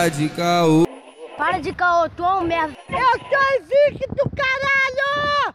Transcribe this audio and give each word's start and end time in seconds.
para 0.00 0.08
de 0.08 0.28
caô. 0.30 0.86
Para 1.36 1.58
de 1.58 1.74
caô, 1.74 2.08
tu 2.08 2.24
é 2.24 2.34
um 2.36 2.42
merda. 2.42 2.74
Eu 2.88 3.20
sou 3.28 3.38
invicto, 3.60 4.30
caralho! 4.34 5.52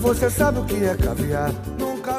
Você 0.00 0.30
sabe 0.30 0.60
o 0.60 0.64
que 0.64 0.84
é 0.84 0.96
caviar? 0.96 1.50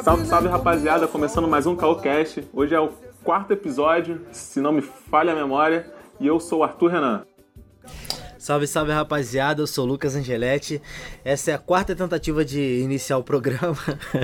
Salve, 0.04 0.26
salve 0.26 0.48
rapaziada, 0.48 1.08
começando 1.08 1.48
mais 1.48 1.66
um 1.66 1.74
Calcast. 1.74 2.46
Hoje 2.52 2.74
é 2.74 2.80
o 2.80 2.90
quarto 3.24 3.54
episódio, 3.54 4.20
se 4.32 4.60
não 4.60 4.72
me 4.72 4.82
falha 4.82 5.32
a 5.32 5.36
memória, 5.36 5.90
e 6.20 6.26
eu 6.26 6.38
sou 6.38 6.58
o 6.58 6.62
Arthur 6.62 6.90
Renan. 6.90 7.27
Salve, 8.48 8.66
salve 8.66 8.92
rapaziada, 8.92 9.60
eu 9.60 9.66
sou 9.66 9.84
o 9.84 9.88
Lucas 9.88 10.16
Angeletti. 10.16 10.80
Essa 11.22 11.50
é 11.50 11.54
a 11.54 11.58
quarta 11.58 11.94
tentativa 11.94 12.42
de 12.42 12.80
iniciar 12.80 13.18
o 13.18 13.22
programa. 13.22 13.76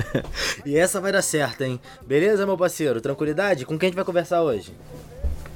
e 0.65 0.75
essa 0.75 0.99
vai 0.99 1.11
dar 1.11 1.21
certo, 1.21 1.63
hein? 1.63 1.79
Beleza, 2.07 2.43
meu 2.43 2.57
parceiro? 2.57 2.99
Tranquilidade? 2.99 3.67
Com 3.67 3.77
quem 3.77 3.85
a 3.85 3.89
gente 3.91 3.95
vai 3.95 4.03
conversar 4.03 4.41
hoje? 4.41 4.73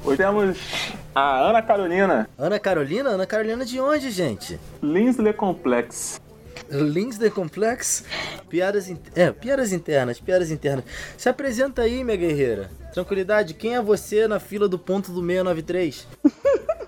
Hoje 0.05 0.17
temos 0.17 0.55
a 1.15 1.49
Ana 1.49 1.63
Carolina. 1.63 2.29
Ana 2.37 2.59
Carolina? 2.59 3.09
Ana 3.09 3.25
Carolina 3.25 3.65
de 3.65 3.79
onde, 3.79 4.11
gente? 4.11 4.59
Linsley 4.83 5.33
Complex. 5.33 6.21
Linsley 6.69 7.31
Complex? 7.31 8.05
Piadas, 8.49 8.87
in... 8.87 8.99
é, 9.15 9.31
piadas 9.31 9.73
internas, 9.73 10.19
piadas 10.19 10.51
internas. 10.51 10.85
Se 11.17 11.27
apresenta 11.27 11.81
aí, 11.81 12.03
minha 12.03 12.15
guerreira. 12.15 12.69
Tranquilidade, 12.93 13.55
quem 13.55 13.73
é 13.73 13.81
você 13.81 14.27
na 14.27 14.39
fila 14.39 14.69
do 14.69 14.77
ponto 14.77 15.11
do 15.11 15.21
693? 15.21 16.07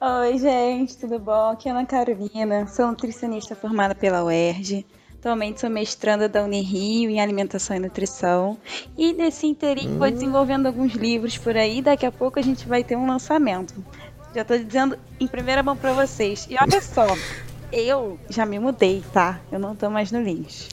Oi, 0.00 0.38
gente, 0.38 0.96
tudo 0.96 1.18
bom? 1.18 1.50
Aqui 1.50 1.68
é 1.68 1.72
Ana 1.72 1.84
Carolina, 1.84 2.68
sou 2.68 2.86
nutricionista 2.86 3.56
formada 3.56 3.96
pela 3.96 4.22
UERJ. 4.22 4.86
Atualmente 5.18 5.60
sou 5.60 5.68
mestranda 5.68 6.28
da 6.28 6.44
Unirio 6.44 7.10
em 7.10 7.20
Alimentação 7.20 7.76
e 7.76 7.80
Nutrição. 7.80 8.56
E 8.96 9.12
nesse 9.12 9.48
interim 9.48 9.88
hum. 9.88 9.98
vou 9.98 10.08
desenvolvendo 10.08 10.66
alguns 10.66 10.92
livros 10.94 11.36
por 11.36 11.56
aí. 11.56 11.82
Daqui 11.82 12.06
a 12.06 12.12
pouco 12.12 12.38
a 12.38 12.42
gente 12.42 12.68
vai 12.68 12.84
ter 12.84 12.94
um 12.94 13.08
lançamento. 13.08 13.74
Já 14.32 14.44
tô 14.44 14.56
dizendo 14.56 14.96
em 15.18 15.26
primeira 15.26 15.64
mão 15.64 15.76
para 15.76 15.92
vocês. 15.92 16.46
E 16.48 16.54
olha 16.54 16.80
só, 16.80 17.04
eu 17.72 18.20
já 18.30 18.46
me 18.46 18.60
mudei, 18.60 19.02
tá? 19.12 19.40
Eu 19.50 19.58
não 19.58 19.74
tô 19.74 19.90
mais 19.90 20.12
no 20.12 20.22
Lins. 20.22 20.68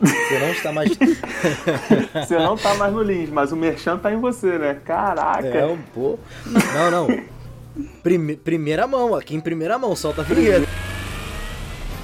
Você 0.00 0.38
não 0.38 0.50
está 0.50 0.72
mais. 0.72 0.90
você 2.14 2.38
não 2.38 2.56
tá 2.56 2.76
mais 2.76 2.94
no 2.94 3.02
Lins, 3.02 3.28
mas 3.28 3.50
o 3.50 3.56
Merchan 3.56 3.98
tá 3.98 4.12
em 4.12 4.20
você, 4.20 4.56
né? 4.56 4.80
Caraca! 4.84 5.48
É 5.48 5.66
um 5.66 5.78
pô. 5.92 6.16
Não, 6.46 6.90
não. 6.92 7.35
Prime... 8.02 8.36
Primeira 8.36 8.86
mão, 8.86 9.14
aqui 9.14 9.34
em 9.34 9.40
primeira 9.40 9.78
mão, 9.78 9.94
solta 9.94 10.22
a 10.22 10.24
vinheta. 10.24 10.66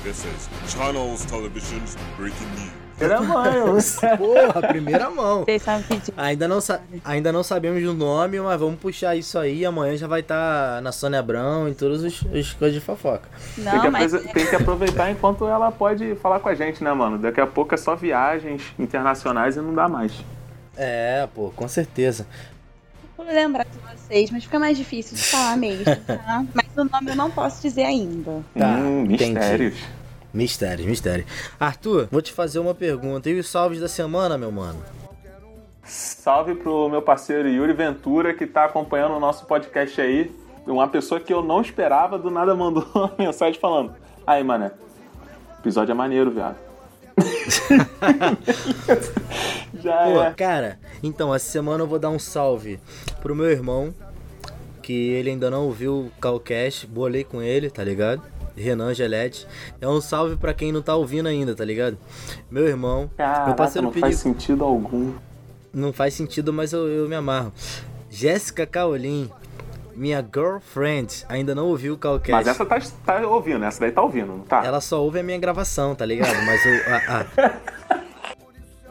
This 0.02 0.24
is 0.24 0.48
Channels 0.72 1.24
Television's 1.24 1.96
Breaking 2.16 2.46
News. 2.56 2.82
Primeira 2.98 3.20
mão. 3.20 3.76
Porra, 4.18 4.68
primeira 4.68 5.10
mão. 5.10 5.44
Ainda 6.16 6.46
não, 6.46 6.58
ainda 7.04 7.32
não 7.32 7.42
sabemos 7.42 7.82
o 7.82 7.94
nome, 7.94 8.40
mas 8.40 8.60
vamos 8.60 8.78
puxar 8.78 9.16
isso 9.16 9.38
aí. 9.38 9.64
Amanhã 9.64 9.96
já 9.96 10.06
vai 10.06 10.20
estar 10.20 10.76
tá 10.76 10.80
na 10.80 10.92
Sônia 10.92 11.18
Abrão 11.18 11.68
e 11.68 11.74
todas 11.74 12.04
as 12.04 12.52
coisas 12.52 12.74
de 12.74 12.80
fofoca. 12.80 13.28
Não, 13.58 13.72
tem, 13.72 13.80
que 13.80 13.90
mas... 13.90 14.12
tem 14.12 14.46
que 14.46 14.56
aproveitar 14.56 15.10
enquanto 15.10 15.46
ela 15.46 15.72
pode 15.72 16.14
falar 16.16 16.40
com 16.40 16.48
a 16.48 16.54
gente, 16.54 16.82
né, 16.82 16.92
mano? 16.92 17.18
Daqui 17.18 17.40
a 17.40 17.46
pouco 17.46 17.74
é 17.74 17.78
só 17.78 17.96
viagens 17.96 18.62
internacionais 18.78 19.56
e 19.56 19.60
não 19.60 19.74
dá 19.74 19.88
mais. 19.88 20.12
É, 20.76 21.28
pô, 21.34 21.52
com 21.54 21.66
certeza. 21.66 22.26
Vou 23.24 23.32
lembrar 23.32 23.64
de 23.64 23.78
vocês, 23.78 24.30
mas 24.30 24.44
fica 24.44 24.58
mais 24.58 24.76
difícil 24.76 25.16
de 25.16 25.22
falar 25.24 25.56
mesmo, 25.56 25.84
tá? 25.84 26.44
mas 26.52 26.66
o 26.76 26.84
nome 26.84 27.10
eu 27.10 27.16
não 27.16 27.30
posso 27.30 27.62
dizer 27.62 27.84
ainda. 27.84 28.42
Tá, 28.58 28.66
hum, 28.66 29.06
mistérios. 29.06 29.74
Entendi. 29.74 30.02
Mistério, 30.34 30.86
mistério. 30.86 31.26
Arthur, 31.60 32.08
vou 32.10 32.20
te 32.20 32.32
fazer 32.32 32.58
uma 32.58 32.74
pergunta. 32.74 33.30
E 33.30 33.38
os 33.38 33.48
salves 33.48 33.80
da 33.80 33.88
semana, 33.88 34.36
meu 34.36 34.50
mano? 34.50 34.82
Salve 35.84 36.54
pro 36.54 36.88
meu 36.88 37.02
parceiro 37.02 37.48
Yuri 37.48 37.72
Ventura, 37.74 38.34
que 38.34 38.46
tá 38.46 38.64
acompanhando 38.64 39.14
o 39.14 39.20
nosso 39.20 39.46
podcast 39.46 40.00
aí. 40.00 40.34
Uma 40.66 40.88
pessoa 40.88 41.20
que 41.20 41.32
eu 41.32 41.42
não 41.42 41.60
esperava, 41.60 42.18
do 42.18 42.30
nada 42.30 42.54
mandou 42.54 42.86
uma 42.94 43.12
mensagem 43.18 43.60
falando: 43.60 43.94
Aí, 44.26 44.42
mané, 44.42 44.72
episódio 45.58 45.92
é 45.92 45.94
maneiro, 45.94 46.30
viado. 46.30 46.71
Já 49.82 50.04
Pô, 50.04 50.22
é. 50.22 50.30
Cara, 50.32 50.78
então, 51.02 51.34
essa 51.34 51.50
semana 51.50 51.82
eu 51.82 51.88
vou 51.88 51.98
dar 51.98 52.10
um 52.10 52.18
salve 52.18 52.78
pro 53.20 53.34
meu 53.34 53.50
irmão, 53.50 53.94
que 54.82 54.92
ele 54.92 55.30
ainda 55.30 55.50
não 55.50 55.64
ouviu 55.64 56.06
o 56.06 56.12
Calcast, 56.20 56.86
bolei 56.86 57.24
com 57.24 57.42
ele, 57.42 57.70
tá 57.70 57.82
ligado? 57.82 58.22
Renan 58.56 58.94
Gelete. 58.94 59.46
É 59.80 59.88
um 59.88 60.00
salve 60.00 60.36
para 60.36 60.54
quem 60.54 60.72
não 60.72 60.82
tá 60.82 60.94
ouvindo 60.94 61.28
ainda, 61.28 61.54
tá 61.54 61.64
ligado? 61.64 61.98
Meu 62.50 62.66
irmão. 62.66 63.10
Caraca, 63.16 63.46
meu 63.46 63.54
parceiro 63.54 63.86
não 63.86 63.92
pediu... 63.92 64.08
faz 64.08 64.16
sentido 64.16 64.64
algum. 64.64 65.12
Não 65.72 65.92
faz 65.92 66.14
sentido, 66.14 66.52
mas 66.52 66.72
eu, 66.72 66.86
eu 66.86 67.08
me 67.08 67.14
amarro. 67.14 67.52
Jéssica 68.10 68.66
Caolin, 68.66 69.30
minha 70.02 70.20
girlfriend, 70.20 71.24
ainda 71.28 71.54
não 71.54 71.66
ouviu 71.68 71.94
o 71.94 71.96
Calcast. 71.96 72.32
Mas 72.32 72.48
essa 72.48 72.66
tá, 72.66 72.80
tá 73.06 73.24
ouvindo, 73.24 73.64
essa 73.64 73.78
daí 73.78 73.92
tá 73.92 74.02
ouvindo, 74.02 74.26
não 74.26 74.40
tá? 74.40 74.64
Ela 74.64 74.80
só 74.80 75.00
ouve 75.00 75.20
a 75.20 75.22
minha 75.22 75.38
gravação, 75.38 75.94
tá 75.94 76.04
ligado? 76.04 76.34
Mas 76.44 76.60
o. 76.66 76.90
A, 76.90 77.20
a... 77.20 77.72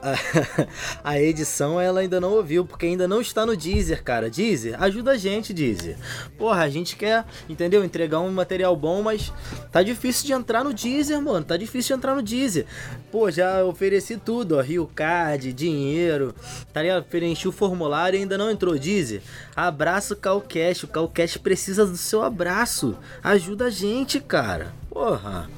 a 1.03 1.19
edição 1.19 1.79
ela 1.79 1.99
ainda 1.99 2.19
não 2.19 2.33
ouviu, 2.33 2.65
porque 2.65 2.85
ainda 2.85 3.07
não 3.07 3.21
está 3.21 3.45
no 3.45 3.55
Deezer, 3.55 4.03
cara. 4.03 4.29
Deezer, 4.29 4.81
ajuda 4.81 5.11
a 5.11 5.17
gente, 5.17 5.53
Deezer. 5.53 5.97
Porra, 6.37 6.63
a 6.63 6.69
gente 6.69 6.95
quer, 6.95 7.25
entendeu? 7.47 7.83
Entregar 7.83 8.19
um 8.19 8.31
material 8.31 8.75
bom, 8.75 9.01
mas 9.01 9.31
tá 9.71 9.83
difícil 9.83 10.25
de 10.25 10.33
entrar 10.33 10.63
no 10.63 10.73
Deezer, 10.73 11.21
mano. 11.21 11.45
Tá 11.45 11.55
difícil 11.57 11.95
de 11.95 11.99
entrar 11.99 12.15
no 12.15 12.21
Deezer. 12.21 12.65
Pô, 13.11 13.29
já 13.29 13.63
ofereci 13.63 14.17
tudo, 14.17 14.57
ó. 14.57 14.61
Rio 14.61 14.89
Card, 14.93 15.53
dinheiro, 15.53 16.33
tá 16.73 16.81
ligado? 16.81 17.03
Preenchi 17.03 17.47
o 17.47 17.51
formulário 17.51 18.17
e 18.17 18.21
ainda 18.21 18.37
não 18.37 18.49
entrou. 18.49 18.77
Deezer, 18.77 19.21
abraço 19.55 20.15
Calcast. 20.15 20.85
O 20.85 20.87
Calcast 20.87 21.39
precisa 21.39 21.85
do 21.85 21.97
seu 21.97 22.23
abraço. 22.23 22.97
Ajuda 23.23 23.65
a 23.65 23.69
gente, 23.69 24.19
cara. 24.19 24.80
Porra. 24.91 25.49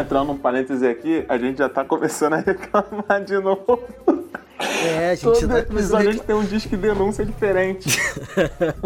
Entrando 0.00 0.28
num 0.28 0.38
parêntese 0.38 0.86
aqui, 0.86 1.24
a 1.28 1.38
gente 1.38 1.58
já 1.58 1.68
tá 1.68 1.82
começando 1.82 2.34
a 2.34 2.40
reclamar 2.44 3.24
de 3.24 3.38
novo. 3.38 3.82
É, 4.58 5.10
a 5.10 5.14
gente 5.14 5.24
Todo 5.24 5.48
tá 5.48 5.58
episódio 5.60 6.08
a 6.10 6.12
gente 6.12 6.24
tem 6.24 6.36
um 6.36 6.44
disco 6.44 6.76
denúncia 6.76 7.24
diferente. 7.24 7.88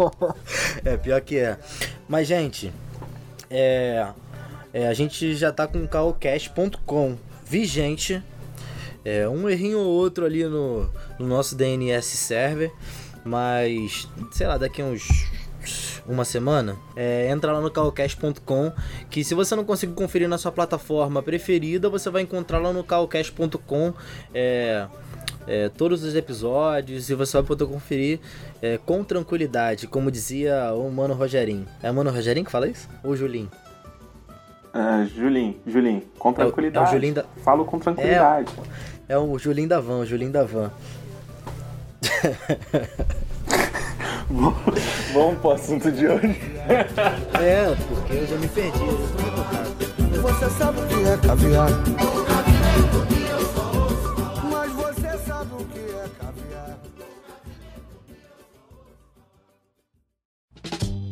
é, 0.83 0.95
pior 0.95 1.19
que 1.21 1.37
é. 1.37 1.57
Mas, 2.07 2.27
gente, 2.27 2.73
é, 3.49 4.07
é, 4.73 4.87
a 4.87 4.93
gente 4.93 5.35
já 5.35 5.51
tá 5.51 5.67
com 5.67 5.83
o 5.83 5.87
calcast.com 5.87 7.17
vigente. 7.45 8.23
É, 9.03 9.27
um 9.27 9.49
errinho 9.49 9.79
ou 9.79 9.87
outro 9.87 10.25
ali 10.25 10.45
no, 10.45 10.89
no 11.19 11.27
nosso 11.27 11.55
DNS 11.55 12.05
server. 12.05 12.71
Mas, 13.25 14.07
sei 14.31 14.47
lá, 14.47 14.57
daqui 14.57 14.81
a 14.81 14.85
uns 14.85 15.30
uma 16.11 16.25
semana, 16.25 16.75
é, 16.95 17.29
entra 17.29 17.53
lá 17.53 17.61
no 17.61 17.71
calcast.com, 17.71 18.71
que 19.09 19.23
se 19.23 19.33
você 19.33 19.55
não 19.55 19.63
conseguir 19.63 19.93
conferir 19.93 20.27
na 20.27 20.37
sua 20.37 20.51
plataforma 20.51 21.23
preferida, 21.23 21.89
você 21.89 22.09
vai 22.09 22.21
encontrar 22.21 22.59
lá 22.59 22.73
no 22.73 22.83
calcast.com 22.83 23.93
é, 24.33 24.87
é, 25.47 25.69
todos 25.69 26.03
os 26.03 26.15
episódios 26.15 27.09
e 27.09 27.15
você 27.15 27.37
vai 27.37 27.43
poder 27.43 27.65
conferir 27.65 28.19
é, 28.61 28.77
com 28.77 29.03
tranquilidade, 29.03 29.87
como 29.87 30.11
dizia 30.11 30.73
o 30.73 30.91
Mano 30.91 31.13
Rogerinho. 31.13 31.65
É 31.81 31.89
o 31.89 31.93
Mano 31.93 32.11
Rogerinho 32.11 32.45
que 32.45 32.51
fala 32.51 32.67
isso? 32.67 32.89
Ou 33.03 33.11
o 33.11 33.15
Julinho? 33.15 33.49
Uh, 34.73 35.05
Julinho, 35.07 35.59
Julinho, 35.67 36.03
com 36.17 36.31
tranquilidade. 36.31 36.85
É 36.85 36.87
o, 36.87 36.87
é 36.87 36.89
o 36.89 36.93
Julinho 36.93 37.13
da... 37.15 37.25
Falo 37.43 37.65
com 37.65 37.79
tranquilidade. 37.79 38.53
É, 39.07 39.13
é 39.13 39.17
o 39.17 39.37
Julinho 39.37 39.67
da 39.67 39.79
Van, 39.79 39.99
o 39.99 40.05
Julinho 40.05 40.31
da 40.31 40.43
Van. 40.43 40.71
Vamos 45.13 45.39
pro 45.39 45.51
assunto 45.51 45.91
de 45.91 46.07
hoje. 46.07 46.39
É, 47.39 47.75
porque 47.87 48.13
eu 48.13 48.27
já 48.27 48.35
me 48.37 48.47
perdi, 48.47 48.79
eu 48.79 48.97
tô 48.97 49.21
muito. 49.23 50.21
Você 50.21 50.49
sabe 50.51 50.79
o 50.79 50.87
que 50.87 51.03
é 51.03 51.17
caviar? 51.17 51.69
Mas 54.49 54.71
você 54.71 55.17
sabe 55.25 55.53
o 55.53 55.65
que 55.65 55.79
é 55.79 56.05
caviar? 56.19 56.77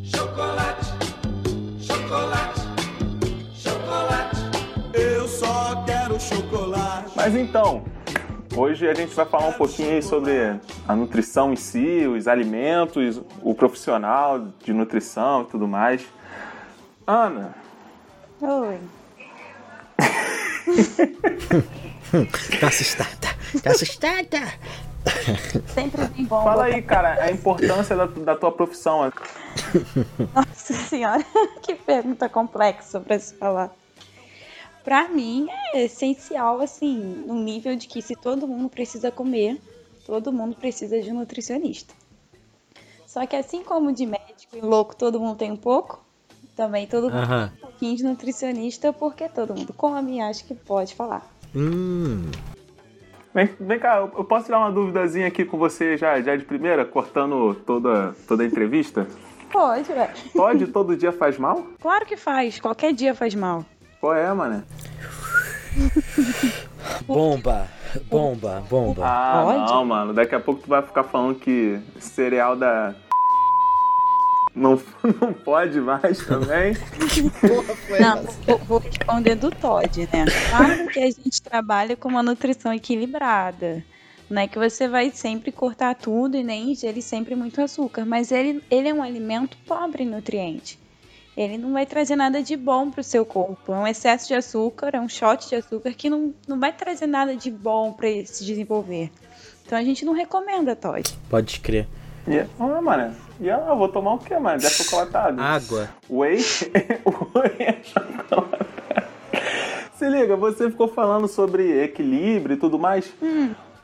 Chocolate, 0.04 0.86
chocolate, 1.82 2.62
chocolate. 3.54 4.38
Eu 4.94 5.28
só 5.28 5.84
quero 5.86 6.20
chocolate. 6.20 7.12
Mas 7.16 7.36
então, 7.36 7.84
Hoje 8.56 8.88
a 8.88 8.94
gente 8.94 9.14
vai 9.14 9.26
falar 9.26 9.48
um 9.48 9.54
pouquinho 9.54 9.92
aí 9.92 10.02
sobre 10.02 10.60
a 10.88 10.96
nutrição 10.96 11.54
em 11.54 11.56
si, 11.56 12.08
os 12.08 12.28
alimentos, 12.28 13.22
o 13.42 13.54
profissional 13.54 14.48
de 14.64 14.74
nutrição 14.74 15.44
e 15.44 15.46
tudo 15.46 15.68
mais. 15.68 16.06
Ana. 17.06 17.56
Oi. 18.42 18.80
tá 22.60 22.68
assustada. 22.68 23.36
Tá 23.64 23.72
assustada. 23.72 24.54
Sempre 25.68 26.08
bem 26.08 26.26
bom. 26.26 26.44
Fala 26.44 26.66
aí, 26.66 26.82
cara, 26.82 27.24
a 27.24 27.32
importância 27.32 27.96
da, 27.96 28.06
da 28.06 28.36
tua 28.36 28.52
profissão. 28.52 29.12
Nossa 30.36 30.74
senhora, 30.74 31.24
que 31.62 31.76
pergunta 31.76 32.28
complexa 32.28 33.00
para 33.00 33.20
se 33.20 33.36
falar. 33.36 33.72
Pra 34.90 35.08
mim 35.08 35.48
é 35.72 35.84
essencial, 35.84 36.60
assim, 36.62 37.24
no 37.28 37.36
nível 37.36 37.76
de 37.76 37.88
que 37.88 38.02
se 38.02 38.16
todo 38.16 38.48
mundo 38.48 38.70
precisa 38.70 39.12
comer, 39.12 39.62
todo 40.04 40.34
mundo 40.34 40.56
precisa 40.56 41.00
de 41.00 41.12
um 41.12 41.20
nutricionista. 41.20 41.94
Só 43.06 43.24
que 43.28 43.36
assim 43.36 43.64
como 43.64 43.94
de 43.94 44.08
médico 44.08 44.58
e 44.58 44.62
louco 44.62 44.96
todo 44.96 45.20
mundo 45.20 45.38
tem 45.38 45.52
um 45.52 45.56
pouco, 45.56 46.04
também 46.56 46.88
todo 46.88 47.04
mundo 47.04 47.22
Aham. 47.22 47.50
tem 47.50 47.58
um 47.58 47.72
pouquinho 47.72 47.98
de 47.98 48.04
nutricionista, 48.04 48.92
porque 48.92 49.30
todo 49.30 49.54
mundo 49.54 49.72
come 49.74 50.18
e 50.18 50.22
acha 50.22 50.44
que 50.44 50.56
pode 50.56 50.96
falar. 50.96 51.24
Hum. 51.56 52.32
Vem, 53.32 53.48
vem 53.60 53.78
cá, 53.78 53.98
eu 53.98 54.12
eu 54.18 54.24
posso 54.24 54.46
tirar 54.46 54.58
uma 54.58 54.72
duvidazinha 54.72 55.28
aqui 55.28 55.46
com 55.46 55.60
você 55.60 55.98
já, 55.98 56.20
já 56.20 56.36
de 56.36 56.46
primeira, 56.46 56.84
cortando 56.84 57.54
toda, 57.54 58.16
toda 58.28 58.42
a 58.42 58.46
entrevista? 58.48 59.08
Pode, 59.52 59.84
velho. 59.84 60.14
Pode 60.34 60.66
todo 60.66 60.98
dia 60.98 61.12
faz 61.12 61.38
mal? 61.38 61.64
Claro 61.80 62.08
que 62.08 62.18
faz, 62.18 62.60
qualquer 62.60 62.92
dia 62.92 63.14
faz 63.14 63.36
mal. 63.36 63.64
Qual 64.00 64.16
é, 64.16 64.34
mané? 64.34 64.64
Bomba. 67.06 67.68
Bomba, 68.06 68.64
bomba. 68.70 69.04
Ah, 69.04 69.42
Pode? 69.44 69.72
não, 69.72 69.86
mano. 69.86 70.14
Daqui 70.14 70.36
a 70.36 70.40
pouco 70.40 70.62
tu 70.62 70.70
vai 70.70 70.82
ficar 70.82 71.04
falando 71.04 71.40
que 71.40 71.80
cereal 72.00 72.56
da. 72.56 72.94
Não, 74.56 74.82
não 75.22 75.32
pode 75.32 75.80
mais 75.80 76.26
também. 76.26 76.74
Não, 78.00 78.24
vou, 78.46 78.58
vou 78.58 78.80
responder 78.80 79.36
do 79.36 79.52
Todd, 79.52 80.10
né? 80.12 80.26
Claro 80.50 80.88
que 80.88 81.00
a 81.00 81.06
gente 81.06 81.42
trabalha 81.42 81.96
com 81.96 82.10
uma 82.10 82.24
nutrição 82.24 82.74
equilibrada. 82.74 83.86
Não 84.30 84.42
é 84.42 84.48
que 84.48 84.58
você 84.58 84.88
vai 84.88 85.12
sempre 85.12 85.52
cortar 85.52 85.96
tudo 85.96 86.36
e 86.36 86.44
nem 86.44 86.72
ingerir 86.72 87.04
sempre 87.04 87.36
muito 87.36 87.62
açúcar, 87.62 88.06
mas 88.06 88.32
ele, 88.32 88.62
ele 88.70 88.90
é 88.90 88.94
um 88.94 89.04
alimento 89.04 89.56
pobre 89.66 90.04
em 90.04 90.10
nutrientes. 90.10 90.78
Ele 91.40 91.58
não 91.58 91.72
vai 91.72 91.86
trazer 91.86 92.18
nada 92.18 92.44
de 92.44 92.58
bom 92.58 92.92
para 92.92 93.00
o 93.00 93.04
seu 93.04 93.26
corpo. 93.26 93.72
É 93.72 93.78
um 93.78 93.88
excesso 93.88 94.28
de 94.28 94.34
açúcar, 94.34 94.90
é 94.92 95.00
um 95.00 95.08
shot 95.08 95.48
de 95.48 95.56
açúcar 95.56 95.94
que 95.94 96.10
não, 96.10 96.34
não 96.46 96.60
vai 96.60 96.74
trazer 96.74 97.08
nada 97.08 97.34
de 97.34 97.50
bom 97.50 97.94
para 97.94 98.10
ele 98.10 98.28
se 98.28 98.44
desenvolver. 98.44 99.10
Então 99.66 99.78
a 99.78 99.82
gente 99.82 100.04
não 100.04 100.12
recomenda, 100.12 100.76
Todd. 100.76 101.18
Pode 101.30 101.62
crer. 101.62 101.88
E, 102.28 102.46
ah, 102.60 102.82
mano. 102.82 103.16
E 103.40 103.48
eu 103.48 103.78
vou 103.78 103.88
tomar 103.88 104.16
o 104.16 104.18
quê, 104.18 104.38
mano? 104.38 104.60
De 104.60 104.70
chocolatado. 104.70 105.42
Água. 105.42 105.90
Whey? 106.10 106.40
Whey 107.34 107.56
é 107.60 107.84
chocolatado. 107.84 108.66
Se 109.98 110.10
liga, 110.10 110.36
você 110.36 110.70
ficou 110.70 110.90
falando 110.90 111.30
sobre 111.30 111.82
equilíbrio 111.82 112.56
e 112.56 112.60
tudo 112.60 112.78
mais. 112.78 113.14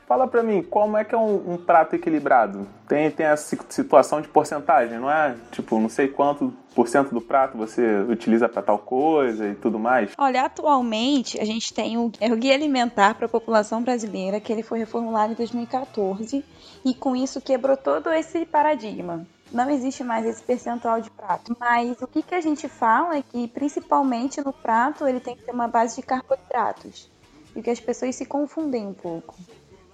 Fala 0.06 0.28
pra 0.28 0.40
mim, 0.42 0.62
como 0.62 0.96
é 0.96 1.04
que 1.04 1.14
é 1.14 1.18
um, 1.18 1.54
um 1.54 1.56
prato 1.56 1.96
equilibrado? 1.96 2.66
Tem, 2.88 3.10
tem 3.10 3.26
a 3.26 3.36
si- 3.36 3.58
situação 3.68 4.20
de 4.20 4.28
porcentagem, 4.28 4.98
não 5.00 5.10
é? 5.10 5.34
Tipo, 5.50 5.80
não 5.80 5.88
sei 5.88 6.06
quanto 6.06 6.52
por 6.76 6.86
cento 6.86 7.12
do 7.12 7.20
prato 7.20 7.58
você 7.58 7.82
utiliza 8.08 8.48
pra 8.48 8.62
tal 8.62 8.78
coisa 8.78 9.48
e 9.48 9.54
tudo 9.56 9.80
mais. 9.80 10.12
Olha, 10.16 10.42
atualmente 10.42 11.40
a 11.40 11.44
gente 11.44 11.74
tem 11.74 11.98
o, 11.98 12.12
é 12.20 12.32
o 12.32 12.36
Guia 12.36 12.54
Alimentar 12.54 13.14
para 13.16 13.26
a 13.26 13.28
População 13.28 13.82
Brasileira, 13.82 14.38
que 14.38 14.52
ele 14.52 14.62
foi 14.62 14.78
reformulado 14.78 15.32
em 15.32 15.36
2014, 15.36 16.44
e 16.84 16.94
com 16.94 17.16
isso 17.16 17.40
quebrou 17.40 17.76
todo 17.76 18.12
esse 18.12 18.46
paradigma. 18.46 19.26
Não 19.50 19.68
existe 19.70 20.04
mais 20.04 20.24
esse 20.24 20.42
percentual 20.42 21.00
de 21.00 21.10
prato. 21.10 21.56
Mas 21.58 22.00
o 22.00 22.06
que, 22.06 22.22
que 22.22 22.34
a 22.34 22.40
gente 22.40 22.68
fala 22.68 23.16
é 23.16 23.22
que, 23.22 23.48
principalmente 23.48 24.40
no 24.44 24.52
prato, 24.52 25.06
ele 25.06 25.18
tem 25.18 25.34
que 25.34 25.42
ter 25.42 25.52
uma 25.52 25.66
base 25.68 25.96
de 25.96 26.02
carboidratos. 26.02 27.10
E 27.54 27.62
que 27.62 27.70
as 27.70 27.80
pessoas 27.80 28.14
se 28.14 28.26
confundem 28.26 28.86
um 28.86 28.92
pouco. 28.92 29.34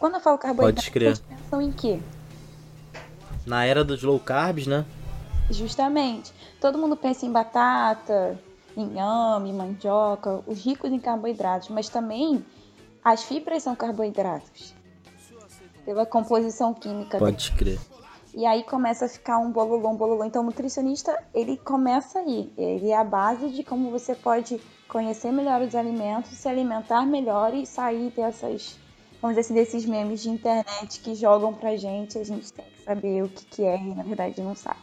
Quando 0.02 0.14
eu 0.14 0.20
falo 0.20 0.36
carboidratos, 0.36 0.88
crer. 0.88 1.06
eles 1.06 1.20
pensam 1.20 1.62
em 1.62 1.70
quê? 1.70 2.00
Na 3.46 3.64
era 3.64 3.84
dos 3.84 4.02
low 4.02 4.18
carbs, 4.18 4.66
né? 4.66 4.84
Justamente. 5.48 6.32
Todo 6.60 6.76
mundo 6.76 6.96
pensa 6.96 7.24
em 7.24 7.30
batata, 7.30 8.36
inhame, 8.76 9.52
mandioca, 9.52 10.42
os 10.44 10.58
ricos 10.58 10.90
em 10.90 10.98
carboidratos, 10.98 11.68
mas 11.68 11.88
também 11.88 12.44
as 13.04 13.22
fibras 13.22 13.62
são 13.62 13.76
carboidratos. 13.76 14.74
Pela 15.84 16.04
composição 16.04 16.74
química 16.74 17.20
deles. 17.20 17.34
Pode 17.34 17.52
crer. 17.52 17.78
E 18.34 18.44
aí 18.44 18.64
começa 18.64 19.04
a 19.04 19.08
ficar 19.08 19.38
um 19.38 19.52
bololô, 19.52 19.88
um 19.88 19.96
bololô. 19.96 20.24
Então 20.24 20.42
o 20.42 20.46
nutricionista, 20.46 21.16
ele 21.32 21.56
começa 21.58 22.18
aí. 22.18 22.52
Ele 22.58 22.90
é 22.90 22.96
a 22.96 23.04
base 23.04 23.50
de 23.50 23.62
como 23.62 23.92
você 23.92 24.16
pode 24.16 24.60
conhecer 24.88 25.30
melhor 25.30 25.62
os 25.62 25.76
alimentos, 25.76 26.32
se 26.32 26.48
alimentar 26.48 27.06
melhor 27.06 27.54
e 27.54 27.64
sair 27.64 28.10
dessas, 28.10 28.81
vamos 29.22 29.36
dizer 29.36 29.40
assim, 29.40 29.54
desses 29.54 29.86
memes 29.86 30.20
de 30.20 30.28
internet 30.28 31.00
que 31.00 31.14
jogam 31.14 31.54
pra 31.54 31.76
gente. 31.76 32.18
A 32.18 32.24
gente 32.24 32.52
tem 32.52 32.64
que 32.64 32.84
saber 32.84 33.22
o 33.22 33.28
que, 33.28 33.44
que 33.46 33.62
é 33.62 33.78
e 33.78 33.94
na 33.94 34.02
verdade 34.02 34.42
não 34.42 34.56
sabe. 34.56 34.80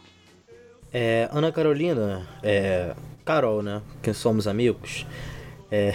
É, 0.92 1.28
Ana 1.30 1.52
Carolina, 1.52 2.26
é, 2.42 2.96
Carol, 3.24 3.62
né? 3.62 3.82
Que 4.02 4.14
somos 4.14 4.48
amigos. 4.48 5.06
É, 5.70 5.92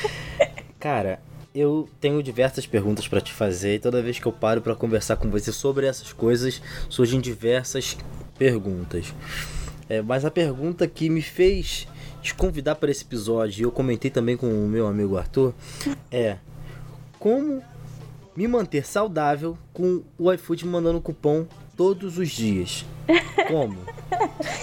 cara, 0.80 1.20
eu 1.54 1.88
tenho 2.00 2.22
diversas 2.22 2.66
perguntas 2.66 3.06
pra 3.06 3.20
te 3.20 3.32
fazer 3.32 3.76
e 3.76 3.78
toda 3.78 4.02
vez 4.02 4.18
que 4.18 4.26
eu 4.26 4.32
paro 4.32 4.62
pra 4.62 4.74
conversar 4.74 5.16
com 5.16 5.30
você 5.30 5.52
sobre 5.52 5.86
essas 5.86 6.12
coisas, 6.12 6.60
surgem 6.88 7.20
diversas 7.20 7.96
perguntas. 8.38 9.14
É, 9.88 10.00
mas 10.00 10.24
a 10.24 10.30
pergunta 10.30 10.88
que 10.88 11.10
me 11.10 11.20
fez 11.20 11.86
te 12.22 12.34
convidar 12.34 12.76
para 12.76 12.90
esse 12.90 13.04
episódio, 13.04 13.60
e 13.60 13.64
eu 13.64 13.70
comentei 13.70 14.10
também 14.10 14.34
com 14.34 14.46
o 14.46 14.66
meu 14.66 14.86
amigo 14.86 15.18
Arthur, 15.18 15.52
é 16.10 16.38
como 17.18 17.62
me 18.36 18.48
manter 18.48 18.86
saudável 18.86 19.56
com 19.72 20.02
o 20.18 20.32
iFood 20.32 20.64
me 20.64 20.72
mandando 20.72 21.00
cupom 21.00 21.46
todos 21.76 22.18
os 22.18 22.30
dias. 22.30 22.84
Como? 23.48 23.78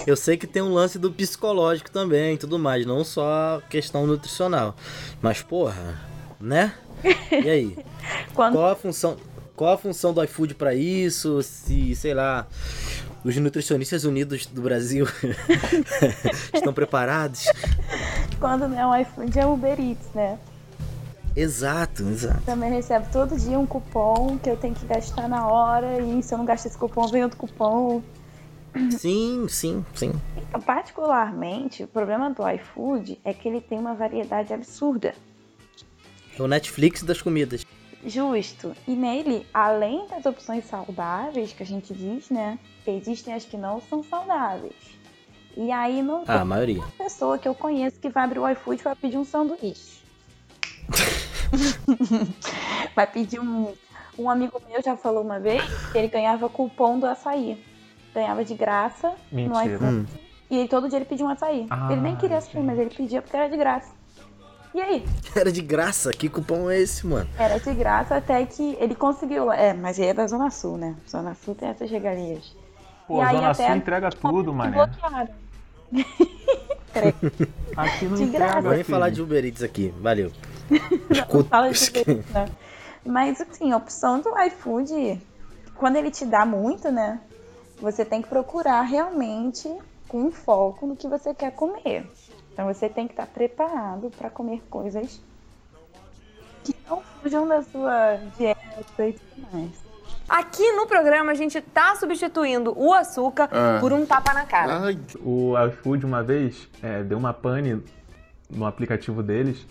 Eu 0.06 0.16
sei 0.16 0.36
que 0.36 0.46
tem 0.46 0.62
um 0.62 0.72
lance 0.72 0.98
do 0.98 1.10
psicológico 1.12 1.90
também 1.90 2.34
e 2.34 2.38
tudo 2.38 2.58
mais, 2.58 2.84
não 2.84 3.04
só 3.04 3.62
questão 3.70 4.06
nutricional. 4.06 4.74
Mas, 5.20 5.42
porra, 5.42 6.00
né? 6.40 6.74
E 7.30 7.48
aí? 7.48 7.78
Quando 8.34 8.54
Qual 8.54 8.70
a 8.70 8.76
função, 8.76 9.16
qual 9.54 9.74
a 9.74 9.78
função 9.78 10.12
do 10.12 10.22
iFood 10.24 10.54
pra 10.54 10.74
isso? 10.74 11.42
Se, 11.42 11.94
sei 11.94 12.14
lá, 12.14 12.46
os 13.24 13.36
nutricionistas 13.36 14.04
unidos 14.04 14.46
do 14.46 14.62
Brasil 14.62 15.06
estão 16.52 16.72
preparados? 16.72 17.44
Quando 18.40 18.66
não 18.68 18.78
é 18.78 18.86
um 18.86 19.00
iFood, 19.02 19.38
é 19.38 19.46
Uber 19.46 19.78
Eats, 19.78 20.08
né? 20.14 20.38
Exato, 21.34 22.02
exato. 22.02 22.42
Também 22.44 22.70
recebo 22.70 23.06
todo 23.10 23.36
dia 23.38 23.58
um 23.58 23.66
cupom 23.66 24.38
que 24.38 24.50
eu 24.50 24.56
tenho 24.56 24.74
que 24.74 24.84
gastar 24.86 25.28
na 25.28 25.48
hora 25.48 26.00
e 26.00 26.22
se 26.22 26.34
eu 26.34 26.38
não 26.38 26.44
gastar 26.44 26.68
esse 26.68 26.78
cupom, 26.78 27.06
vem 27.08 27.22
outro 27.22 27.38
cupom. 27.38 28.02
Sim, 28.90 29.46
sim, 29.48 29.84
sim. 29.94 30.12
Particularmente, 30.64 31.84
o 31.84 31.86
problema 31.86 32.30
do 32.30 32.46
iFood 32.48 33.18
é 33.24 33.32
que 33.32 33.48
ele 33.48 33.60
tem 33.60 33.78
uma 33.78 33.94
variedade 33.94 34.52
absurda. 34.52 35.14
É 36.38 36.42
o 36.42 36.46
Netflix 36.48 37.02
das 37.02 37.20
comidas. 37.20 37.64
Justo. 38.04 38.74
E 38.88 38.92
nele, 38.96 39.46
além 39.54 40.06
das 40.08 40.26
opções 40.26 40.64
saudáveis 40.66 41.52
que 41.52 41.62
a 41.62 41.66
gente 41.66 41.94
diz, 41.94 42.30
né? 42.30 42.58
Existem 42.86 43.32
as 43.34 43.44
que 43.44 43.56
não 43.56 43.80
são 43.80 44.02
saudáveis. 44.02 44.72
E 45.56 45.70
aí 45.70 46.02
não 46.02 46.24
Ah, 46.26 46.40
a 46.40 46.44
maioria. 46.44 46.82
tem 46.82 47.06
pessoa 47.06 47.38
que 47.38 47.46
eu 47.46 47.54
conheço 47.54 48.00
que 48.00 48.08
vai 48.08 48.24
abrir 48.24 48.38
o 48.40 48.48
iFood 48.48 48.82
para 48.82 48.96
pedir 48.96 49.18
um 49.18 49.24
sanduíche. 49.24 50.01
vai 52.94 53.06
pedir 53.06 53.40
um. 53.40 53.72
Um 54.18 54.28
amigo 54.28 54.60
meu 54.68 54.82
já 54.82 54.94
falou 54.94 55.22
uma 55.22 55.40
vez 55.40 55.62
que 55.90 55.96
ele 55.96 56.08
ganhava 56.08 56.48
cupom 56.48 56.98
do 56.98 57.06
açaí. 57.06 57.62
Ganhava 58.14 58.44
de 58.44 58.54
graça 58.54 59.14
no 59.30 59.36
Mentira. 59.36 59.74
iFood. 59.76 59.84
Hum. 59.84 60.06
E 60.50 60.58
ele 60.58 60.68
todo 60.68 60.86
dia 60.86 60.98
ele 60.98 61.06
pedia 61.06 61.24
um 61.24 61.30
açaí. 61.30 61.66
ele 61.90 62.00
nem 62.00 62.14
queria 62.16 62.36
açaí, 62.36 62.62
mas 62.62 62.78
ele 62.78 62.90
pedia 62.90 63.22
porque 63.22 63.34
era 63.36 63.48
de 63.48 63.56
graça. 63.56 63.90
E 64.74 64.80
aí? 64.80 65.04
Era 65.36 65.52
de 65.52 65.60
graça. 65.60 66.10
Que 66.12 66.30
cupom 66.30 66.70
é 66.70 66.78
esse, 66.78 67.06
mano? 67.06 67.28
Era 67.38 67.58
de 67.58 67.74
graça 67.74 68.16
até 68.16 68.44
que 68.46 68.74
ele 68.80 68.94
conseguiu. 68.94 69.52
É, 69.52 69.74
mas 69.74 69.98
ele 69.98 70.08
é 70.08 70.14
da 70.14 70.26
Zona 70.26 70.50
Sul, 70.50 70.78
né? 70.78 70.96
Zona 71.06 71.34
Sul 71.34 71.54
tem 71.54 71.68
essas 71.68 71.90
regalias. 71.90 72.56
Pô, 73.06 73.18
E 73.18 73.20
aí 73.20 73.36
Zona 73.36 73.50
até 73.50 73.66
Sul 73.66 73.76
entrega 73.76 74.10
tudo, 74.10 74.54
mané. 74.54 74.76
Bloquearam. 74.76 75.28
Aqui 77.76 78.04
não 78.06 78.16
De 78.16 78.26
graça. 78.26 78.60
Vou 78.60 78.72
nem 78.72 78.84
falar 78.84 79.10
de 79.10 79.22
Uber 79.22 79.44
Eats 79.44 79.62
aqui. 79.62 79.92
Valeu. 80.00 80.30
Não 81.32 81.44
fala 81.44 81.68
né? 81.68 82.48
Mas 83.04 83.40
assim, 83.40 83.72
a 83.72 83.76
opção 83.76 84.20
do 84.20 84.30
iFood, 84.46 85.20
quando 85.74 85.96
ele 85.96 86.10
te 86.10 86.24
dá 86.24 86.46
muito, 86.46 86.90
né? 86.90 87.20
Você 87.80 88.04
tem 88.04 88.22
que 88.22 88.28
procurar 88.28 88.82
realmente 88.82 89.68
com 90.06 90.30
foco 90.30 90.86
no 90.86 90.94
que 90.94 91.08
você 91.08 91.34
quer 91.34 91.52
comer. 91.52 92.06
Então 92.52 92.66
você 92.66 92.88
tem 92.88 93.06
que 93.06 93.14
estar 93.14 93.26
preparado 93.26 94.10
para 94.10 94.30
comer 94.30 94.62
coisas 94.70 95.20
que 96.62 96.76
não 96.88 97.00
fujam 97.00 97.48
da 97.48 97.62
sua 97.62 98.18
dieta 98.36 98.60
e 99.00 99.12
tudo 99.12 99.48
mais. 99.52 99.92
Aqui 100.28 100.72
no 100.72 100.86
programa 100.86 101.32
a 101.32 101.34
gente 101.34 101.60
tá 101.60 101.96
substituindo 101.96 102.72
o 102.76 102.92
açúcar 102.92 103.48
por 103.80 103.92
um 103.92 104.06
tapa 104.06 104.32
na 104.32 104.46
cara. 104.46 104.96
O 105.20 105.54
iFood 105.68 106.06
uma 106.06 106.22
vez 106.22 106.68
é, 106.82 107.02
deu 107.02 107.18
uma 107.18 107.34
pane 107.34 107.82
no 108.48 108.64
aplicativo 108.64 109.22
deles. 109.22 109.66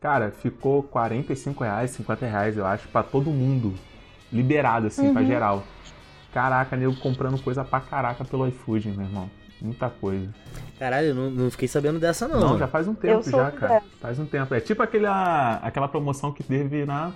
Cara, 0.00 0.30
ficou 0.30 0.82
45 0.82 1.62
reais, 1.62 1.90
50 1.90 2.26
reais, 2.26 2.56
eu 2.56 2.64
acho, 2.64 2.88
pra 2.88 3.02
todo 3.02 3.30
mundo. 3.30 3.74
Liberado, 4.32 4.86
assim, 4.86 5.12
pra 5.12 5.22
geral. 5.22 5.62
caraca, 6.32 6.76
nego 6.76 6.94
comprando 6.96 7.40
coisa 7.42 7.64
pra 7.64 7.80
caraca 7.80 8.24
pelo 8.24 8.46
iFood, 8.48 8.88
meu 8.90 9.04
irmão. 9.06 9.30
Muita 9.60 9.90
coisa. 9.90 10.32
Caralho, 10.78 11.08
eu 11.08 11.14
não, 11.14 11.30
não 11.30 11.50
fiquei 11.50 11.68
sabendo 11.68 11.98
dessa 11.98 12.26
não. 12.26 12.40
Não, 12.40 12.58
já 12.58 12.66
faz 12.66 12.88
um 12.88 12.94
tempo 12.94 13.28
já, 13.28 13.44
dessa. 13.44 13.56
cara. 13.58 13.82
Faz 14.00 14.18
um 14.18 14.24
tempo. 14.24 14.54
É 14.54 14.60
tipo 14.60 14.82
aquela, 14.82 15.56
aquela 15.56 15.86
promoção 15.86 16.32
que 16.32 16.42
teve 16.42 16.86
na 16.86 17.12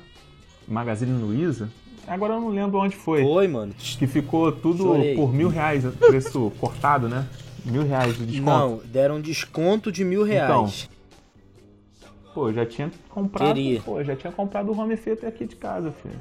Magazine 0.68 1.18
Luiza. 1.18 1.70
Agora 2.06 2.34
eu 2.34 2.40
não 2.40 2.50
lembro 2.50 2.78
onde 2.80 2.94
foi. 2.94 3.22
Foi, 3.22 3.48
mano. 3.48 3.72
Que 3.78 4.06
ficou 4.06 4.52
tudo 4.52 4.82
Chorei. 4.82 5.14
por 5.14 5.32
mil 5.32 5.48
reais, 5.48 5.84
preço 5.98 6.52
cortado, 6.60 7.08
né? 7.08 7.26
Mil 7.64 7.86
reais 7.86 8.14
de 8.18 8.26
desconto. 8.26 8.50
Não, 8.50 8.80
deram 8.84 9.16
um 9.16 9.20
desconto 9.22 9.90
de 9.90 10.04
mil 10.04 10.22
reais. 10.22 10.90
Pô, 12.34 12.52
já 12.52 12.66
tinha 12.66 12.90
comprado. 13.08 13.54
Queria. 13.54 13.80
Pô, 13.80 14.02
já 14.02 14.16
tinha 14.16 14.32
comprado 14.32 14.72
o 14.72 14.78
home 14.78 14.96
theater 14.96 15.28
aqui 15.28 15.46
de 15.46 15.54
casa, 15.54 15.92
filho. 15.92 16.18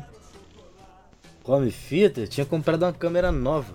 Home 1.45 1.71
Theater 1.71 2.27
tinha 2.27 2.45
comprado 2.45 2.83
uma 2.83 2.93
câmera 2.93 3.31
nova. 3.31 3.73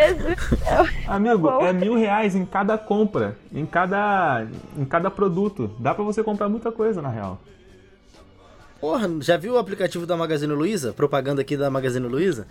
Amigo, 1.06 1.50
é 1.60 1.72
mil 1.72 1.94
reais 1.94 2.34
em 2.34 2.46
cada 2.46 2.78
compra, 2.78 3.36
em 3.52 3.66
cada, 3.66 4.46
em 4.74 4.84
cada 4.86 5.10
produto. 5.10 5.70
Dá 5.78 5.94
pra 5.94 6.02
você 6.02 6.22
comprar 6.22 6.48
muita 6.48 6.72
coisa, 6.72 7.02
na 7.02 7.10
real. 7.10 7.38
Porra, 8.80 9.06
já 9.20 9.36
viu 9.36 9.54
o 9.54 9.58
aplicativo 9.58 10.06
da 10.06 10.16
Magazine 10.16 10.54
Luiza? 10.54 10.94
Propaganda 10.94 11.42
aqui 11.42 11.54
da 11.54 11.68
Magazine 11.68 12.08
Luiza? 12.08 12.46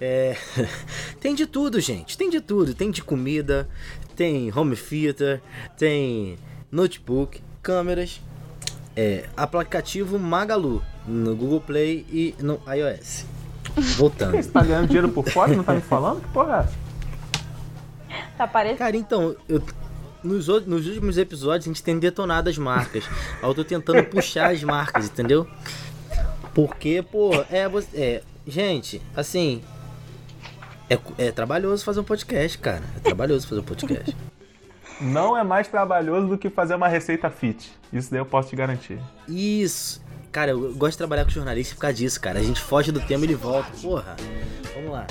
É... 0.00 0.34
tem 1.20 1.34
de 1.34 1.46
tudo, 1.46 1.78
gente. 1.78 2.16
Tem 2.16 2.30
de 2.30 2.40
tudo. 2.40 2.74
Tem 2.74 2.90
de 2.90 3.02
comida, 3.02 3.68
tem 4.16 4.50
home 4.56 4.74
theater, 4.74 5.42
tem 5.76 6.38
notebook, 6.70 7.40
câmeras. 7.62 8.20
É, 8.96 9.26
aplicativo 9.36 10.18
Magalu 10.18 10.82
no 11.06 11.36
Google 11.36 11.60
Play 11.60 12.04
e 12.10 12.34
no 12.40 12.60
iOS. 12.66 13.24
Voltando. 13.96 14.32
Você 14.36 14.50
tá 14.50 14.62
ganhando 14.62 14.86
dinheiro 14.88 15.08
por 15.08 15.24
fora 15.28 15.54
não 15.54 15.62
tá 15.62 15.72
me 15.74 15.80
falando? 15.80 16.20
Que 16.20 16.28
porra 16.30 16.56
é 16.56 16.60
essa? 16.60 18.28
Tá 18.36 18.46
parecendo. 18.48 18.78
Cara, 18.78 18.96
então, 18.96 19.36
eu, 19.48 19.62
nos, 20.22 20.48
nos 20.66 20.86
últimos 20.86 21.16
episódios 21.16 21.66
a 21.66 21.68
gente 21.68 21.82
tem 21.82 21.98
detonado 21.98 22.50
as 22.50 22.58
marcas. 22.58 23.04
Aí 23.40 23.48
eu 23.48 23.54
tô 23.54 23.64
tentando 23.64 24.02
puxar 24.04 24.50
as 24.52 24.62
marcas, 24.64 25.06
entendeu? 25.06 25.46
Porque, 26.54 27.00
pô, 27.02 27.30
é, 27.50 27.68
você- 27.68 27.96
é 27.96 28.22
gente, 28.46 29.00
assim, 29.14 29.62
é, 30.90 30.98
é 31.18 31.30
trabalhoso 31.30 31.84
fazer 31.84 32.00
um 32.00 32.04
podcast, 32.04 32.58
cara. 32.58 32.82
É 32.96 33.00
trabalhoso 33.00 33.46
fazer 33.46 33.60
um 33.60 33.64
podcast. 33.64 34.16
Não 35.00 35.36
é 35.36 35.44
mais 35.44 35.68
trabalhoso 35.68 36.26
do 36.26 36.38
que 36.38 36.50
fazer 36.50 36.74
uma 36.74 36.88
receita 36.88 37.30
fit. 37.30 37.72
Isso 37.92 38.10
daí 38.10 38.20
eu 38.20 38.26
posso 38.26 38.48
te 38.48 38.56
garantir. 38.56 38.98
Isso. 39.28 40.02
Cara, 40.30 40.50
eu 40.50 40.74
gosto 40.74 40.92
de 40.92 40.98
trabalhar 40.98 41.24
com 41.24 41.30
jornalista 41.30 41.74
por 41.74 41.80
causa 41.80 41.96
disso, 41.96 42.20
cara. 42.20 42.38
A 42.38 42.42
gente 42.42 42.60
foge 42.60 42.92
do 42.92 43.00
tema 43.00 43.24
e 43.24 43.28
ele 43.28 43.34
volta. 43.34 43.70
Porra. 43.80 44.16
Vamos 44.74 44.90
lá. 44.90 45.06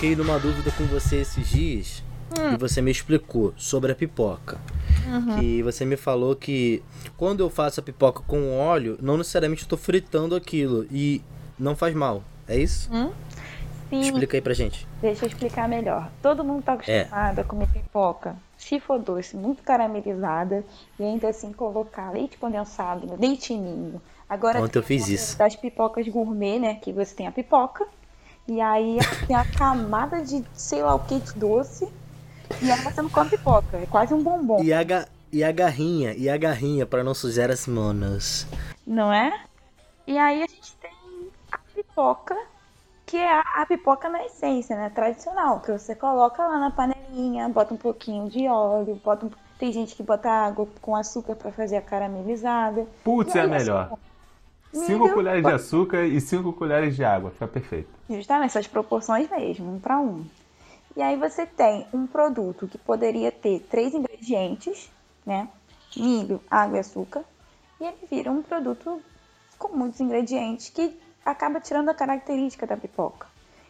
Fiquei 0.00 0.16
numa 0.16 0.38
dúvida 0.38 0.70
com 0.72 0.84
você 0.86 1.16
esses 1.16 1.46
dias 1.46 2.02
e 2.54 2.56
você 2.56 2.80
me 2.80 2.90
explicou 2.90 3.52
sobre 3.54 3.92
a 3.92 3.94
pipoca. 3.94 4.58
Que 5.38 5.62
você 5.62 5.84
me 5.84 5.94
falou 5.94 6.34
que 6.34 6.82
quando 7.18 7.40
eu 7.40 7.50
faço 7.50 7.80
a 7.80 7.82
pipoca 7.82 8.22
com 8.26 8.56
óleo, 8.58 8.96
não 9.02 9.18
necessariamente 9.18 9.68
tô 9.68 9.76
fritando 9.76 10.34
aquilo 10.34 10.86
e 10.90 11.20
não 11.58 11.76
faz 11.76 11.94
mal. 11.94 12.22
É 12.48 12.56
isso? 12.56 12.88
Sim, 13.90 14.00
Explica 14.00 14.38
aí 14.38 14.40
pra 14.40 14.54
gente. 14.54 14.88
deixa 15.02 15.26
eu 15.26 15.28
explicar 15.28 15.68
melhor. 15.68 16.10
Todo 16.22 16.42
mundo 16.42 16.62
tá 16.62 16.78
É. 16.86 17.00
acostumado 17.02 17.38
a 17.40 17.44
comer 17.44 17.68
pipoca, 17.68 18.36
se 18.56 18.80
for 18.80 18.98
doce, 18.98 19.36
muito 19.36 19.62
caramelizada, 19.62 20.64
e 20.98 21.02
ainda 21.04 21.28
assim 21.28 21.52
colocar 21.52 22.10
leite 22.10 22.38
condensado, 22.38 23.16
leite 23.20 23.52
ninho. 23.52 24.00
Agora 24.28 24.62
Ontem 24.62 24.78
eu 24.78 24.82
fiz 24.82 25.08
isso. 25.08 25.36
Das 25.36 25.56
pipocas 25.56 26.08
gourmet, 26.08 26.58
né? 26.58 26.76
Que 26.76 26.90
você 26.90 27.14
tem 27.14 27.26
a 27.26 27.32
pipoca, 27.32 27.84
e 28.50 28.60
aí 28.60 28.98
tem 29.28 29.36
a 29.36 29.44
camada 29.44 30.24
de 30.24 30.44
sei 30.54 30.82
lá 30.82 30.94
o 30.96 30.98
que 30.98 31.20
de 31.20 31.32
doce, 31.34 31.88
e 32.60 32.70
aí 32.70 32.80
você 32.82 33.00
não 33.00 33.08
come 33.08 33.30
pipoca. 33.30 33.76
É 33.76 33.86
quase 33.86 34.12
um 34.12 34.22
bombom, 34.22 34.60
E 34.62 34.72
a, 34.72 34.82
ga- 34.82 35.06
e 35.32 35.44
a 35.44 35.52
garrinha, 35.52 36.12
e 36.14 36.28
a 36.28 36.36
garrinha 36.36 36.84
pra 36.84 37.04
não 37.04 37.14
sujar 37.14 37.48
as 37.48 37.66
manos. 37.68 38.46
não 38.84 39.12
é? 39.12 39.44
E 40.04 40.18
aí 40.18 40.42
a 40.42 40.46
gente 40.48 40.74
tem 40.78 40.90
a 41.52 41.58
pipoca, 41.72 42.36
que 43.06 43.16
é 43.16 43.32
a, 43.32 43.42
a 43.62 43.66
pipoca 43.66 44.08
na 44.08 44.24
essência, 44.26 44.74
né? 44.74 44.90
Tradicional, 44.90 45.60
que 45.60 45.70
você 45.70 45.94
coloca 45.94 46.42
lá 46.44 46.58
na 46.58 46.72
panelinha, 46.72 47.48
bota 47.48 47.72
um 47.72 47.76
pouquinho 47.76 48.28
de 48.28 48.48
óleo, 48.48 49.00
bota 49.04 49.26
um- 49.26 49.30
tem 49.60 49.72
gente 49.72 49.94
que 49.94 50.02
bota 50.02 50.28
água 50.28 50.66
com 50.82 50.96
açúcar 50.96 51.36
pra 51.36 51.52
fazer 51.52 51.76
a 51.76 51.82
caramelizada. 51.82 52.84
Putz, 53.04 53.36
é 53.36 53.46
melhor. 53.46 53.92
Cinco 54.72 55.12
colheres 55.12 55.44
de 55.44 55.50
açúcar 55.50 56.04
e 56.04 56.20
cinco 56.20 56.52
colheres 56.52 56.94
de 56.94 57.04
água. 57.04 57.30
Fica 57.30 57.48
perfeito. 57.48 57.88
Justamente 58.08 58.50
essas 58.50 58.68
proporções 58.68 59.28
mesmo, 59.28 59.74
um 59.74 59.80
para 59.80 59.98
um. 59.98 60.24
E 60.96 61.02
aí 61.02 61.16
você 61.16 61.46
tem 61.46 61.86
um 61.92 62.06
produto 62.06 62.68
que 62.68 62.78
poderia 62.78 63.32
ter 63.32 63.60
três 63.70 63.94
ingredientes, 63.94 64.90
né? 65.26 65.48
Milho, 65.96 66.40
água 66.50 66.76
e 66.76 66.80
açúcar. 66.80 67.24
E 67.80 67.84
ele 67.84 67.96
vira 68.08 68.30
um 68.30 68.42
produto 68.42 69.00
com 69.58 69.76
muitos 69.76 70.00
ingredientes 70.00 70.70
que 70.70 70.96
acaba 71.24 71.60
tirando 71.60 71.88
a 71.88 71.94
característica 71.94 72.66
da 72.66 72.76
pipoca. 72.76 73.26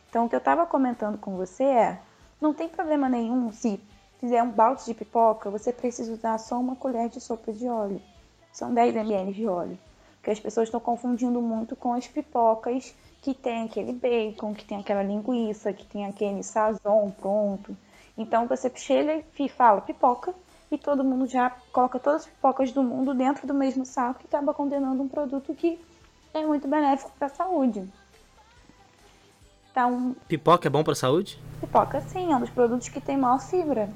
Então 0.08 0.26
o 0.26 0.28
que 0.28 0.34
eu 0.34 0.38
estava 0.38 0.66
comentando 0.66 1.18
com 1.18 1.36
você 1.36 1.64
é, 1.64 2.00
não 2.40 2.52
tem 2.52 2.68
problema 2.68 3.08
nenhum 3.08 3.52
se 3.52 3.80
fizer 4.18 4.42
um 4.42 4.50
balde 4.50 4.84
de 4.84 4.94
pipoca, 4.94 5.50
você 5.50 5.72
precisa 5.72 6.12
usar 6.12 6.36
só 6.38 6.58
uma 6.58 6.76
colher 6.76 7.08
de 7.08 7.20
sopa 7.20 7.52
de 7.52 7.66
óleo. 7.66 8.00
São 8.52 8.74
10 8.74 8.96
ml 8.96 9.32
de 9.32 9.46
óleo. 9.46 9.78
Porque 10.20 10.30
as 10.30 10.40
pessoas 10.40 10.68
estão 10.68 10.78
confundindo 10.78 11.40
muito 11.40 11.74
com 11.74 11.94
as 11.94 12.06
pipocas 12.06 12.94
que 13.22 13.32
tem 13.32 13.64
aquele 13.64 13.92
bacon, 13.92 14.54
que 14.54 14.64
tem 14.64 14.78
aquela 14.78 15.02
linguiça, 15.02 15.72
que 15.72 15.86
tem 15.86 16.04
aquele 16.04 16.42
sazon 16.42 17.10
pronto. 17.20 17.74
Então 18.16 18.46
você 18.46 18.70
chega 18.74 19.24
e 19.38 19.48
fala 19.48 19.80
pipoca 19.80 20.34
e 20.70 20.76
todo 20.76 21.02
mundo 21.02 21.26
já 21.26 21.50
coloca 21.72 21.98
todas 21.98 22.22
as 22.22 22.26
pipocas 22.26 22.70
do 22.70 22.82
mundo 22.82 23.14
dentro 23.14 23.46
do 23.46 23.54
mesmo 23.54 23.84
saco 23.86 24.20
e 24.22 24.26
acaba 24.26 24.52
condenando 24.52 25.02
um 25.02 25.08
produto 25.08 25.54
que 25.54 25.80
é 26.34 26.46
muito 26.46 26.68
benéfico 26.68 27.10
para 27.18 27.26
a 27.26 27.30
saúde. 27.30 27.88
Então, 29.70 30.14
Pipoca 30.28 30.68
é 30.68 30.70
bom 30.70 30.84
pra 30.84 30.94
saúde? 30.94 31.40
pipoca 31.60 32.00
sim, 32.02 32.32
é 32.32 32.36
um 32.36 32.40
dos 32.40 32.50
produtos 32.50 32.88
que 32.88 33.00
tem 33.00 33.16
maior 33.16 33.40
fibra. 33.40 33.88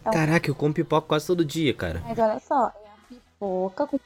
Então, 0.00 0.12
Caraca, 0.12 0.48
eu 0.50 0.54
como 0.54 0.72
pipoca 0.74 1.06
quase 1.06 1.26
todo 1.26 1.44
dia, 1.44 1.74
cara. 1.74 2.02
Mas 2.06 2.18
olha 2.18 2.40
só, 2.40 2.68
é 2.68 2.88
a 2.88 3.08
pipoca 3.08 3.86
com 3.86 3.98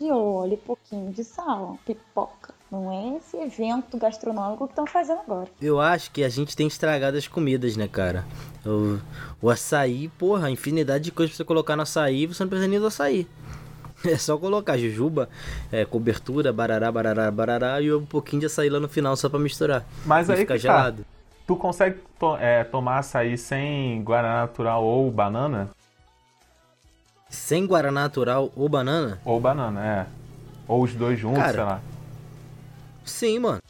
de 0.00 0.10
óleo 0.10 0.54
e 0.54 0.56
pouquinho 0.56 1.12
de 1.12 1.24
sal. 1.24 1.78
Pipoca. 1.86 2.52
Não 2.70 2.90
é 2.90 3.18
esse 3.18 3.36
evento 3.36 3.98
gastronômico 3.98 4.66
que 4.66 4.72
estão 4.72 4.86
fazendo 4.86 5.20
agora. 5.20 5.46
Eu 5.60 5.78
acho 5.78 6.10
que 6.10 6.24
a 6.24 6.28
gente 6.30 6.56
tem 6.56 6.66
estragado 6.66 7.18
as 7.18 7.28
comidas, 7.28 7.76
né, 7.76 7.86
cara? 7.86 8.24
O, 8.64 8.98
o 9.42 9.50
açaí, 9.50 10.08
porra, 10.18 10.50
infinidade 10.50 11.04
de 11.04 11.12
coisas 11.12 11.32
pra 11.32 11.36
você 11.36 11.44
colocar 11.46 11.76
no 11.76 11.82
açaí, 11.82 12.26
você 12.26 12.42
não 12.42 12.48
precisa 12.48 12.68
nem 12.68 12.80
do 12.80 12.86
açaí. 12.86 13.26
É 14.04 14.16
só 14.16 14.36
colocar 14.36 14.76
jujuba, 14.76 15.28
é, 15.70 15.84
cobertura, 15.84 16.52
barará, 16.52 16.90
barará, 16.90 17.30
barará 17.30 17.80
e 17.80 17.92
um 17.94 18.04
pouquinho 18.04 18.40
de 18.40 18.46
açaí 18.46 18.68
lá 18.68 18.80
no 18.80 18.88
final 18.88 19.14
só 19.16 19.28
pra 19.28 19.38
misturar. 19.38 19.84
Mas 20.04 20.28
e 20.28 20.32
aí 20.32 20.38
fica 20.38 20.56
que 20.56 20.66
tá. 20.66 20.74
gelado. 20.74 21.06
Tu 21.46 21.54
consegue 21.54 22.00
to- 22.18 22.36
é, 22.36 22.64
tomar 22.64 22.98
açaí 22.98 23.38
sem 23.38 24.02
guaraná 24.02 24.40
natural 24.40 24.82
ou 24.82 25.08
banana? 25.08 25.70
Sem 27.32 27.66
guaraná 27.66 28.02
natural 28.02 28.52
ou 28.54 28.68
banana? 28.68 29.18
Ou 29.24 29.40
banana, 29.40 29.84
é. 29.84 30.06
Ou 30.68 30.82
os 30.82 30.94
dois 30.94 31.18
juntos, 31.18 31.38
Cara. 31.38 31.52
sei 31.52 31.64
lá. 31.64 31.80
Sim, 33.06 33.38
mano. 33.38 33.62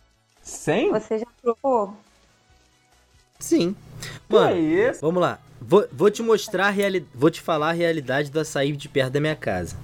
Sem? 0.43 0.91
Você 0.91 1.21
já 1.21 1.27
provou? 1.41 1.97
Sim. 3.39 3.77
Que 4.29 4.35
Mano, 4.35 4.57
é 4.57 4.59
isso? 4.59 5.01
vamos 5.01 5.23
lá. 5.23 5.39
Vou, 5.61 5.87
vou 5.93 6.11
te 6.11 6.23
mostrar 6.23 6.67
a 6.67 6.71
reali... 6.71 7.07
Vou 7.15 7.31
te 7.31 7.41
falar 7.41 7.69
a 7.69 7.73
realidade 7.73 8.33
do 8.33 8.41
açaí 8.41 8.73
de 8.73 8.89
perto 8.89 9.13
da 9.13 9.21
minha 9.21 9.37
casa. 9.37 9.77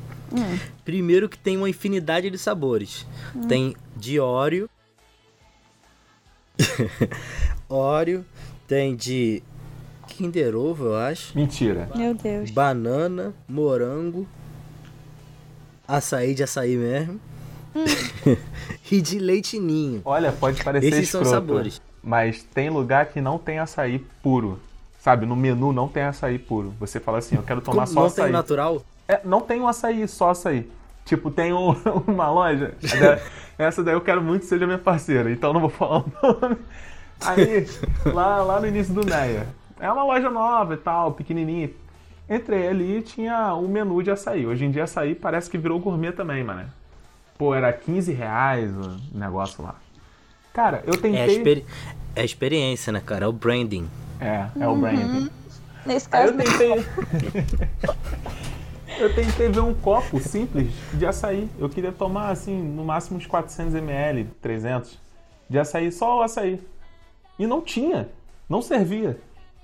Primeiro 0.85 1.29
que 1.29 1.39
tem 1.39 1.57
uma 1.57 1.71
infinidade 1.71 2.29
de 2.31 2.37
sabores. 2.37 3.07
Tem 3.49 3.77
de 3.97 4.19
óleo. 4.19 4.69
óleo. 7.71 8.27
Tem 8.67 8.95
de 8.95 9.43
Kinder 10.09 10.57
Ovo, 10.57 10.87
eu 10.87 10.97
acho. 10.97 11.37
Mentira. 11.37 11.89
Meu 11.95 12.15
Deus. 12.15 12.51
Banana, 12.51 13.33
morango. 13.49 14.27
Açaí 15.87 16.35
de 16.35 16.43
açaí 16.43 16.77
mesmo. 16.77 17.21
e 18.91 19.01
de 19.01 19.19
leite 19.19 19.59
ninho. 19.59 20.03
Olha, 20.05 20.33
pode 20.33 20.63
parecer 20.65 20.89
Esses 20.89 21.09
são 21.11 21.23
escroto, 21.23 21.47
sabores. 21.47 21.81
Mas 22.03 22.43
tem 22.55 22.69
lugar 22.71 23.07
que 23.07 23.21
não 23.21 23.39
tem 23.39 23.59
açaí 23.59 23.99
puro. 24.23 24.59
Sabe, 25.01 25.25
no 25.27 25.37
menu 25.37 25.73
não 25.73 25.87
tem 25.89 26.03
açaí 26.03 26.39
puro. 26.39 26.75
Você 26.81 26.99
fala 26.99 27.19
assim, 27.19 27.37
eu 27.37 27.43
quero 27.43 27.61
tomar 27.61 27.85
Como 27.85 27.95
só 27.95 28.01
não 28.01 28.07
açaí. 28.07 28.25
tem 28.25 28.33
natural? 28.33 28.83
É, 29.07 29.21
não 29.25 29.41
tem 29.41 29.61
um 29.61 29.69
açaí, 29.69 30.07
só 30.09 30.31
açaí. 30.31 30.69
Tipo, 31.05 31.31
tem 31.31 31.53
um- 31.53 31.75
uma 32.07 32.31
loja. 32.31 32.75
né? 32.83 33.21
Essa 33.57 33.83
daí 33.83 33.95
eu 33.95 34.01
quero 34.01 34.21
muito 34.23 34.43
que 34.43 34.47
seja 34.49 34.67
minha 34.67 34.79
parceira, 34.79 35.31
então 35.31 35.53
não 35.53 35.61
vou 35.61 35.71
falar 35.71 36.01
o 36.01 36.13
nome. 36.23 36.57
Aí, 37.21 37.67
lá, 38.13 38.43
lá 38.43 38.61
no 38.61 38.67
início 38.67 38.93
do 38.95 39.05
Meia. 39.05 39.47
É 39.81 39.91
uma 39.91 40.05
loja 40.05 40.29
nova 40.31 40.75
e 40.75 40.79
tal, 40.79 41.13
pequenininha. 41.13 41.71
Entrei 42.29 42.69
ali 42.69 42.99
e 42.99 43.03
tinha 43.03 43.55
um 43.55 43.69
menu 43.69 44.03
de 44.03 44.11
açaí. 44.11 44.47
Hoje 44.47 44.65
em 44.65 44.71
dia 44.71 44.85
açaí 44.85 45.15
parece 45.15 45.49
que 45.51 45.57
virou 45.57 45.79
gourmet 45.79 46.13
também, 46.13 46.45
mano. 46.45 46.69
Pô, 47.39 47.55
era 47.55 47.73
15 47.73 48.13
reais 48.13 48.71
o 48.77 48.97
negócio 49.17 49.63
lá. 49.63 49.77
Cara, 50.53 50.83
eu 50.87 50.95
É 50.95 50.97
a, 50.97 51.01
tentei. 51.01 51.27
experi- 51.37 51.67
é 52.17 52.21
a 52.21 52.25
experiência, 52.25 52.93
né, 52.93 53.01
cara? 53.05 53.25
É 53.25 53.29
o 53.29 53.33
branding. 53.33 53.89
É, 54.21 54.47
é 54.61 54.69
o 54.69 54.77
branding. 54.77 55.31
Nesse 55.87 56.09
Aí 56.11 56.27
caso, 56.27 56.33
eu 56.33 56.37
tentei. 56.37 56.85
eu 58.99 59.15
tentei 59.15 59.49
ver 59.49 59.61
um 59.61 59.73
copo 59.75 60.19
simples 60.19 60.73
de 60.93 61.07
açaí. 61.07 61.49
Eu 61.59 61.69
queria 61.69 61.93
tomar, 61.93 62.31
assim, 62.31 62.61
no 62.61 62.85
máximo 62.85 63.17
uns 63.19 63.27
400ml, 63.27 64.27
300 64.43 64.99
de 65.49 65.59
açaí, 65.59 65.93
só 65.93 66.19
o 66.19 66.23
açaí. 66.23 66.61
E 67.39 67.47
não 67.47 67.61
tinha. 67.63 68.09
Não 68.49 68.61
servia. 68.61 69.19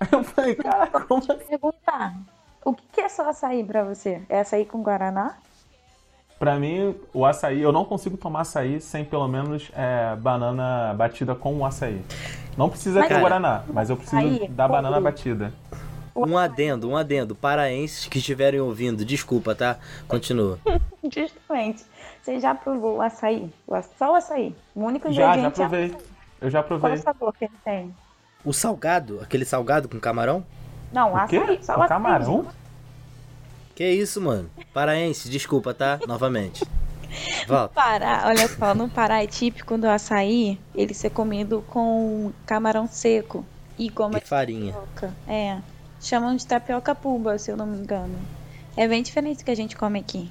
Aí 0.04 0.18
eu 0.18 0.24
falei, 0.24 0.54
cara, 0.54 0.86
como 0.86 1.20
assim? 1.20 1.46
perguntar. 1.46 2.14
O 2.64 2.72
que 2.74 2.82
que 2.92 3.00
é 3.00 3.08
só 3.08 3.28
açaí 3.28 3.62
pra 3.64 3.84
você? 3.84 4.22
É 4.28 4.40
açaí 4.40 4.64
com 4.64 4.82
guaraná? 4.82 5.36
Pra 6.38 6.56
mim, 6.58 6.94
o 7.12 7.24
açaí, 7.24 7.60
eu 7.62 7.72
não 7.72 7.84
consigo 7.84 8.16
tomar 8.16 8.40
açaí 8.40 8.80
sem 8.80 9.04
pelo 9.04 9.28
menos 9.28 9.70
é, 9.74 10.16
banana 10.16 10.92
batida 10.94 11.34
com 11.34 11.54
o 11.58 11.64
açaí. 11.64 12.02
Não 12.56 12.68
precisa 12.68 13.00
Mas, 13.00 13.08
ter 13.08 13.14
cara, 13.14 13.20
guaraná, 13.20 13.64
mas 13.72 13.90
eu 13.90 13.96
preciso 13.96 14.16
aí, 14.16 14.48
da 14.48 14.66
banana 14.68 15.00
batida. 15.00 15.52
Um 16.14 16.38
adendo, 16.38 16.88
um 16.88 16.96
adendo. 16.96 17.34
Paraenses 17.34 18.06
que 18.06 18.18
estiverem 18.18 18.60
ouvindo, 18.60 19.04
desculpa, 19.04 19.54
tá? 19.54 19.78
Continua. 20.06 20.58
Justamente. 21.02 21.84
Você 22.22 22.38
já 22.40 22.54
provou 22.54 22.96
o 22.96 23.02
açaí? 23.02 23.52
Só 23.98 24.12
o 24.12 24.14
açaí. 24.14 24.54
O 24.74 24.84
único 24.84 25.12
Já, 25.12 25.22
já 25.22 25.28
ingrediente 25.30 25.60
é 25.60 25.68
provei. 25.68 25.86
açaí. 25.86 25.98
Eu 26.40 26.50
já 26.50 26.62
Qual 26.62 26.78
provei. 26.80 26.98
o 26.98 27.02
sabor 27.02 27.32
que 27.34 27.44
ele 27.46 27.54
tem? 27.64 27.94
O 28.44 28.52
salgado, 28.52 29.20
aquele 29.22 29.44
salgado 29.44 29.88
com 29.88 29.98
camarão? 29.98 30.44
Não, 30.92 31.12
O 31.12 31.16
açaí. 31.16 31.58
Só 31.62 31.72
o 31.72 31.76
açaí. 31.76 31.88
camarão? 31.88 32.46
Que 33.74 33.88
isso, 33.90 34.20
mano? 34.20 34.48
Paraense, 34.72 35.28
desculpa, 35.28 35.74
tá? 35.74 35.98
Novamente. 36.06 36.64
Volta. 37.48 37.74
Pará, 37.74 38.24
olha 38.26 38.46
só, 38.48 38.74
no 38.74 38.88
Pará 38.88 39.22
é 39.22 39.26
típico 39.26 39.78
do 39.78 39.88
açaí 39.88 40.58
ele 40.74 40.92
ser 40.94 41.10
comido 41.10 41.64
com 41.68 42.32
camarão 42.44 42.86
seco 42.86 43.44
e 43.78 43.88
goma 43.88 44.18
E 44.18 44.20
de 44.20 44.26
farinha. 44.26 44.72
tapioca. 44.72 45.14
É. 45.28 45.58
Chamam 46.00 46.36
de 46.36 46.46
tapioca 46.46 46.94
puba, 46.94 47.38
se 47.38 47.50
eu 47.50 47.56
não 47.56 47.66
me 47.66 47.78
engano. 47.78 48.16
É 48.76 48.86
bem 48.86 49.02
diferente 49.02 49.38
do 49.38 49.44
que 49.44 49.50
a 49.50 49.56
gente 49.56 49.76
come 49.76 49.98
aqui. 50.00 50.30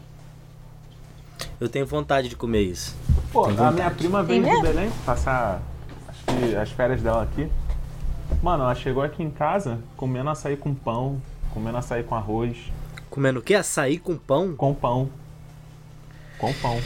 Eu 1.60 1.68
tenho 1.70 1.86
vontade 1.86 2.28
de 2.30 2.36
comer 2.36 2.62
isso. 2.62 2.96
Pô, 3.32 3.46
a 3.46 3.72
minha 3.72 3.90
prima 3.90 4.22
veio 4.22 4.44
de 4.44 4.50
mesmo? 4.50 4.64
Belém 4.64 4.92
passar 5.06 5.62
acho 6.08 6.24
que 6.26 6.56
as 6.56 6.70
férias 6.72 7.02
dela 7.02 7.24
aqui. 7.24 7.50
Mano, 8.42 8.64
ela 8.64 8.76
chegou 8.76 9.04
aqui 9.04 9.24
em 9.24 9.30
casa 9.30 9.80
comendo 9.96 10.30
açaí 10.30 10.58
com 10.58 10.74
pão, 10.74 11.22
comendo 11.54 11.78
açaí 11.78 12.04
com 12.04 12.16
arroz, 12.16 12.58
Comendo 13.10 13.40
o 13.40 13.44
quê? 13.44 13.54
Açaí 13.54 14.00
com 14.00 14.18
pão? 14.18 14.56
com 14.56 14.74
pão. 14.74 15.08
Com 16.40 16.52
pão. 16.56 16.82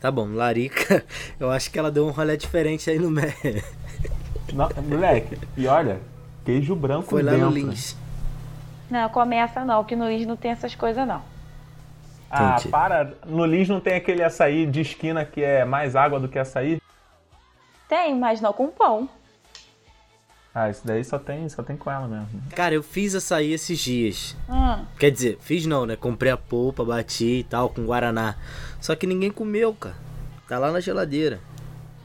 Tá 0.00 0.10
bom, 0.10 0.26
Larica. 0.34 1.04
Eu 1.38 1.52
acho 1.52 1.70
que 1.70 1.78
ela 1.78 1.88
deu 1.88 2.04
um 2.04 2.10
rolê 2.10 2.36
diferente 2.36 2.90
aí 2.90 2.98
no 2.98 3.08
Mé. 3.08 3.32
Não, 4.52 4.68
moleque, 4.88 5.38
e 5.56 5.68
olha, 5.68 6.00
queijo 6.44 6.74
branco 6.74 7.10
Foi 7.10 7.22
lá 7.22 7.30
dentro. 7.30 7.46
no 7.46 7.52
Lins. 7.52 7.96
Não, 8.90 9.08
começa 9.10 9.64
não, 9.64 9.84
que 9.84 9.94
no 9.94 10.08
Lins 10.08 10.26
não 10.26 10.36
tem 10.36 10.50
essas 10.50 10.74
coisas 10.74 11.06
não. 11.06 11.22
Ah, 12.28 12.54
Entendi. 12.54 12.68
para. 12.68 13.12
No 13.24 13.44
Lins 13.46 13.68
não 13.68 13.80
tem 13.80 13.94
aquele 13.94 14.24
açaí 14.24 14.66
de 14.66 14.80
esquina 14.80 15.24
que 15.24 15.44
é 15.44 15.64
mais 15.64 15.94
água 15.94 16.18
do 16.18 16.28
que 16.28 16.38
açaí? 16.40 16.82
Tem, 17.88 18.18
mas 18.18 18.40
não 18.40 18.52
com 18.52 18.66
pão. 18.68 19.08
Ah, 20.54 20.70
isso 20.70 20.80
daí 20.84 21.04
só 21.04 21.18
tem, 21.18 21.48
só 21.48 21.62
tem 21.62 21.76
com 21.76 21.90
ela 21.90 22.08
mesmo. 22.08 22.28
Cara, 22.56 22.74
eu 22.74 22.82
fiz 22.82 23.14
açaí 23.14 23.52
esses 23.52 23.78
dias. 23.78 24.36
Hum, 24.48 24.84
Quer 24.98 25.10
dizer, 25.10 25.38
fiz 25.40 25.66
não, 25.66 25.86
né? 25.86 25.94
Comprei 25.94 26.32
a 26.32 26.36
polpa, 26.36 26.84
bati 26.84 27.40
e 27.40 27.44
tal, 27.44 27.68
com 27.68 27.84
Guaraná. 27.84 28.34
Só 28.80 28.96
que 28.96 29.06
ninguém 29.06 29.30
comeu, 29.30 29.72
cara. 29.74 29.94
Tá 30.48 30.58
lá 30.58 30.72
na 30.72 30.80
geladeira. 30.80 31.38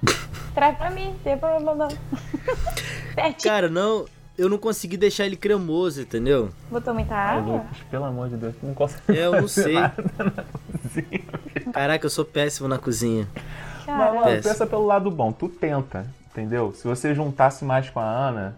traz 0.54 0.78
pra 0.78 0.92
mim, 0.92 1.06
não 1.08 1.20
tem 1.20 1.38
problema 1.38 1.74
não. 1.74 1.88
Cara, 3.44 3.70
não. 3.70 4.06
Eu 4.38 4.50
não 4.50 4.58
consegui 4.58 4.98
deixar 4.98 5.26
ele 5.28 5.36
cremoso, 5.36 6.02
entendeu? 6.02 6.50
Botou 6.72 6.92
muita 6.94 7.14
Ai, 7.14 7.38
água? 7.38 7.54
Lucas, 7.58 7.78
pelo 7.92 8.04
amor 8.06 8.30
de 8.30 8.36
Deus, 8.38 8.56
não 8.64 8.74
consegue 8.74 9.04
É, 9.20 9.28
eu 9.28 9.40
não 9.42 9.48
sei. 9.48 9.76
cozinha. 10.82 11.24
Caraca, 11.72 12.06
eu 12.06 12.10
sou 12.10 12.26
péssimo 12.26 12.68
na 12.68 12.80
cozinha. 12.80 13.28
Mas, 13.36 13.86
Cara, 13.86 14.12
mano, 14.14 14.24
Péssimo. 14.26 14.44
pensa 14.44 14.66
pelo 14.66 14.86
lado 14.88 15.12
bom, 15.12 15.32
tu 15.32 15.48
tenta, 15.48 16.08
entendeu? 16.34 16.74
Se 16.74 16.88
você 16.88 17.14
juntasse 17.14 17.64
mais 17.64 17.90
com 17.90 18.00
a 18.00 18.04
Ana 18.04 18.58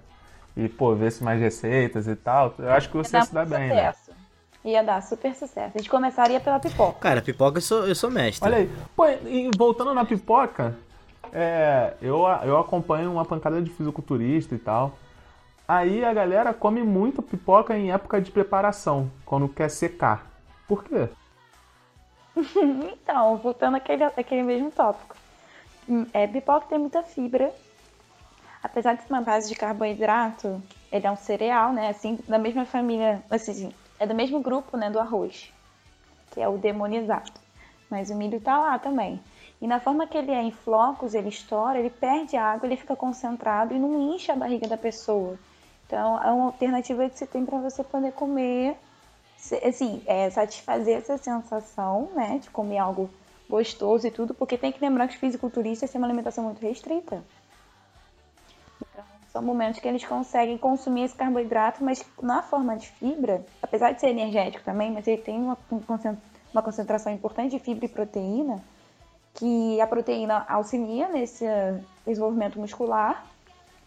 e, 0.55 0.69
pô, 0.69 0.95
vesse 0.95 1.23
mais 1.23 1.39
receitas 1.39 2.07
e 2.07 2.15
tal, 2.15 2.53
eu 2.57 2.71
acho 2.71 2.89
que 2.89 2.95
você 2.95 3.17
ia 3.17 3.23
se 3.23 3.33
dar 3.33 3.45
muito 3.45 3.59
bem, 3.59 3.69
né? 3.69 3.91
sucesso. 3.91 4.11
Ia 4.63 4.83
dar 4.83 5.03
super 5.03 5.35
sucesso. 5.35 5.73
A 5.75 5.77
gente 5.77 5.89
começaria 5.89 6.39
pela 6.39 6.59
pipoca. 6.59 6.99
Cara, 6.99 7.21
pipoca 7.21 7.57
eu 7.59 7.61
sou, 7.61 7.85
eu 7.85 7.93
sou 7.93 8.09
mestre. 8.09 8.47
Olha 8.47 8.57
aí. 8.57 8.71
Pô, 8.95 9.05
e 9.07 9.51
voltando 9.55 9.93
na 9.93 10.03
pipoca, 10.03 10.75
é, 11.31 11.93
eu, 12.01 12.25
eu 12.43 12.57
acompanho 12.57 13.11
uma 13.11 13.25
pancada 13.25 13.61
de 13.61 13.69
fisiculturista 13.69 14.55
e 14.55 14.57
tal. 14.57 14.97
Aí 15.67 16.03
a 16.03 16.13
galera 16.13 16.53
come 16.53 16.81
muito 16.81 17.21
pipoca 17.21 17.77
em 17.77 17.91
época 17.91 18.21
de 18.21 18.31
preparação, 18.31 19.11
quando 19.25 19.47
quer 19.47 19.69
secar. 19.69 20.25
Por 20.67 20.83
quê? 20.83 21.09
Então, 22.91 23.38
voltando 23.38 23.77
àquele, 23.77 24.03
àquele 24.03 24.43
mesmo 24.43 24.71
tópico. 24.71 25.15
É, 26.11 26.25
pipoca 26.27 26.65
tem 26.67 26.79
muita 26.79 27.03
fibra. 27.03 27.53
Apesar 28.65 28.95
de 28.95 29.04
ser 29.04 29.13
uma 29.13 29.21
base 29.21 29.47
de 29.47 29.56
carboidrato, 29.56 30.62
ele 30.91 31.06
é 31.06 31.12
um 31.12 31.15
cereal, 31.15 31.71
né? 31.71 31.89
Assim, 31.89 32.17
da 32.28 32.39
mesma 32.39 32.65
família, 32.65 33.23
assim, 33.30 33.71
é 33.99 34.08
do 34.08 34.15
mesmo 34.15 34.39
grupo, 34.39 34.75
né, 34.75 34.89
do 34.89 34.99
arroz, 34.99 35.54
que 36.32 36.41
é 36.41 36.47
o 36.47 36.58
demonizado. 36.58 37.32
Mas 37.91 38.10
o 38.10 38.15
milho 38.15 38.41
tá 38.41 38.58
lá 38.58 38.80
também. 38.80 39.21
E 39.62 39.67
na 39.67 39.80
forma 39.80 40.08
que 40.08 40.17
ele 40.17 40.32
é 40.32 40.41
em 40.41 40.51
flocos, 40.51 41.13
ele 41.13 41.30
estoura, 41.30 41.78
ele 41.78 41.91
perde 41.91 42.36
água, 42.36 42.65
ele 42.67 42.75
fica 42.75 42.95
concentrado 42.95 43.73
e 43.73 43.80
não 43.80 44.15
incha 44.15 44.34
a 44.34 44.36
barriga 44.36 44.67
da 44.67 44.78
pessoa. 44.78 45.38
Então, 45.86 46.21
é 46.23 46.32
uma 46.32 46.45
alternativa 46.45 47.08
que 47.08 47.19
você 47.19 47.28
tem 47.28 47.45
para 47.45 47.60
você 47.60 47.84
poder 47.84 48.13
comer 48.13 48.75
assim, 49.63 50.01
é, 50.08 50.28
satisfazer 50.32 50.97
essa 50.97 51.19
sensação, 51.19 52.10
né, 52.15 52.39
de 52.41 52.49
comer 52.49 52.80
algo 52.80 53.12
gostoso 53.47 54.08
e 54.08 54.12
tudo, 54.12 54.34
porque 54.34 54.58
tem 54.58 54.71
que 54.71 54.82
lembrar 54.82 55.08
que 55.08 55.13
os 55.13 55.19
fisiculturistas 55.19 55.91
têm 55.91 56.01
uma 56.01 56.08
alimentação 56.08 56.43
muito 56.43 56.62
restrita. 56.62 57.23
Então, 58.81 59.03
são 59.31 59.41
momentos 59.41 59.79
que 59.79 59.88
eles 59.88 60.05
conseguem 60.05 60.57
consumir 60.57 61.03
esse 61.03 61.15
carboidrato, 61.15 61.83
mas 61.83 62.03
na 62.21 62.41
forma 62.41 62.77
de 62.77 62.88
fibra, 62.88 63.45
apesar 63.61 63.91
de 63.91 63.99
ser 63.99 64.07
energético 64.07 64.63
também, 64.63 64.91
mas 64.91 65.07
ele 65.07 65.21
tem 65.21 65.38
uma, 65.38 65.57
um 65.71 65.81
uma 66.53 66.61
concentração 66.61 67.11
importante 67.11 67.51
de 67.51 67.59
fibra 67.59 67.85
e 67.85 67.89
proteína, 67.89 68.63
que 69.33 69.79
a 69.81 69.88
proteína 69.88 70.45
auxilia 70.47 71.09
nesse 71.09 71.45
eh, 71.45 71.81
desenvolvimento 72.07 72.57
muscular, 72.57 73.25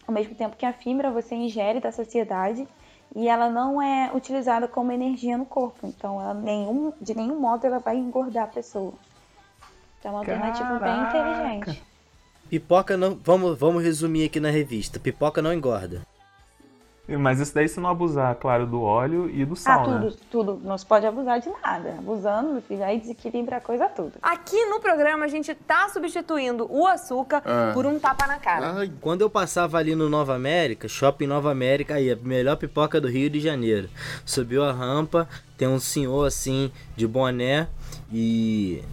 ao 0.07 0.13
mesmo 0.13 0.35
tempo 0.35 0.55
que 0.55 0.65
a 0.65 0.71
fibra 0.71 1.09
você 1.09 1.33
ingere 1.33 1.79
da 1.79 1.91
saciedade 1.91 2.67
e 3.15 3.27
ela 3.27 3.49
não 3.49 3.81
é 3.81 4.11
utilizada 4.13 4.67
como 4.67 4.91
energia 4.91 5.37
no 5.37 5.45
corpo. 5.45 5.87
Então, 5.87 6.21
ela 6.21 6.33
nenhum, 6.33 6.93
de 7.01 7.15
nenhum 7.15 7.39
modo 7.39 7.65
ela 7.65 7.79
vai 7.79 7.97
engordar 7.97 8.43
a 8.43 8.47
pessoa. 8.47 8.93
Então, 9.99 10.11
é 10.11 10.13
uma 10.13 10.19
alternativa 10.19 10.79
bem 10.79 11.01
inteligente. 11.01 11.88
Pipoca 12.49 12.97
não. 12.97 13.17
Vamos, 13.23 13.57
vamos 13.57 13.83
resumir 13.83 14.25
aqui 14.25 14.39
na 14.39 14.49
revista. 14.49 14.99
Pipoca 14.99 15.41
não 15.41 15.53
engorda. 15.53 16.01
Mas 17.17 17.39
isso 17.39 17.55
daí 17.55 17.67
se 17.67 17.79
não 17.79 17.89
abusar, 17.89 18.35
claro, 18.35 18.67
do 18.67 18.83
óleo 18.83 19.27
e 19.31 19.43
do 19.43 19.53
Ah, 19.53 19.57
sal, 19.57 19.89
né? 19.89 19.99
tudo, 19.99 20.17
tudo. 20.29 20.61
Não 20.63 20.77
se 20.77 20.85
pode 20.85 21.07
abusar 21.07 21.39
de 21.39 21.49
nada. 21.63 21.95
Abusando, 21.97 22.53
meu 22.53 22.61
filho, 22.61 22.83
aí 22.83 22.99
desequilibra 22.99 23.57
a 23.57 23.61
coisa 23.61 23.87
toda. 23.87 24.11
Aqui 24.21 24.63
no 24.67 24.79
programa 24.79 25.25
a 25.25 25.27
gente 25.27 25.53
tá 25.55 25.89
substituindo 25.89 26.67
o 26.69 26.85
açúcar 26.85 27.41
por 27.73 27.87
um 27.87 27.97
tapa 27.97 28.27
na 28.27 28.37
cara. 28.37 28.87
Quando 29.01 29.21
eu 29.21 29.29
passava 29.29 29.79
ali 29.79 29.95
no 29.95 30.07
Nova 30.07 30.35
América, 30.35 30.87
Shopping 30.87 31.25
Nova 31.25 31.49
América, 31.49 31.95
aí, 31.95 32.11
a 32.11 32.15
melhor 32.15 32.57
pipoca 32.57 33.01
do 33.01 33.07
Rio 33.07 33.29
de 33.29 33.39
Janeiro. 33.39 33.89
Subiu 34.23 34.63
a 34.63 34.71
rampa, 34.71 35.27
tem 35.57 35.67
um 35.67 35.79
senhor 35.79 36.27
assim, 36.27 36.71
de 36.95 37.07
boné, 37.07 37.67
e 38.13 38.83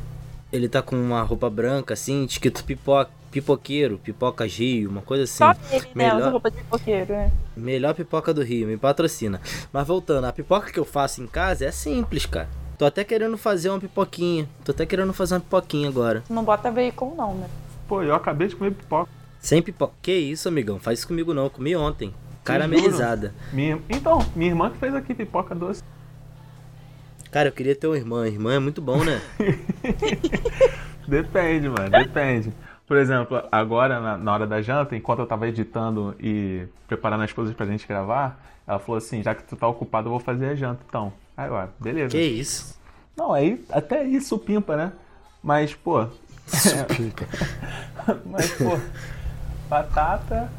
ele 0.50 0.70
tá 0.70 0.80
com 0.80 0.96
uma 0.96 1.22
roupa 1.22 1.50
branca, 1.50 1.92
assim, 1.92 2.24
escrito 2.24 2.64
pipoca, 2.64 3.10
pipoqueiro, 3.40 3.98
pipoca 3.98 4.44
Rio, 4.46 4.88
uma 4.90 5.02
coisa 5.02 5.24
assim. 5.24 5.38
Só 5.38 5.54
ele, 5.70 5.80
né? 5.86 5.90
Melhor- 5.94 6.20
Usa 6.20 6.30
roupa 6.30 6.50
de 6.50 6.56
pipoqueiro, 6.56 7.12
né? 7.12 7.30
Melhor 7.56 7.94
pipoca 7.94 8.32
do 8.32 8.42
Rio, 8.42 8.66
me 8.66 8.76
patrocina. 8.76 9.40
Mas 9.72 9.86
voltando, 9.86 10.24
a 10.24 10.32
pipoca 10.32 10.70
que 10.72 10.78
eu 10.78 10.84
faço 10.84 11.22
em 11.22 11.26
casa 11.26 11.64
é 11.66 11.70
simples, 11.70 12.24
cara. 12.26 12.48
Tô 12.78 12.84
até 12.84 13.04
querendo 13.04 13.36
fazer 13.38 13.68
uma 13.70 13.78
pipoquinha. 13.80 14.48
Tô 14.64 14.72
até 14.72 14.84
querendo 14.86 15.12
fazer 15.12 15.34
uma 15.34 15.40
pipoquinha 15.40 15.88
agora. 15.88 16.22
Não 16.28 16.44
bota 16.44 16.70
bacon, 16.70 17.14
não, 17.16 17.34
né? 17.34 17.48
Pô, 17.88 18.02
eu 18.02 18.14
acabei 18.14 18.48
de 18.48 18.56
comer 18.56 18.72
pipoca. 18.72 19.10
Sem 19.40 19.62
pipoca. 19.62 19.92
Que 20.02 20.12
isso, 20.12 20.48
amigão? 20.48 20.78
Faz 20.78 20.98
isso 20.98 21.08
comigo 21.08 21.32
não. 21.34 21.44
Eu 21.44 21.50
comi 21.50 21.76
ontem. 21.76 22.12
Caramelizada. 22.44 23.34
Minha... 23.52 23.78
Então, 23.88 24.18
minha 24.34 24.50
irmã 24.50 24.70
que 24.70 24.78
fez 24.78 24.94
aqui 24.94 25.14
pipoca 25.14 25.54
doce. 25.54 25.82
Cara, 27.30 27.48
eu 27.48 27.52
queria 27.52 27.74
ter 27.76 27.86
uma 27.86 27.96
irmã. 27.96 28.26
Irmã 28.26 28.54
é 28.54 28.58
muito 28.58 28.80
bom, 28.80 29.02
né? 29.04 29.20
Depende, 31.06 31.68
mano, 31.68 31.88
depende. 31.90 32.52
Por 32.86 32.96
exemplo, 32.96 33.42
agora 33.50 34.00
na, 34.00 34.16
na 34.16 34.32
hora 34.32 34.46
da 34.46 34.62
janta, 34.62 34.94
enquanto 34.94 35.18
eu 35.20 35.26
tava 35.26 35.48
editando 35.48 36.14
e 36.20 36.66
preparando 36.86 37.24
as 37.24 37.32
coisas 37.32 37.54
pra 37.54 37.66
gente 37.66 37.86
gravar, 37.86 38.40
ela 38.66 38.78
falou 38.78 38.98
assim, 38.98 39.22
já 39.22 39.34
que 39.34 39.42
tu 39.42 39.56
tá 39.56 39.66
ocupado, 39.66 40.06
eu 40.06 40.10
vou 40.12 40.20
fazer 40.20 40.46
a 40.46 40.54
janta, 40.54 40.80
então. 40.88 41.12
Aí, 41.36 41.50
ó, 41.50 41.66
beleza. 41.80 42.16
que 42.16 42.22
isso? 42.22 42.78
Não, 43.16 43.32
aí 43.32 43.64
até 43.70 44.04
isso 44.04 44.38
pimpa, 44.38 44.76
né? 44.76 44.92
Mas, 45.42 45.74
pô. 45.74 46.06
Mas, 48.24 48.52
pô, 48.52 48.78
batata 49.68 50.50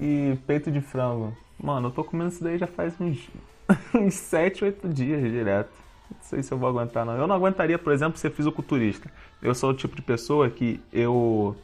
e 0.00 0.38
peito 0.46 0.70
de 0.70 0.80
frango. 0.80 1.36
Mano, 1.60 1.88
eu 1.88 1.92
tô 1.92 2.04
comendo 2.04 2.30
isso 2.30 2.42
daí 2.42 2.58
já 2.58 2.66
faz 2.66 2.94
uns, 3.00 3.28
uns 3.94 4.14
7, 4.14 4.64
8 4.64 4.88
dias 4.88 5.22
direto. 5.22 5.70
Não 6.10 6.18
sei 6.20 6.42
se 6.42 6.52
eu 6.52 6.58
vou 6.58 6.68
aguentar, 6.68 7.04
não. 7.04 7.16
Eu 7.16 7.26
não 7.26 7.34
aguentaria, 7.34 7.78
por 7.78 7.92
exemplo, 7.92 8.18
ser 8.18 8.30
fisiculturista. 8.30 9.10
Eu 9.42 9.54
sou 9.54 9.70
o 9.70 9.74
tipo 9.74 9.96
de 9.96 10.02
pessoa 10.02 10.48
que 10.50 10.80
eu, 10.92 11.56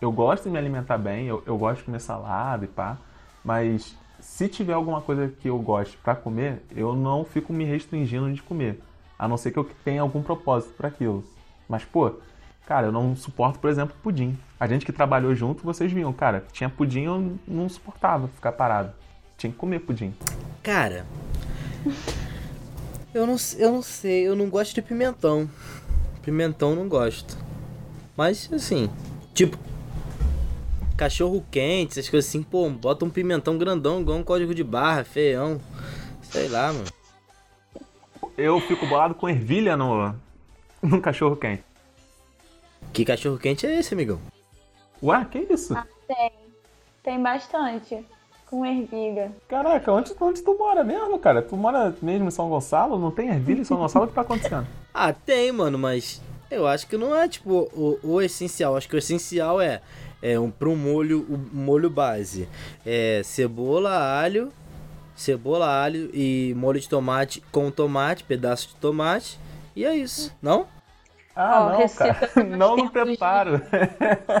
eu 0.00 0.10
gosto 0.12 0.44
de 0.44 0.50
me 0.50 0.58
alimentar 0.58 0.98
bem, 0.98 1.26
eu, 1.26 1.42
eu 1.46 1.56
gosto 1.56 1.78
de 1.78 1.84
comer 1.84 2.00
salada 2.00 2.64
e 2.64 2.68
pá, 2.68 2.96
mas 3.44 3.96
se 4.20 4.48
tiver 4.48 4.72
alguma 4.72 5.00
coisa 5.00 5.28
que 5.28 5.48
eu 5.48 5.58
goste 5.58 5.96
pra 5.98 6.14
comer, 6.14 6.62
eu 6.74 6.96
não 6.96 7.24
fico 7.24 7.52
me 7.52 7.64
restringindo 7.64 8.32
de 8.32 8.42
comer. 8.42 8.80
A 9.18 9.28
não 9.28 9.36
ser 9.36 9.50
que 9.52 9.58
eu 9.58 9.68
tenha 9.84 10.02
algum 10.02 10.22
propósito 10.22 10.72
para 10.74 10.88
aquilo. 10.88 11.22
Mas, 11.68 11.84
pô, 11.84 12.14
cara, 12.66 12.86
eu 12.86 12.92
não 12.92 13.14
suporto, 13.14 13.58
por 13.58 13.70
exemplo, 13.70 13.94
pudim. 14.02 14.36
A 14.58 14.66
gente 14.66 14.84
que 14.84 14.92
trabalhou 14.92 15.34
junto, 15.34 15.62
vocês 15.62 15.92
viam, 15.92 16.12
cara, 16.12 16.44
tinha 16.52 16.68
pudim, 16.68 17.02
eu 17.02 17.38
não 17.46 17.68
suportava 17.68 18.28
ficar 18.28 18.52
parado. 18.52 18.92
Tinha 19.36 19.52
que 19.52 19.58
comer 19.58 19.80
pudim. 19.80 20.14
Cara, 20.62 21.06
eu 23.14 23.26
não, 23.26 23.36
eu 23.58 23.72
não 23.72 23.82
sei, 23.82 24.26
eu 24.26 24.36
não 24.36 24.50
gosto 24.50 24.74
de 24.74 24.82
pimentão. 24.82 25.48
Pimentão 26.22 26.74
não 26.74 26.88
gosto. 26.88 27.38
Mas, 28.16 28.52
assim, 28.52 28.90
tipo, 29.32 29.58
cachorro 30.96 31.44
quente, 31.50 31.92
essas 31.92 32.08
coisas 32.08 32.28
assim, 32.28 32.42
pô, 32.42 32.68
bota 32.70 33.04
um 33.04 33.10
pimentão 33.10 33.56
grandão, 33.56 34.00
igual 34.00 34.18
um 34.18 34.22
código 34.22 34.54
de 34.54 34.64
barra, 34.64 35.04
feião. 35.04 35.60
Sei 36.22 36.48
lá, 36.48 36.72
mano. 36.72 36.86
Eu 38.36 38.60
fico 38.60 38.86
bolado 38.86 39.14
com 39.14 39.28
ervilha 39.28 39.76
no, 39.76 40.14
no 40.82 41.00
cachorro 41.00 41.36
quente. 41.36 41.62
Que 42.92 43.04
cachorro 43.04 43.38
quente 43.38 43.66
é 43.66 43.78
esse, 43.78 43.94
amigão? 43.94 44.20
Ué, 45.02 45.24
que 45.30 45.38
isso? 45.38 45.74
Tem. 46.06 46.32
Tem 47.02 47.22
bastante. 47.22 48.04
Com 48.54 48.64
ervilha. 48.64 49.32
Caraca, 49.48 49.90
onde, 49.92 50.12
onde 50.20 50.40
tu 50.40 50.56
mora 50.56 50.84
mesmo, 50.84 51.18
cara? 51.18 51.42
Tu 51.42 51.56
mora 51.56 51.92
mesmo 52.00 52.28
em 52.28 52.30
São 52.30 52.48
Gonçalo? 52.48 52.96
Não 52.96 53.10
tem 53.10 53.28
ervilha 53.28 53.62
em 53.62 53.64
São 53.64 53.76
Gonçalo? 53.78 54.04
O 54.04 54.08
que 54.08 54.14
tá 54.14 54.20
acontecendo? 54.20 54.64
Ah, 54.96 55.12
tem, 55.12 55.50
mano, 55.50 55.76
mas 55.76 56.22
eu 56.48 56.68
acho 56.68 56.86
que 56.86 56.96
não 56.96 57.16
é, 57.16 57.26
tipo, 57.28 57.68
o, 57.74 57.98
o 58.04 58.22
essencial. 58.22 58.76
Acho 58.76 58.88
que 58.88 58.94
o 58.94 58.98
essencial 58.98 59.60
é, 59.60 59.82
é 60.22 60.38
um, 60.38 60.52
um 60.62 60.76
molho, 60.76 61.26
o 61.28 61.36
molho 61.52 61.90
base. 61.90 62.48
É 62.86 63.20
cebola, 63.24 63.90
alho, 63.90 64.52
cebola, 65.16 65.66
alho 65.66 66.10
e 66.14 66.54
molho 66.56 66.78
de 66.78 66.88
tomate 66.88 67.42
com 67.50 67.72
tomate, 67.72 68.22
pedaço 68.22 68.68
de 68.68 68.76
tomate. 68.76 69.36
E 69.74 69.84
é 69.84 69.96
isso, 69.96 70.32
não? 70.40 70.68
Ah, 71.34 71.72
Ó, 71.74 71.78
não, 71.80 71.88
cara. 71.88 72.30
Não 72.56 72.76
no 72.76 72.88
tempos 72.88 72.92
de- 73.00 73.16
preparo. 73.18 73.60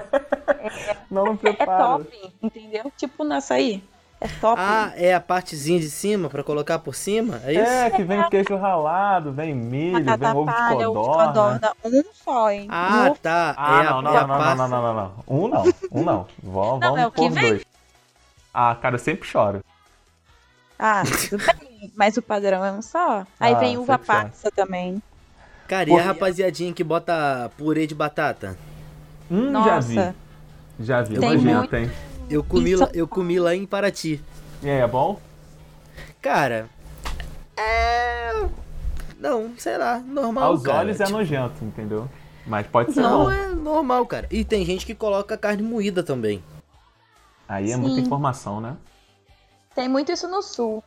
Não 1.10 1.24
no 1.24 1.32
É 1.32 1.36
preparo. 1.36 2.04
top, 2.04 2.32
entendeu? 2.40 2.92
Tipo 2.96 3.24
no 3.24 3.34
açaí. 3.34 3.82
É 4.20 4.28
top. 4.40 4.58
Ah, 4.58 4.92
é 4.96 5.12
a 5.14 5.20
partezinha 5.20 5.78
de 5.78 5.90
cima 5.90 6.30
pra 6.30 6.42
colocar 6.42 6.78
por 6.78 6.94
cima? 6.94 7.40
É 7.44 7.52
isso? 7.52 7.62
É, 7.72 7.90
que 7.90 8.02
vem 8.04 8.22
queijo 8.30 8.56
ralado, 8.56 9.32
vem 9.32 9.54
milho, 9.54 10.16
vem 10.16 10.30
ovo 10.30 10.50
de 10.50 10.56
palha, 10.56 10.88
ovo 10.90 11.02
de 11.02 11.08
codorna. 11.08 11.72
Um 11.84 12.02
só, 12.14 12.50
hein? 12.50 12.66
Ah, 12.70 13.08
Um- 13.10 13.14
tá. 13.16 13.54
Ah, 13.56 13.82
é 13.82 13.86
a, 13.86 13.90
não, 13.90 14.02
não, 14.02 14.10
é 14.16 14.20
não, 14.20 14.26
não, 14.26 14.38
não, 14.38 14.56
não, 14.56 14.68
não, 14.68 14.82
não, 14.82 14.94
não. 14.94 15.24
Um 15.28 15.48
não, 15.48 15.74
um 15.92 16.04
não. 16.04 16.26
Vamos, 16.42 16.80
Não, 16.80 16.88
vamos 16.90 17.00
é 17.00 17.06
o 17.06 17.10
que 17.10 17.16
por 17.16 17.30
vem. 17.32 17.48
dois. 17.50 17.62
Ah, 18.54 18.74
cara, 18.80 18.94
eu 18.94 18.98
sempre 19.00 19.28
choro. 19.28 19.62
Ah, 20.78 21.02
tudo 21.28 21.44
bem. 21.44 21.92
Mas 21.94 22.16
o 22.16 22.22
padrão 22.22 22.64
é 22.64 22.72
um 22.72 22.80
só. 22.80 23.26
Aí 23.38 23.54
Ah, 23.54 23.58
vem 23.58 23.76
uva 23.76 23.98
passa 23.98 24.50
também. 24.50 25.02
Cara, 25.68 25.90
e 25.90 25.98
a 25.98 26.02
rapaziadinha 26.02 26.72
que 26.72 26.84
bota 26.84 27.50
purê 27.58 27.86
de 27.86 27.94
batata? 27.94 28.56
Hum, 29.30 29.52
já 29.64 29.80
vi. 29.80 29.96
Nossa. 29.96 30.14
Já 30.80 31.02
vi, 31.02 31.18
Tem 31.18 31.36
nojento, 31.36 31.58
muito. 31.58 31.76
hein? 31.76 31.90
Eu 32.30 32.42
comi, 32.42 32.72
Isso- 32.72 32.82
lá, 32.82 32.90
eu 32.94 33.06
comi 33.06 33.38
lá 33.38 33.54
em 33.54 33.66
Paraty. 33.66 34.20
E 34.62 34.68
aí, 34.70 34.80
é 34.80 34.86
bom? 34.86 35.20
Cara, 36.22 36.68
é. 37.56 38.46
Não, 39.18 39.54
sei 39.58 39.76
lá, 39.78 39.98
normal. 40.00 40.44
Aos 40.52 40.62
cara. 40.62 40.78
olhos 40.78 41.00
é 41.00 41.04
Tipo, 41.04 41.18
nojento, 41.18 41.64
entendeu? 41.64 42.08
Mas 42.46 42.66
pode 42.66 42.92
ser 42.92 43.00
Não, 43.00 43.24
bom. 43.24 43.30
é 43.30 43.48
normal, 43.48 44.04
cara. 44.06 44.26
E 44.30 44.44
tem 44.44 44.64
gente 44.64 44.84
que 44.84 44.94
coloca 44.94 45.36
carne 45.36 45.62
moída 45.62 46.02
também. 46.02 46.42
Aí 47.48 47.70
é 47.70 47.76
muita 47.76 47.96
Sim. 47.96 48.02
informação, 48.02 48.60
né? 48.60 48.76
Tem 49.74 49.88
muito 49.88 50.10
isso 50.12 50.28
no 50.28 50.42
sul. 50.42 50.82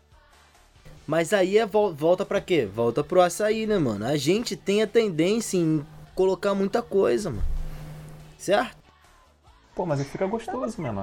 Mas 1.06 1.34
aí 1.34 1.58
é 1.58 1.66
vol- 1.66 1.94
volta 1.94 2.26
pra 2.26 2.42
quê? 2.42 2.66
Volta 2.66 3.04
pro 3.04 3.22
açaí, 3.22 3.66
né, 3.66 3.78
mano? 3.78 4.06
A 4.06 4.18
gente 4.18 4.56
tem 4.56 4.82
a 4.84 4.88
tendência 4.88 5.58
em 5.58 5.86
colocar 6.14 6.54
muita 6.54 6.82
coisa, 6.82 7.30
mano. 7.30 7.44
Certo? 8.38 8.76
Pô, 9.74 9.86
mas 9.86 10.06
fica 10.08 10.26
gostoso, 10.28 10.82
meu 10.82 10.94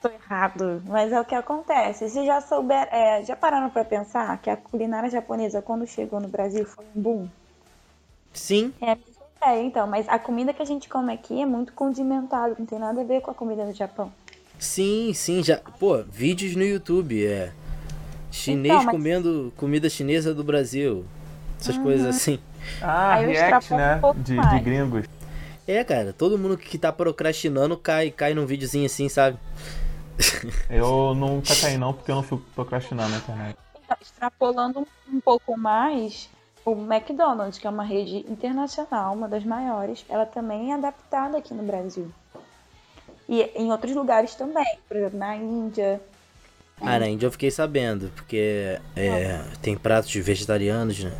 tô 0.00 0.08
errado, 0.08 0.82
mas 0.86 1.12
é 1.12 1.20
o 1.20 1.24
que 1.24 1.34
acontece. 1.34 2.08
Se 2.10 2.24
já 2.26 2.40
souber, 2.40 2.88
é, 2.90 3.22
já 3.24 3.36
pararam 3.36 3.70
pra 3.70 3.84
pensar 3.84 4.36
que 4.38 4.50
a 4.50 4.56
culinária 4.56 5.08
japonesa, 5.08 5.62
quando 5.62 5.86
chegou 5.86 6.20
no 6.20 6.28
Brasil, 6.28 6.64
foi 6.66 6.84
um 6.94 7.00
boom? 7.00 7.28
Sim. 8.32 8.72
É 8.80 8.92
ideia, 8.92 9.62
então. 9.62 9.86
Mas 9.86 10.08
a 10.08 10.18
comida 10.18 10.52
que 10.52 10.62
a 10.62 10.66
gente 10.66 10.88
come 10.88 11.12
aqui 11.12 11.40
é 11.40 11.46
muito 11.46 11.72
condimentada, 11.72 12.54
não 12.58 12.66
tem 12.66 12.78
nada 12.78 13.00
a 13.00 13.04
ver 13.04 13.20
com 13.20 13.30
a 13.30 13.34
comida 13.34 13.64
do 13.64 13.72
Japão. 13.72 14.12
Sim, 14.58 15.12
sim, 15.14 15.42
já. 15.42 15.58
Pô, 15.78 16.02
vídeos 16.02 16.56
no 16.56 16.64
YouTube, 16.64 17.24
é. 17.24 17.52
Chinês 18.30 18.74
Então, 18.74 18.84
mas- 18.84 18.94
comendo 18.96 19.52
comida 19.56 19.88
chinesa 19.88 20.34
do 20.34 20.42
Brasil. 20.42 21.04
Essas 21.60 21.78
coisas 21.78 22.06
assim. 22.06 22.38
Ah, 22.82 23.14
react, 23.16 23.72
né? 23.72 24.00
um 24.02 24.12
De, 24.22 24.36
de 24.36 24.60
gringos. 24.60 25.06
É, 25.66 25.82
cara, 25.82 26.12
todo 26.12 26.38
mundo 26.38 26.56
que 26.58 26.76
tá 26.78 26.92
procrastinando 26.92 27.76
cai, 27.76 28.10
cai 28.10 28.34
num 28.34 28.44
videozinho 28.46 28.86
assim, 28.86 29.08
sabe? 29.08 29.38
Eu 30.68 31.14
nunca 31.14 31.54
caí 31.56 31.76
não, 31.76 31.92
porque 31.92 32.10
eu 32.10 32.14
não 32.16 32.22
fico 32.22 32.42
procrastinando 32.54 33.10
na 33.10 33.16
internet. 33.16 33.56
Então, 33.84 33.96
extrapolando 34.00 34.80
um- 34.80 35.16
um 35.16 35.20
pouco 35.20 35.56
mais, 35.58 36.28
o 36.64 36.72
McDonald's, 36.72 37.58
que 37.58 37.66
é 37.66 37.70
uma 37.70 37.82
rede 37.84 38.18
internacional, 38.30 39.12
uma 39.14 39.28
das 39.28 39.42
maiores, 39.44 40.04
ela 40.08 40.24
também 40.24 40.70
é 40.70 40.74
adaptada 40.74 41.38
aqui 41.38 41.52
no 41.52 41.62
Brasil. 41.62 42.10
E 43.28 43.42
em 43.56 43.72
outros 43.72 43.94
lugares 43.94 44.34
também, 44.34 44.78
por 44.86 44.96
exemplo, 44.96 45.18
na 45.18 45.34
Índia. 45.36 46.00
Ah, 46.80 46.98
na 46.98 47.08
Índia 47.08 47.26
eu 47.26 47.32
fiquei 47.32 47.50
sabendo, 47.50 48.10
porque 48.14 48.78
é, 48.94 49.40
tem 49.62 49.76
pratos 49.76 50.14
vegetarianos, 50.14 51.02
né? 51.02 51.12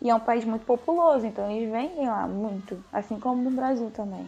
E 0.00 0.08
é 0.08 0.14
um 0.14 0.20
país 0.20 0.44
muito 0.44 0.64
populoso, 0.64 1.26
então 1.26 1.50
eles 1.50 1.70
vendem 1.70 2.06
lá 2.06 2.26
muito, 2.26 2.82
assim 2.92 3.18
como 3.18 3.42
no 3.42 3.50
Brasil 3.50 3.90
também. 3.90 4.26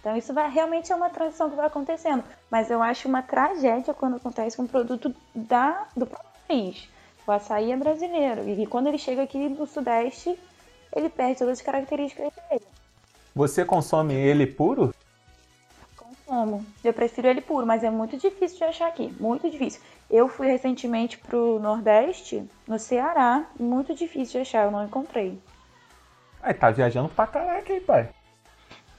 Então 0.00 0.16
isso 0.16 0.32
vai 0.32 0.50
realmente 0.50 0.92
é 0.92 0.94
uma 0.94 1.10
transição 1.10 1.50
que 1.50 1.56
vai 1.56 1.66
acontecendo. 1.66 2.22
Mas 2.50 2.70
eu 2.70 2.82
acho 2.82 3.08
uma 3.08 3.22
tragédia 3.22 3.92
quando 3.94 4.16
acontece 4.16 4.56
com 4.56 4.62
um 4.62 4.66
produto 4.66 5.14
da, 5.34 5.86
do 5.96 6.06
país. 6.06 6.88
O 7.26 7.32
açaí 7.32 7.72
é 7.72 7.76
brasileiro. 7.76 8.48
E 8.48 8.66
quando 8.66 8.86
ele 8.86 8.98
chega 8.98 9.22
aqui 9.22 9.48
no 9.48 9.66
Sudeste, 9.66 10.38
ele 10.94 11.08
perde 11.08 11.38
todas 11.38 11.58
as 11.58 11.64
características 11.64 12.32
dele. 12.48 12.64
Você 13.34 13.64
consome 13.64 14.14
ele 14.14 14.46
puro? 14.46 14.94
Consumo. 16.26 16.66
Eu 16.82 16.92
prefiro 16.92 17.28
ele 17.28 17.40
puro, 17.40 17.64
mas 17.64 17.84
é 17.84 17.90
muito 17.90 18.16
difícil 18.16 18.58
de 18.58 18.64
achar 18.64 18.88
aqui. 18.88 19.14
Muito 19.18 19.48
difícil. 19.48 19.80
Eu 20.10 20.28
fui 20.28 20.48
recentemente 20.48 21.18
pro 21.18 21.58
Nordeste, 21.60 22.44
no 22.66 22.78
Ceará, 22.78 23.44
muito 23.58 23.94
difícil 23.94 24.32
de 24.32 24.48
achar, 24.48 24.64
eu 24.64 24.70
não 24.70 24.84
encontrei. 24.84 25.38
Ai, 26.42 26.54
tá 26.54 26.70
viajando 26.70 27.08
pra 27.08 27.26
caraca, 27.26 27.72
hein, 27.72 27.80
pai? 27.80 28.08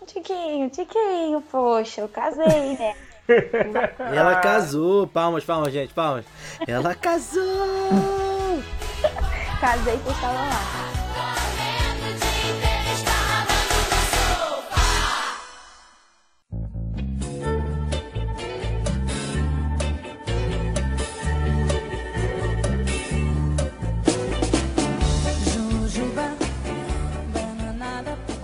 Tiquinho, 0.06 0.70
Tiquinho, 0.70 1.42
poxa, 1.52 2.02
eu 2.02 2.08
casei, 2.08 2.78
né? 2.78 2.96
Ela 4.00 4.40
casou, 4.40 5.06
palmas, 5.06 5.44
palmas, 5.44 5.74
gente, 5.74 5.94
palmas. 5.94 6.26
Ela 6.66 6.96
casou! 6.96 7.44
Casei 9.60 9.98
que 9.98 10.08
eu 10.08 10.12
estava 10.14 10.34
lá. 10.34 11.47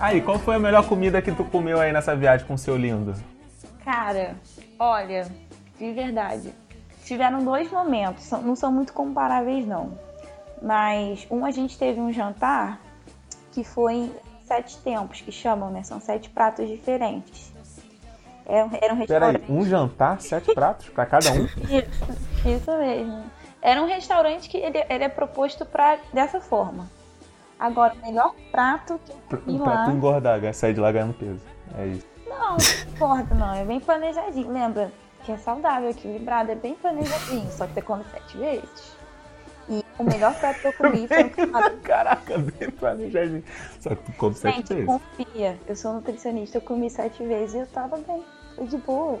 Aí, 0.04 0.20
qual 0.20 0.38
foi 0.38 0.56
a 0.56 0.58
melhor 0.58 0.86
comida 0.86 1.22
que 1.22 1.32
tu 1.32 1.42
comeu 1.46 1.80
aí 1.80 1.90
nessa 1.90 2.14
viagem 2.14 2.46
com 2.46 2.52
o 2.52 2.58
seu 2.58 2.76
lindo? 2.76 3.14
Cara, 3.82 4.36
olha, 4.78 5.26
de 5.78 5.92
verdade. 5.92 6.52
tiveram 7.06 7.42
dois 7.42 7.70
momentos, 7.70 8.30
não 8.30 8.54
são 8.54 8.70
muito 8.70 8.92
comparáveis 8.92 9.66
não. 9.66 9.98
Mas 10.60 11.26
um 11.30 11.42
a 11.42 11.50
gente 11.50 11.78
teve 11.78 12.02
um 12.02 12.12
jantar 12.12 12.78
que 13.52 13.64
foi 13.64 13.94
em 13.94 14.12
sete 14.46 14.76
tempos, 14.76 15.22
que 15.22 15.32
chamam, 15.32 15.70
né? 15.70 15.82
São 15.82 15.98
sete 15.98 16.28
pratos 16.28 16.68
diferentes. 16.68 17.50
Era 18.44 18.66
um, 18.66 18.70
era 18.82 18.92
um 18.92 19.06
Peraí, 19.06 19.32
restaurante. 19.32 19.44
um 19.52 19.64
jantar, 19.64 20.20
sete 20.20 20.54
pratos 20.54 20.90
pra 20.90 21.06
cada 21.06 21.32
um? 21.32 21.44
Isso, 21.64 22.46
isso 22.46 22.70
mesmo. 22.76 23.24
Era 23.62 23.82
um 23.82 23.86
restaurante 23.86 24.50
que 24.50 24.58
ele, 24.58 24.84
ele 24.86 25.04
é 25.04 25.08
proposto 25.08 25.64
pra, 25.64 25.98
dessa 26.12 26.42
forma. 26.42 26.90
Agora, 27.64 27.94
o 27.94 28.06
melhor 28.06 28.34
prato 28.52 29.00
que 29.06 29.12
eu 29.12 29.16
Pra, 29.28 29.38
comi 29.38 29.58
pra 29.58 29.72
lá. 29.72 29.84
tu 29.86 29.90
engordar, 29.92 30.54
sair 30.54 30.74
de 30.74 30.80
lá 30.80 30.92
ganhando 30.92 31.14
peso. 31.14 31.40
É 31.78 31.86
isso. 31.86 32.06
Não, 32.28 32.50
não 32.50 32.92
importa, 32.94 33.34
não. 33.34 33.54
É 33.54 33.64
bem 33.64 33.80
planejadinho. 33.80 34.52
Lembra 34.52 34.92
que 35.24 35.32
é 35.32 35.36
saudável, 35.38 35.88
equilibrado, 35.88 36.50
é 36.52 36.54
bem 36.54 36.74
planejadinho. 36.74 37.50
Só 37.50 37.66
que 37.66 37.72
você 37.72 37.80
come 37.82 38.04
sete 38.12 38.36
vezes. 38.36 38.94
E 39.66 39.82
o 39.98 40.04
melhor 40.04 40.34
prato 40.38 40.60
que 40.60 40.66
eu 40.66 40.72
comi 40.74 41.08
foi 41.08 41.24
um. 41.24 41.80
Caraca, 41.82 42.36
bem 42.36 42.70
planejadinho. 42.70 43.42
Só 43.80 43.90
que 43.94 44.02
tu 44.02 44.12
come 44.18 44.34
sete 44.34 44.56
Gente, 44.56 44.74
vezes. 44.74 44.86
confia. 44.86 45.58
Eu 45.66 45.74
sou 45.76 45.94
nutricionista, 45.94 46.58
eu 46.58 46.62
comi 46.62 46.90
sete 46.90 47.24
vezes 47.24 47.54
e 47.54 47.58
eu 47.60 47.66
tava 47.68 47.96
bem. 47.96 48.22
Foi 48.56 48.66
de 48.66 48.76
boa. 48.76 49.18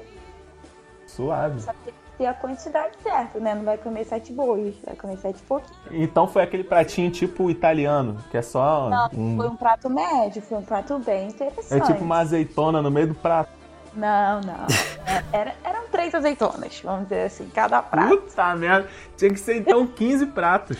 Suave. 1.06 1.60
Só 1.62 1.72
que 1.84 1.94
ter 2.16 2.26
a 2.26 2.34
quantidade 2.34 2.92
certa, 3.02 3.38
né? 3.40 3.54
Não 3.54 3.64
vai 3.64 3.76
comer 3.78 4.04
sete 4.04 4.32
bois, 4.32 4.74
vai 4.84 4.94
comer 4.96 5.16
sete 5.18 5.42
pouquinhos. 5.42 5.78
Então 5.90 6.26
foi 6.26 6.42
aquele 6.42 6.64
pratinho 6.64 7.10
tipo 7.10 7.50
italiano, 7.50 8.18
que 8.30 8.36
é 8.36 8.42
só 8.42 8.88
Não, 8.88 9.08
um. 9.12 9.36
foi 9.36 9.48
um 9.48 9.56
prato 9.56 9.90
médio, 9.90 10.42
foi 10.42 10.58
um 10.58 10.62
prato 10.62 10.98
bem 10.98 11.28
interessante. 11.28 11.82
É 11.82 11.86
tipo 11.86 12.04
uma 12.04 12.18
azeitona 12.18 12.80
no 12.80 12.90
meio 12.90 13.08
do 13.08 13.14
prato. 13.14 13.50
Não, 13.94 14.40
não. 14.40 14.66
Era, 15.32 15.54
eram 15.62 15.86
três 15.90 16.14
azeitonas, 16.14 16.80
vamos 16.82 17.04
dizer 17.04 17.26
assim, 17.26 17.48
cada 17.54 17.80
prato. 17.82 18.16
Puta 18.16 18.56
merda. 18.56 18.88
Tinha 19.16 19.30
que 19.30 19.38
ser 19.38 19.56
então 19.56 19.86
15 19.86 20.26
pratos. 20.26 20.78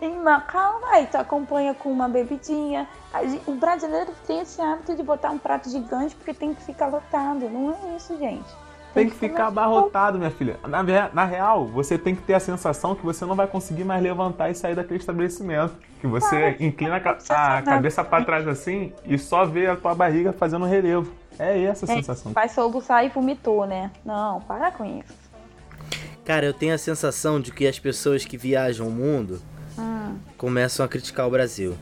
Não, 0.00 0.40
calma 0.40 0.88
aí, 0.92 1.06
tu 1.06 1.16
acompanha 1.16 1.74
com 1.74 1.90
uma 1.90 2.08
bebidinha. 2.08 2.88
O 3.46 3.52
brasileiro 3.52 4.12
tem 4.26 4.40
esse 4.40 4.60
hábito 4.60 4.94
de 4.94 5.02
botar 5.02 5.30
um 5.30 5.38
prato 5.38 5.68
gigante 5.68 6.14
porque 6.14 6.32
tem 6.32 6.54
que 6.54 6.62
ficar 6.62 6.86
lotado. 6.86 7.48
Não 7.50 7.70
é 7.70 7.96
isso, 7.96 8.16
gente. 8.18 8.48
Tem 8.92 9.08
que 9.08 9.14
ficar 9.16 9.46
abarrotado, 9.46 10.18
minha 10.18 10.30
filha. 10.30 10.58
Na, 10.66 10.82
na 11.12 11.24
real, 11.24 11.66
você 11.66 11.96
tem 11.96 12.14
que 12.14 12.22
ter 12.22 12.34
a 12.34 12.40
sensação 12.40 12.94
que 12.94 13.04
você 13.04 13.24
não 13.24 13.36
vai 13.36 13.46
conseguir 13.46 13.84
mais 13.84 14.02
levantar 14.02 14.50
e 14.50 14.54
sair 14.54 14.74
daquele 14.74 14.98
estabelecimento. 14.98 15.74
Que 16.00 16.06
você 16.06 16.56
inclina 16.58 16.96
a, 17.28 17.58
a 17.58 17.62
cabeça 17.62 18.02
pra 18.02 18.24
trás 18.24 18.48
assim 18.48 18.92
e 19.04 19.16
só 19.16 19.44
vê 19.44 19.66
a 19.68 19.76
tua 19.76 19.94
barriga 19.94 20.32
fazendo 20.32 20.64
relevo. 20.64 21.12
É 21.38 21.62
essa 21.62 21.86
a 21.86 21.92
É, 21.92 21.96
sensação. 21.96 22.32
Vai 22.32 22.48
soluçar 22.48 23.04
e 23.04 23.08
vomitou, 23.08 23.64
né? 23.66 23.90
Não, 24.04 24.40
para 24.40 24.70
com 24.72 24.84
isso. 24.84 25.14
Cara, 26.24 26.44
eu 26.46 26.52
tenho 26.52 26.74
a 26.74 26.78
sensação 26.78 27.40
de 27.40 27.50
que 27.52 27.66
as 27.66 27.78
pessoas 27.78 28.24
que 28.24 28.36
viajam 28.36 28.88
o 28.88 28.90
mundo 28.90 29.40
Hum. 29.78 30.16
começam 30.36 30.84
a 30.84 30.88
criticar 30.88 31.26
o 31.26 31.30
Brasil. 31.30 31.76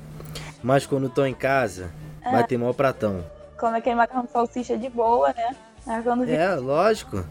Mas 0.62 0.86
quando 0.86 1.06
estão 1.06 1.26
em 1.26 1.34
casa, 1.34 1.90
É. 2.22 2.30
vai 2.30 2.44
ter 2.44 2.56
maior 2.58 2.74
pratão. 2.74 3.24
Come 3.58 3.78
aquele 3.78 3.96
macarrão 3.96 4.24
de 4.24 4.30
salsicha 4.30 4.76
de 4.78 4.88
boa, 4.88 5.32
né? 5.32 5.56
Mas 5.88 6.04
quando 6.04 6.24
É, 6.28 6.54
lógico. 6.54 7.24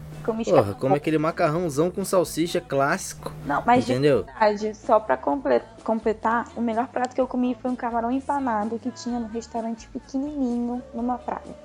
Porra, 0.44 0.74
come 0.74 0.94
aquele 0.94 1.16
macarrãozão 1.16 1.90
com 1.90 2.04
salsicha 2.04 2.60
clássico. 2.60 3.32
Não, 3.46 3.62
mas 3.64 3.86
de 3.86 3.92
Entendeu? 3.92 4.24
verdade, 4.24 4.74
só 4.74 5.00
pra 5.00 5.16
comple- 5.16 5.62
completar, 5.82 6.46
o 6.54 6.60
melhor 6.60 6.86
prato 6.88 7.14
que 7.14 7.20
eu 7.20 7.26
comi 7.26 7.56
foi 7.62 7.70
um 7.70 7.76
camarão 7.76 8.10
empanado 8.10 8.78
que 8.78 8.90
tinha 8.90 9.18
no 9.18 9.28
restaurante 9.28 9.88
pequenininho 9.88 10.82
numa 10.92 11.16
praia. 11.16 11.56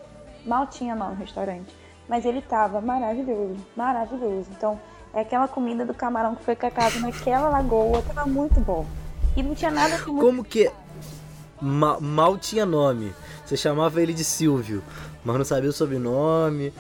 Mal 0.46 0.68
tinha 0.68 0.96
não 0.96 1.10
no 1.10 1.16
restaurante, 1.16 1.76
mas 2.08 2.24
ele 2.24 2.42
tava 2.42 2.80
maravilhoso, 2.80 3.58
maravilhoso. 3.76 4.48
Então, 4.56 4.80
é 5.14 5.22
aquela 5.22 5.48
comida 5.48 5.86
do 5.86 5.94
camarão 5.94 6.34
que 6.36 6.44
foi 6.44 6.56
cacado 6.56 7.00
naquela 7.02 7.50
lagoa, 7.50 8.02
tava 8.04 8.26
muito 8.26 8.62
bom. 8.62 8.86
E 9.36 9.44
não 9.44 9.54
tinha 9.56 9.72
nada 9.72 9.98
muito... 10.06 10.22
Como 10.22 10.42
que. 10.44 10.72
Ma- 11.62 12.00
mal 12.00 12.38
tinha 12.38 12.66
nome. 12.66 13.14
Você 13.46 13.58
chamava 13.58 14.02
ele 14.02 14.14
de 14.14 14.24
Silvio, 14.24 14.82
mas 15.24 15.38
não 15.38 15.46
sabia 15.46 15.70
o 15.70 15.74
sobrenome. 15.74 16.74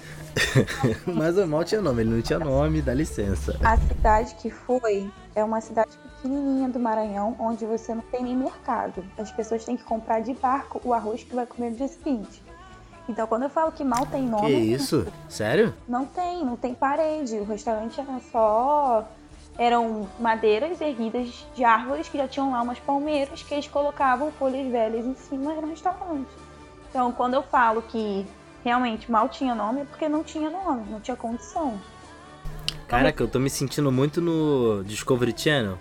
mas 1.05 1.37
o 1.37 1.47
mal 1.47 1.63
tinha 1.63 1.81
nome, 1.81 2.01
ele 2.01 2.15
não 2.15 2.21
tinha 2.21 2.39
nome, 2.39 2.81
dá 2.81 2.93
licença. 2.93 3.57
A 3.63 3.77
cidade 3.77 4.35
que 4.35 4.49
foi 4.49 5.09
é 5.35 5.43
uma 5.43 5.61
cidade 5.61 5.91
pequenininha 5.97 6.69
do 6.69 6.79
Maranhão, 6.79 7.35
onde 7.39 7.65
você 7.65 7.93
não 7.93 8.01
tem 8.03 8.23
nem 8.23 8.35
mercado. 8.35 9.03
As 9.17 9.31
pessoas 9.31 9.63
têm 9.63 9.77
que 9.77 9.83
comprar 9.83 10.21
de 10.21 10.33
barco 10.33 10.81
o 10.83 10.93
arroz 10.93 11.23
que 11.23 11.35
vai 11.35 11.45
comer 11.45 11.71
no 11.71 11.77
dia 11.77 11.87
seguinte. 11.87 12.41
Então, 13.07 13.27
quando 13.27 13.43
eu 13.43 13.49
falo 13.49 13.71
que 13.71 13.83
mal 13.83 14.05
tem 14.05 14.23
Que 14.23 14.29
nome, 14.29 14.73
isso? 14.73 15.05
Sério? 15.27 15.73
Não 15.87 16.05
tem, 16.05 16.45
não 16.45 16.55
tem 16.55 16.73
parede. 16.73 17.35
O 17.35 17.43
restaurante 17.43 17.99
era 17.99 18.19
só. 18.31 19.07
Eram 19.57 20.07
madeiras 20.19 20.81
erguidas 20.81 21.45
de 21.53 21.63
árvores 21.63 22.09
que 22.09 22.17
já 22.17 22.27
tinham 22.27 22.51
lá 22.51 22.61
umas 22.61 22.79
palmeiras 22.79 23.43
que 23.43 23.53
eles 23.53 23.67
colocavam 23.67 24.31
folhas 24.31 24.65
velhas 24.71 25.05
em 25.05 25.13
cima, 25.13 25.53
era 25.53 25.63
um 25.63 25.69
restaurante. 25.69 26.29
Então, 26.93 27.11
quando 27.11 27.33
eu 27.33 27.41
falo 27.41 27.81
que 27.81 28.23
realmente 28.63 29.11
mal 29.11 29.27
tinha 29.27 29.55
nome, 29.55 29.81
é 29.81 29.83
porque 29.83 30.07
não 30.07 30.23
tinha 30.23 30.47
nome, 30.47 30.91
não 30.91 30.99
tinha 30.99 31.17
condição. 31.17 31.81
Caraca, 32.87 33.23
eu 33.23 33.27
tô 33.27 33.39
me 33.39 33.49
sentindo 33.49 33.91
muito 33.91 34.21
no 34.21 34.83
Discovery 34.83 35.33
Channel. 35.35 35.79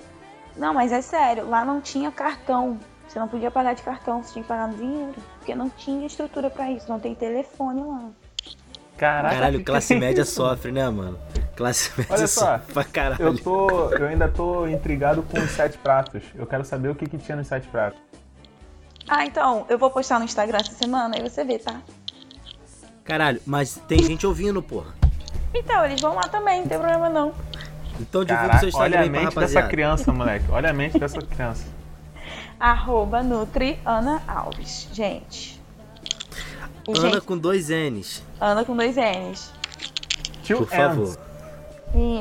Não, 0.56 0.72
mas 0.72 0.90
é 0.90 1.02
sério, 1.02 1.46
lá 1.46 1.66
não 1.66 1.82
tinha 1.82 2.10
cartão. 2.10 2.80
Você 3.06 3.18
não 3.18 3.28
podia 3.28 3.50
pagar 3.50 3.74
de 3.74 3.82
cartão, 3.82 4.22
você 4.22 4.32
tinha 4.32 4.42
que 4.42 4.48
pagar 4.48 4.68
no 4.68 4.74
dinheiro. 4.78 5.14
Porque 5.36 5.54
não 5.54 5.68
tinha 5.68 6.06
estrutura 6.06 6.48
pra 6.48 6.70
isso, 6.70 6.88
não 6.88 6.98
tem 6.98 7.14
telefone 7.14 7.82
lá. 7.82 8.08
Caraca. 8.96 9.34
Caralho, 9.34 9.62
classe 9.62 9.94
média 9.94 10.24
sofre, 10.24 10.72
né, 10.72 10.88
mano? 10.88 11.18
Classe 11.54 11.90
média 11.94 12.14
Olha 12.14 12.26
só, 12.26 12.56
sofre 12.56 12.72
pra 12.72 12.84
caralho. 12.84 13.22
Eu, 13.22 13.38
tô, 13.38 13.90
eu 13.90 14.06
ainda 14.06 14.28
tô 14.28 14.66
intrigado 14.66 15.22
com 15.24 15.38
os 15.38 15.50
sete 15.50 15.76
pratos. 15.76 16.22
Eu 16.34 16.46
quero 16.46 16.64
saber 16.64 16.88
o 16.88 16.94
que, 16.94 17.06
que 17.06 17.18
tinha 17.18 17.36
nos 17.36 17.48
sete 17.48 17.68
pratos. 17.68 18.00
Ah, 19.08 19.26
então, 19.26 19.66
eu 19.68 19.78
vou 19.78 19.90
postar 19.90 20.18
no 20.18 20.24
Instagram 20.24 20.58
essa 20.58 20.72
semana, 20.72 21.16
aí 21.16 21.22
você 21.22 21.44
vê, 21.44 21.58
tá? 21.58 21.80
Caralho, 23.04 23.40
mas 23.44 23.80
tem 23.88 24.02
gente 24.02 24.26
ouvindo, 24.26 24.62
porra. 24.62 24.94
Então, 25.54 25.84
eles 25.84 26.00
vão 26.00 26.14
lá 26.14 26.22
também, 26.22 26.60
não 26.60 26.68
tem 26.68 26.78
problema 26.78 27.08
não. 27.08 27.34
Então 28.00 28.24
divulga 28.24 28.56
o 28.56 28.58
seu 28.58 28.68
Instagram 28.68 28.96
olha 28.96 28.98
a 28.98 29.02
aí 29.02 29.10
pra 29.10 29.20
mente 29.22 29.34
dessa 29.36 29.62
criança, 29.64 30.12
moleque. 30.12 30.46
Olha 30.50 30.70
a 30.70 30.72
mente 30.72 30.98
dessa 30.98 31.20
criança. 31.20 31.64
Arroba 32.58 33.22
Nutri 33.22 33.78
Ana 33.84 34.22
Alves, 34.26 34.88
gente. 34.92 35.60
E, 36.88 36.98
Ana 36.98 37.10
gente, 37.10 37.20
com 37.22 37.38
dois 37.38 37.68
N's, 37.68 38.22
Ana 38.40 38.64
com 38.64 38.76
dois 38.76 38.96
N's. 38.96 39.52
Two 40.46 40.58
por 40.58 40.68
favor. 40.68 41.18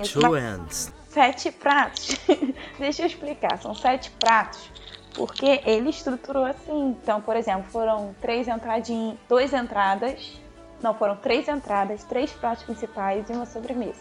Isso, 0.02 0.20
Two 0.20 0.36
N's. 0.36 0.92
sete 1.10 1.52
pratos. 1.52 2.18
Deixa 2.78 3.04
eu 3.04 3.08
explicar, 3.08 3.58
são 3.60 3.74
sete 3.74 4.12
pratos. 4.20 4.71
Porque 5.14 5.62
ele 5.66 5.90
estruturou 5.90 6.46
assim. 6.46 6.96
Então, 7.02 7.22
por 7.22 7.36
exemplo, 7.36 7.64
foram 7.72 8.16
três 8.22 8.48
entradinhas, 8.48 9.18
duas 9.28 9.54
entradas. 9.54 10.40
Não, 10.82 10.94
foram 10.94 11.16
três 11.16 11.48
entradas, 11.48 12.04
três 12.06 12.32
pratos 12.32 12.64
principais 12.64 13.30
e 13.30 13.34
uma 13.34 13.46
sobremesa. 13.46 14.00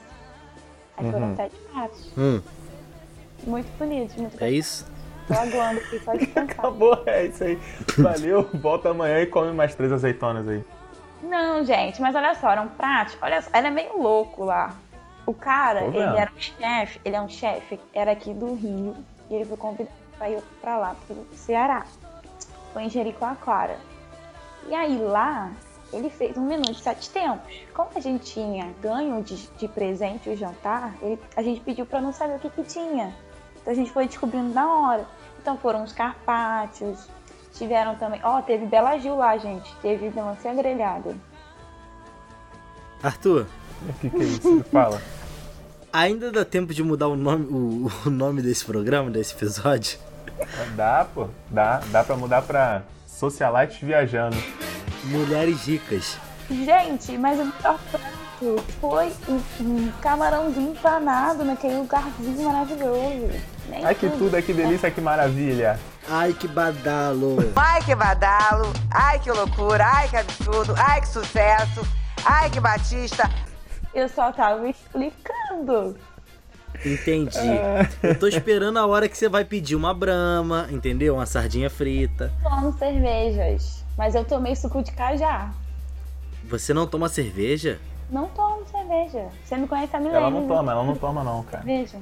Aí 0.96 1.10
foram 1.10 1.28
Uhum. 1.28 1.36
sete 1.36 1.56
pratos. 1.72 2.10
Hum, 2.16 2.40
Muito 3.46 3.66
bonitos, 3.78 4.14
muito 4.16 4.42
é 4.44 4.50
isso? 4.50 4.86
Tô 5.26 5.32
aguando 5.34 5.80
aqui, 5.80 5.98
só. 6.00 6.12
Acabou, 6.40 7.02
é 7.06 7.26
isso 7.26 7.42
aí. 7.44 7.58
Valeu, 7.96 8.42
volta 8.54 8.90
amanhã 8.90 9.20
e 9.20 9.26
come 9.26 9.52
mais 9.52 9.74
três 9.74 9.90
azeitonas 9.92 10.46
aí. 10.46 10.62
Não, 11.22 11.64
gente, 11.64 12.00
mas 12.02 12.14
olha 12.14 12.34
só, 12.34 12.50
eram 12.50 12.68
pratos. 12.68 13.16
Olha 13.22 13.40
só, 13.40 13.50
ele 13.54 13.66
é 13.66 13.70
meio 13.70 13.98
louco 14.00 14.44
lá. 14.44 14.74
O 15.26 15.32
cara, 15.34 15.84
ele 15.84 15.98
era 15.98 16.30
um 16.34 16.40
chefe, 16.40 17.00
ele 17.04 17.16
é 17.16 17.20
um 17.20 17.28
chefe, 17.28 17.78
era 17.94 18.12
aqui 18.12 18.32
do 18.34 18.54
Rio, 18.54 18.96
e 19.30 19.34
ele 19.34 19.44
foi 19.44 19.56
convidado 19.56 19.90
pra 20.60 20.78
lá, 20.78 20.96
pro 21.06 21.26
Ceará. 21.34 21.86
Foi 22.72 22.82
em 22.84 22.90
Jericoacoara. 22.90 23.78
E 24.68 24.74
aí 24.74 24.98
lá, 24.98 25.50
ele 25.92 26.08
fez 26.10 26.36
um 26.36 26.46
menu 26.46 26.62
de 26.72 26.80
sete 26.82 27.10
tempos. 27.10 27.40
Como 27.74 27.88
a 27.94 28.00
gente 28.00 28.24
tinha 28.32 28.72
ganho 28.80 29.22
de, 29.22 29.36
de 29.58 29.66
presente 29.68 30.28
o 30.30 30.36
jantar, 30.36 30.94
ele- 31.02 31.20
a 31.36 31.42
gente 31.42 31.60
pediu 31.60 31.84
pra 31.86 32.00
não 32.00 32.12
saber 32.12 32.36
o 32.36 32.38
que 32.38 32.50
que 32.50 32.62
tinha. 32.62 33.14
Então 33.60 33.72
a 33.72 33.76
gente 33.76 33.90
foi 33.90 34.06
descobrindo 34.06 34.54
na 34.54 34.66
hora. 34.72 35.06
Então 35.40 35.56
foram 35.56 35.82
os 35.82 35.92
carpaccios, 35.92 37.08
tiveram 37.54 37.96
também... 37.96 38.20
Ó, 38.22 38.40
teve 38.42 38.66
Bela 38.66 38.98
Gil 38.98 39.16
lá, 39.16 39.36
gente. 39.38 39.74
Teve 39.82 40.10
melancia 40.10 40.52
grelhada. 40.54 41.16
Arthur, 43.02 43.46
O 43.88 43.92
que, 44.00 44.10
que 44.10 44.16
é 44.16 44.24
isso? 44.24 44.64
Fala. 44.70 45.00
ainda 45.92 46.30
dá 46.30 46.44
tempo 46.44 46.74
de 46.74 46.82
mudar 46.82 47.08
o 47.08 47.16
nome, 47.16 47.46
o, 47.46 47.90
o 48.06 48.10
nome 48.10 48.42
desse 48.42 48.64
programa, 48.64 49.10
desse 49.10 49.34
episódio? 49.34 49.98
Dá, 50.74 51.06
pô. 51.12 51.28
Dá, 51.50 51.80
dá 51.86 52.04
pra 52.04 52.16
mudar 52.16 52.42
pra 52.42 52.82
Socialite 53.06 53.84
Viajando. 53.84 54.36
Mulheres 55.04 55.64
ricas. 55.64 56.18
Gente, 56.50 57.16
mas 57.16 57.38
o 57.38 57.44
melhor 57.44 57.78
prato 57.90 58.64
foi 58.80 59.12
um, 59.28 59.92
camarãozinho 60.00 60.72
empanado 60.72 61.44
naquele 61.44 61.76
lugarzinho 61.76 62.42
maravilhoso. 62.42 63.30
Nem 63.68 63.84
Ai, 63.84 63.94
que 63.94 64.08
tudo, 64.08 64.34
ai, 64.34 64.42
que 64.42 64.52
delícia, 64.52 64.90
que 64.90 65.00
maravilha. 65.00 65.78
Ai, 66.08 66.32
que 66.32 66.48
badalo. 66.48 67.36
Ai, 67.54 67.82
que 67.82 67.94
badalo. 67.94 68.72
Ai, 68.90 69.18
que 69.20 69.30
loucura. 69.30 69.86
Ai, 69.86 70.08
que 70.08 70.16
absurdo. 70.16 70.74
Ai, 70.76 71.00
que 71.00 71.08
sucesso. 71.08 71.86
Ai, 72.24 72.50
que 72.50 72.58
batista. 72.58 73.30
Eu 73.94 74.08
só 74.08 74.32
tava 74.32 74.68
explicando. 74.68 75.96
Entendi. 76.84 77.38
Eu 78.02 78.18
tô 78.18 78.26
esperando 78.26 78.78
a 78.78 78.86
hora 78.86 79.08
que 79.08 79.16
você 79.16 79.28
vai 79.28 79.44
pedir 79.44 79.76
uma 79.76 79.92
brama, 79.92 80.66
entendeu? 80.70 81.14
Uma 81.14 81.26
sardinha 81.26 81.68
frita. 81.68 82.32
Tomo 82.42 82.72
cervejas, 82.78 83.84
mas 83.98 84.14
eu 84.14 84.24
tomei 84.24 84.56
suco 84.56 84.82
de 84.82 84.92
cajá. 84.92 85.50
Você 86.44 86.72
não 86.72 86.86
toma 86.86 87.08
cerveja? 87.08 87.78
Não 88.10 88.26
tomo 88.28 88.62
cerveja. 88.70 89.28
Você 89.44 89.56
me 89.56 89.68
conhece 89.68 89.94
há 89.94 89.98
Ela 90.00 90.08
milênios. 90.08 90.32
não 90.32 90.48
toma, 90.48 90.72
ela 90.72 90.82
não 90.84 90.96
toma 90.96 91.22
não, 91.24 91.42
cara. 91.44 91.62
Veja. 91.64 91.98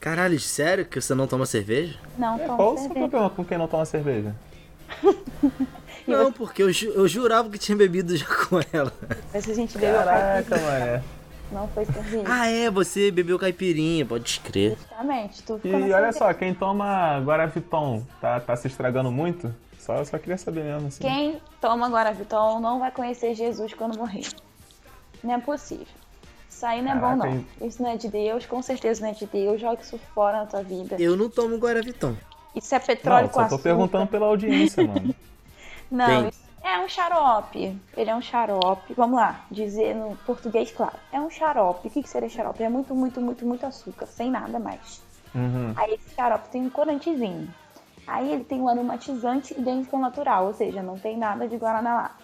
Caralho, 0.00 0.38
sério 0.38 0.84
que 0.86 1.00
você 1.00 1.14
não 1.14 1.26
toma 1.26 1.44
cerveja? 1.46 1.98
Não 2.18 2.36
É, 2.36 2.46
tomo 2.46 2.56
Qual 2.56 2.72
o 2.74 2.76
seu 2.78 2.82
cerveja. 2.86 3.08
problema 3.08 3.30
com 3.30 3.44
quem 3.44 3.58
não 3.58 3.66
toma 3.68 3.84
cerveja? 3.84 4.34
Não, 6.06 6.30
porque 6.30 6.62
eu, 6.62 6.70
ju- 6.70 6.92
eu 6.94 7.08
jurava 7.08 7.48
que 7.48 7.56
tinha 7.56 7.74
bebido 7.76 8.14
já 8.14 8.26
com 8.48 8.60
ela. 8.72 8.92
Mas 9.32 9.48
a 9.48 9.54
gente 9.54 9.78
bebeu 9.78 9.94
Caraca, 9.96 10.42
caipirinha. 10.50 11.04
Não 11.54 11.68
foi 11.68 11.84
cerveja. 11.84 12.24
Ah, 12.28 12.48
é, 12.48 12.68
você 12.68 13.10
bebeu 13.10 13.38
caipirinha, 13.38 14.04
pode 14.04 14.40
crer. 14.40 14.76
Justamente. 14.76 15.42
Tu 15.44 15.60
E 15.64 15.92
olha 15.92 16.12
só, 16.12 16.34
quem 16.34 16.52
toma 16.52 17.20
Guaraviton 17.20 18.02
tá, 18.20 18.40
tá 18.40 18.56
se 18.56 18.66
estragando 18.66 19.10
muito? 19.12 19.54
Só, 19.78 20.02
só 20.04 20.18
queria 20.18 20.36
saber 20.36 20.64
mesmo, 20.64 20.88
assim. 20.88 21.02
Quem 21.04 21.40
toma 21.60 21.88
Guaraviton 21.88 22.58
não 22.60 22.78
vai 22.80 22.90
conhecer 22.90 23.34
Jesus 23.34 23.72
quando 23.72 23.96
morrer. 23.96 24.26
Não 25.22 25.34
é 25.34 25.38
possível. 25.38 25.86
Isso 26.50 26.66
aí 26.66 26.82
não 26.82 26.90
é 26.92 26.94
bom, 26.94 27.00
Caraca, 27.00 27.16
não. 27.26 27.32
hein? 27.34 27.46
Isso 27.62 27.82
não 27.82 27.90
é 27.90 27.96
de 27.96 28.08
Deus, 28.08 28.46
com 28.46 28.60
certeza 28.62 29.00
não 29.02 29.08
é 29.10 29.12
de 29.12 29.26
Deus. 29.26 29.60
Joga 29.60 29.80
isso 29.82 29.98
fora 30.14 30.38
na 30.38 30.46
tua 30.46 30.62
vida. 30.62 30.96
Eu 30.98 31.16
não 31.16 31.28
tomo 31.30 31.56
Guaraviton. 31.56 32.14
Isso 32.54 32.74
é 32.74 32.78
petróleo 32.78 33.22
Não, 33.24 33.28
com 33.28 33.34
só 33.34 33.40
tô 33.40 33.54
açúcar. 33.54 33.62
perguntando 33.62 34.06
pela 34.06 34.26
audiência, 34.26 34.84
mano. 34.86 35.14
Não, 35.90 36.06
Tem. 36.22 36.28
isso 36.28 36.43
é 36.64 36.78
um 36.80 36.88
xarope. 36.88 37.78
Ele 37.94 38.10
é 38.10 38.14
um 38.14 38.22
xarope. 38.22 38.94
Vamos 38.94 39.16
lá, 39.16 39.44
dizer 39.50 39.94
no 39.94 40.16
português 40.24 40.72
claro. 40.72 40.96
É 41.12 41.20
um 41.20 41.28
xarope. 41.28 41.86
O 41.86 41.90
que, 41.90 42.02
que 42.02 42.08
seria 42.08 42.28
xarope? 42.28 42.62
É 42.62 42.68
muito, 42.68 42.94
muito, 42.94 43.20
muito, 43.20 43.46
muito 43.46 43.66
açúcar, 43.66 44.06
sem 44.06 44.30
nada 44.30 44.58
mais. 44.58 45.02
Uhum. 45.34 45.74
Aí 45.76 45.94
esse 45.94 46.14
xarope 46.14 46.48
tem 46.48 46.62
um 46.62 46.70
corantezinho. 46.70 47.52
Aí 48.06 48.32
ele 48.32 48.44
tem 48.44 48.60
um 48.60 48.68
aromatizante 48.68 49.54
idêntico 49.54 49.96
ao 49.96 50.02
natural, 50.02 50.46
ou 50.46 50.54
seja, 50.54 50.82
não 50.82 50.98
tem 50.98 51.16
nada 51.16 51.46
de 51.46 51.56
guaraná 51.56 51.94
lá. 51.94 52.16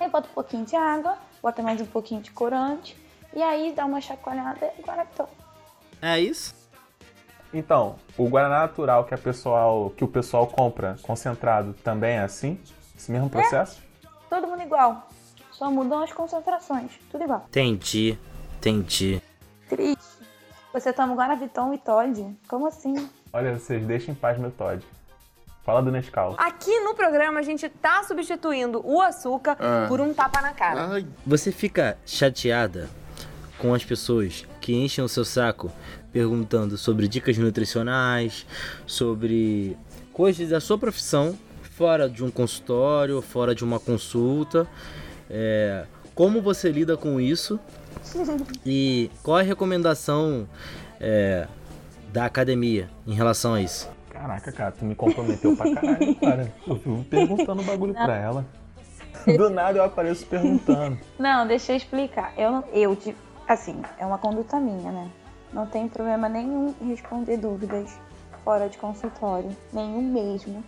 Aí 0.00 0.08
bota 0.08 0.28
um 0.28 0.34
pouquinho 0.34 0.64
de 0.64 0.76
água, 0.76 1.16
bota 1.42 1.62
mais 1.62 1.80
um 1.80 1.86
pouquinho 1.86 2.20
de 2.20 2.30
corante, 2.30 2.96
e 3.34 3.42
aí 3.42 3.72
dá 3.72 3.84
uma 3.84 4.00
chacoalhada 4.00 4.72
e 4.78 4.82
guaratão. 4.82 5.28
É 6.02 6.20
isso? 6.20 6.54
Então, 7.52 7.96
o 8.18 8.28
Guaraná 8.28 8.60
natural 8.60 9.04
que, 9.04 9.14
a 9.14 9.18
pessoal, 9.18 9.90
que 9.96 10.04
o 10.04 10.08
pessoal 10.08 10.46
compra 10.46 10.96
concentrado 11.02 11.72
também 11.72 12.16
é 12.16 12.22
assim? 12.22 12.60
Esse 12.96 13.12
mesmo 13.12 13.28
processo? 13.28 13.80
Todo 14.28 14.46
mundo 14.46 14.62
igual. 14.62 15.08
Só 15.52 15.70
mudam 15.70 16.02
as 16.02 16.12
concentrações. 16.12 16.92
Tudo 17.10 17.24
igual. 17.24 17.46
Entendi, 17.48 18.18
entendi. 18.58 19.22
Triste. 19.68 20.16
Você 20.72 20.92
toma 20.92 21.14
Guaraviton 21.14 21.72
e 21.72 21.78
Todd? 21.78 22.36
Como 22.46 22.66
assim? 22.66 23.08
Olha, 23.32 23.58
vocês 23.58 23.84
deixem 23.86 24.12
em 24.12 24.14
paz 24.14 24.38
meu 24.38 24.50
Todd. 24.50 24.84
Fala 25.64 25.82
do 25.82 25.90
Nescau. 25.90 26.36
Aqui 26.38 26.78
no 26.80 26.94
programa 26.94 27.40
a 27.40 27.42
gente 27.42 27.68
tá 27.68 28.04
substituindo 28.04 28.80
o 28.84 29.00
açúcar 29.00 29.56
por 29.88 30.00
um 30.00 30.14
tapa 30.14 30.40
na 30.40 30.52
cara. 30.52 31.04
Você 31.26 31.50
fica 31.50 31.98
chateada 32.06 32.88
com 33.58 33.74
as 33.74 33.84
pessoas 33.84 34.46
que 34.60 34.74
enchem 34.74 35.02
o 35.02 35.08
seu 35.08 35.24
saco 35.24 35.72
perguntando 36.12 36.76
sobre 36.78 37.08
dicas 37.08 37.36
nutricionais, 37.36 38.46
sobre 38.86 39.76
coisas 40.12 40.50
da 40.50 40.60
sua 40.60 40.78
profissão, 40.78 41.36
fora 41.76 42.08
de 42.08 42.24
um 42.24 42.30
consultório, 42.30 43.20
fora 43.20 43.54
de 43.54 43.62
uma 43.62 43.78
consulta. 43.78 44.66
É, 45.28 45.84
como 46.14 46.40
você 46.40 46.70
lida 46.70 46.96
com 46.96 47.20
isso? 47.20 47.60
E 48.64 49.10
qual 49.22 49.38
é 49.38 49.42
a 49.42 49.44
recomendação 49.44 50.46
é, 51.00 51.46
da 52.12 52.24
academia 52.24 52.88
em 53.06 53.14
relação 53.14 53.54
a 53.54 53.60
isso? 53.60 53.88
Caraca, 54.10 54.50
cara, 54.52 54.72
tu 54.72 54.84
me 54.84 54.94
comprometeu 54.94 55.54
pra 55.56 55.72
caralho, 55.74 56.14
cara. 56.16 56.52
Eu 56.66 56.74
vivo 56.76 57.04
perguntando 57.04 57.62
o 57.62 57.64
bagulho 57.64 57.92
pra 57.92 58.16
ela. 58.16 58.46
Do 59.36 59.50
nada 59.50 59.78
eu 59.78 59.84
apareço 59.84 60.24
perguntando. 60.26 60.98
Não, 61.18 61.46
deixa 61.46 61.72
eu 61.72 61.76
explicar. 61.76 62.32
Eu, 62.36 62.50
não- 62.52 62.64
eu 62.72 62.96
assim, 63.48 63.80
é 63.98 64.06
uma 64.06 64.18
conduta 64.18 64.58
minha, 64.58 64.90
né? 64.92 65.10
Não 65.52 65.66
tem 65.66 65.88
problema 65.88 66.28
nenhum 66.28 66.74
em 66.80 66.88
responder 66.88 67.36
dúvidas 67.36 67.98
fora 68.44 68.68
de 68.68 68.78
consultório, 68.78 69.50
nenhum 69.72 70.02
mesmo, 70.12 70.62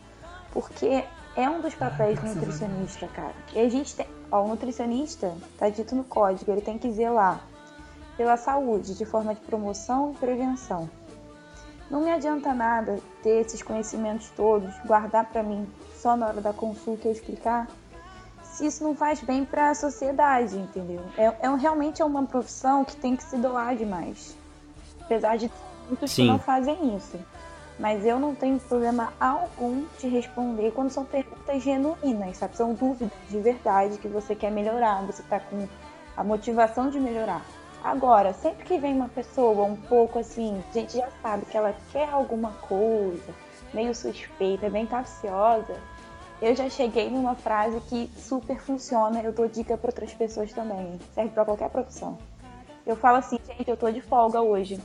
porque 0.52 1.04
é 1.36 1.48
um 1.48 1.60
dos 1.60 1.74
papéis 1.74 2.18
do 2.18 2.26
nutricionista, 2.26 3.06
cara. 3.08 3.34
E 3.54 3.60
a 3.60 3.68
gente 3.68 3.94
tem, 3.94 4.06
ó, 4.30 4.42
o 4.42 4.48
nutricionista 4.48 5.34
tá 5.56 5.68
dito 5.68 5.94
no 5.94 6.04
código, 6.04 6.50
ele 6.50 6.60
tem 6.60 6.78
que 6.78 6.90
zelar 6.90 7.40
pela 8.16 8.36
saúde 8.36 8.96
de 8.96 9.04
forma 9.04 9.34
de 9.34 9.40
promoção 9.40 10.12
e 10.12 10.16
prevenção. 10.16 10.90
Não 11.90 12.02
me 12.02 12.10
adianta 12.10 12.52
nada 12.52 12.98
ter 13.22 13.46
esses 13.46 13.62
conhecimentos 13.62 14.28
todos, 14.36 14.74
guardar 14.84 15.26
pra 15.26 15.42
mim 15.42 15.66
só 15.96 16.16
na 16.16 16.26
hora 16.26 16.40
da 16.40 16.52
consulta 16.52 17.08
eu 17.08 17.12
explicar, 17.12 17.68
se 18.42 18.66
isso 18.66 18.82
não 18.82 18.94
faz 18.94 19.20
bem 19.20 19.44
para 19.44 19.70
a 19.70 19.74
sociedade, 19.74 20.56
entendeu? 20.56 21.00
É, 21.16 21.26
é 21.40 21.56
realmente 21.56 22.02
é 22.02 22.04
uma 22.04 22.26
profissão 22.26 22.84
que 22.84 22.96
tem 22.96 23.16
que 23.16 23.22
se 23.22 23.36
doar 23.36 23.76
demais. 23.76 24.36
Apesar 25.00 25.36
de 25.36 25.50
muitos 25.86 26.10
Sim. 26.10 26.22
que 26.22 26.28
não 26.28 26.38
fazem 26.38 26.96
isso. 26.96 27.18
Mas 27.78 28.04
eu 28.04 28.18
não 28.18 28.34
tenho 28.34 28.58
problema 28.58 29.12
algum 29.20 29.86
de 29.98 30.08
responder 30.08 30.72
quando 30.72 30.90
são 30.90 31.04
perguntas 31.04 31.62
genuínas, 31.62 32.36
sabe? 32.36 32.56
São 32.56 32.74
dúvidas 32.74 33.12
de 33.28 33.40
verdade 33.40 33.98
que 33.98 34.08
você 34.08 34.34
quer 34.34 34.50
melhorar, 34.50 35.06
você 35.06 35.22
tá 35.22 35.38
com 35.38 35.68
a 36.16 36.24
motivação 36.24 36.90
de 36.90 36.98
melhorar. 36.98 37.44
Agora, 37.82 38.32
sempre 38.32 38.64
que 38.64 38.78
vem 38.78 38.94
uma 38.94 39.08
pessoa 39.08 39.64
um 39.64 39.76
pouco 39.76 40.18
assim, 40.18 40.60
a 40.70 40.72
gente 40.72 40.96
já 40.96 41.08
sabe 41.22 41.44
que 41.46 41.56
ela 41.56 41.74
quer 41.92 42.08
alguma 42.08 42.50
coisa, 42.52 43.32
meio 43.72 43.94
suspeita, 43.94 44.68
bem 44.68 44.84
capciosa, 44.84 45.76
eu 46.42 46.54
já 46.54 46.68
cheguei 46.68 47.10
numa 47.10 47.34
frase 47.34 47.80
que 47.82 48.10
super 48.16 48.60
funciona, 48.60 49.20
eu 49.22 49.32
dou 49.32 49.48
dica 49.48 49.76
para 49.76 49.88
outras 49.88 50.12
pessoas 50.12 50.52
também. 50.52 50.98
Serve 51.14 51.30
para 51.30 51.44
qualquer 51.44 51.68
profissão. 51.68 52.16
Eu 52.86 52.96
falo 52.96 53.18
assim, 53.18 53.38
gente, 53.46 53.68
eu 53.68 53.76
tô 53.76 53.90
de 53.90 54.00
folga 54.00 54.40
hoje. 54.40 54.80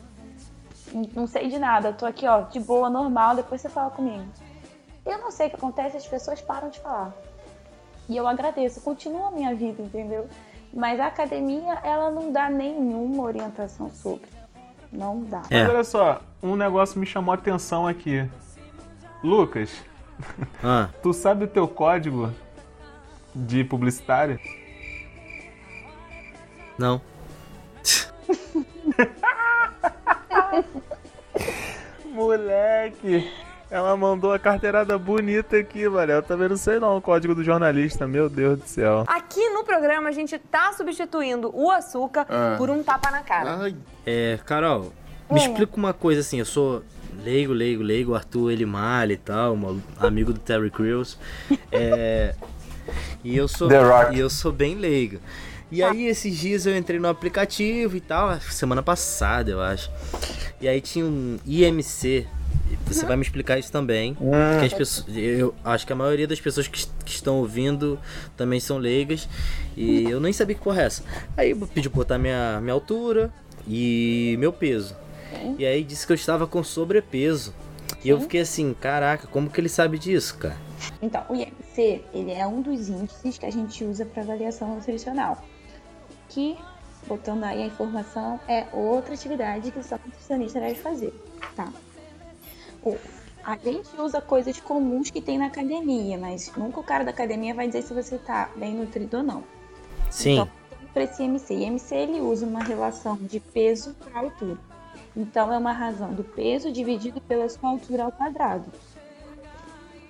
Não- 1.16 1.28
sei 1.28 1.48
de 1.50 1.58
nada, 1.58 1.92
tô 1.94 2.06
aqui, 2.06 2.28
ó, 2.28 2.42
de 2.42 2.60
boa, 2.60 2.90
normal, 2.90 3.36
depois 3.36 3.62
você 3.62 3.70
fala 3.70 3.90
comigo. 3.90 4.26
Eu 5.06 5.18
não 5.18 5.32
sei 5.32 5.48
o 5.48 5.50
que 5.50 5.56
acontece, 5.56 5.98
as 5.98 6.08
pessoas 6.08 6.42
param 6.42 6.70
de 6.70 6.80
falar. 6.80 7.14
E 8.08 8.16
eu 8.16 8.28
agradeço, 8.28 8.82
continua 8.82 9.28
a 9.30 9.32
minha 9.32 9.54
vida, 9.56 9.82
entendeu? 9.82 10.28
Mas 10.74 11.00
a 11.00 11.08
academia, 11.08 11.74
ela 11.84 12.10
não 12.12 12.32
dá 12.32 12.50
nenhuma 12.50 13.24
orientação 13.24 13.90
sobre. 13.92 14.28
Não 14.92 15.24
dá. 15.24 15.42
É. 15.50 15.64
Mas 15.64 15.70
olha 15.74 15.84
só, 15.84 16.22
um 16.42 16.56
negócio 16.56 17.00
me 17.00 17.06
chamou 17.06 17.32
a 17.32 17.36
atenção 17.36 17.88
aqui. 17.88 18.30
Lucas, 19.24 19.72
Ah, 20.64 20.90
tu 21.02 21.12
sabe 21.14 21.46
o 21.46 21.48
teu 21.48 21.68
código 21.68 22.32
de 23.34 23.64
publicitário? 23.64 24.40
não. 26.78 27.02
Moleque, 32.14 33.32
ela 33.70 33.98
mandou 33.98 34.32
a 34.32 34.38
carteirada 34.38 34.98
bonita 34.98 35.58
aqui, 35.58 35.90
velho. 35.90 36.12
Eu 36.12 36.22
também 36.22 36.48
não 36.48 36.58
sei 36.58 36.80
não 36.80 36.96
o 36.96 37.02
código 37.02 37.34
do 37.34 37.44
jornalista, 37.44 38.08
meu 38.08 38.30
Deus 38.30 38.60
do 38.60 38.66
céu. 38.68 39.04
Aqui 39.08 39.50
no 39.50 39.64
programa 39.64 40.10
a 40.10 40.12
gente 40.12 40.38
tá 40.38 40.72
substituindo 40.74 41.52
o 41.54 41.72
açúcar 41.72 42.28
por 42.58 42.70
um 42.70 42.84
tapa 42.84 43.10
na 43.10 43.22
cara. 43.22 43.74
É, 44.06 44.40
Carol, 44.46 44.94
me 45.30 45.40
explica 45.40 45.76
uma 45.76 45.94
coisa 45.94 46.22
assim, 46.22 46.38
eu 46.38 46.46
sou 46.46 46.84
leigo, 47.24 47.52
leigo, 47.52 47.82
leigo, 47.82 48.14
Arthur 48.14 48.52
Elimale 48.52 49.16
e 49.16 49.18
tal, 49.18 49.56
um 49.56 49.82
amigo 50.00 50.34
do 50.34 50.40
Terry 50.40 50.70
Crews. 50.70 51.18
É, 51.72 52.36
e 53.24 53.36
eu 53.36 53.48
sou 53.48 53.68
The 53.68 53.80
Rock. 53.80 54.16
e 54.16 54.20
eu 54.20 54.30
sou 54.30 54.52
bem 54.52 54.76
leigo. 54.76 55.20
E 55.72 55.82
aí 55.82 56.06
esses 56.06 56.38
dias 56.38 56.66
eu 56.66 56.78
entrei 56.78 57.00
no 57.00 57.08
aplicativo 57.08 57.98
e 57.98 58.02
tal, 58.02 58.40
semana 58.42 58.84
passada, 58.84 59.52
eu 59.52 59.62
acho. 59.62 59.90
E 60.62 60.68
aí 60.68 60.80
tinha 60.82 61.06
um 61.06 61.38
IMC. 61.46 62.28
Você 62.88 63.06
vai 63.06 63.16
me 63.16 63.24
explicar 63.24 63.58
isso 63.60 63.72
também. 63.72 64.16
porque 64.16 64.66
as 64.66 64.74
pessoas, 64.74 65.08
eu 65.16 65.54
acho 65.64 65.86
que 65.86 65.94
a 65.94 65.96
maioria 65.96 66.28
das 66.28 66.40
pessoas 66.40 66.68
que, 66.68 66.88
que 67.06 67.12
estão 67.12 67.38
ouvindo 67.38 68.00
também 68.38 68.60
são 68.60 68.78
leigas. 68.78 69.28
E 69.76 70.04
eu 70.10 70.20
nem 70.20 70.32
sabia 70.34 70.56
que 70.56 70.62
porra 70.62 70.82
é 70.84 70.86
essa. 70.86 71.04
Aí 71.36 71.52
eu 71.52 71.58
pedi 71.68 71.90
pra 71.90 71.98
botar 71.98 72.18
minha, 72.18 72.60
minha 72.62 72.74
altura 72.74 73.32
e 73.68 74.36
meu 74.40 74.54
peso. 74.54 74.96
E 75.58 75.66
aí 75.66 75.84
disse 75.84 76.06
que 76.06 76.14
eu 76.14 76.16
estava 76.16 76.48
com 76.48 76.64
sobrepeso. 76.64 77.54
E 78.04 78.10
eu 78.10 78.20
fiquei 78.20 78.42
assim, 78.42 78.74
caraca, 78.74 79.28
como 79.28 79.50
que 79.50 79.60
ele 79.62 79.70
sabe 79.70 79.98
disso, 79.98 80.38
cara? 80.38 80.58
Então, 81.02 81.24
o 81.30 81.36
IMC, 81.36 82.02
ele 82.14 82.32
é 82.32 82.46
um 82.46 82.62
dos 82.62 82.90
índices 82.90 83.38
que 83.38 83.46
a 83.46 83.50
gente 83.52 83.84
usa 83.84 84.06
para 84.06 84.24
avaliação 84.24 84.76
nutricional. 84.76 85.44
Que, 86.30 86.58
botando 87.08 87.44
aí 87.44 87.62
a 87.64 87.66
informação, 87.66 88.40
é 88.48 88.66
outra 88.74 89.14
atividade 89.14 89.72
que 89.72 89.84
só 89.84 89.98
nutricionista 90.04 90.60
deve 90.60 90.76
fazer, 90.76 91.14
tá? 91.56 91.72
O- 92.84 92.98
a 93.44 93.58
gente 93.58 93.90
usa 94.00 94.22
coisas 94.22 94.60
comuns 94.60 95.10
que 95.12 95.22
tem 95.22 95.38
na 95.38 95.48
academia, 95.48 96.18
mas 96.18 96.52
nunca 96.56 96.80
o 96.80 96.84
cara 96.84 97.04
da 97.04 97.12
academia 97.12 97.54
vai 97.54 97.68
dizer 97.68 97.82
se 97.84 97.94
você 97.94 98.18
tá 98.18 98.50
bem 98.56 98.74
nutrido 98.74 99.18
ou 99.18 99.24
não. 99.24 99.44
Sim. 100.10 100.34
Então, 100.34 100.50
para 100.94 101.04
esse 101.04 101.24
IMC, 101.24 101.54
IMC 101.54 101.96
ele 101.96 102.22
usa 102.22 102.46
uma 102.46 102.64
relação 102.64 103.18
de 103.18 103.40
peso 103.40 103.94
para 103.96 104.22
altura. 104.22 104.58
Então 105.16 105.52
é 105.54 105.58
uma 105.58 105.74
razão 105.74 106.14
do 106.14 106.24
peso 106.24 106.72
dividido 106.72 107.20
pela 107.22 107.48
sua 107.50 107.70
altura 107.70 108.06
ao 108.06 108.12
quadrado. 108.12 108.66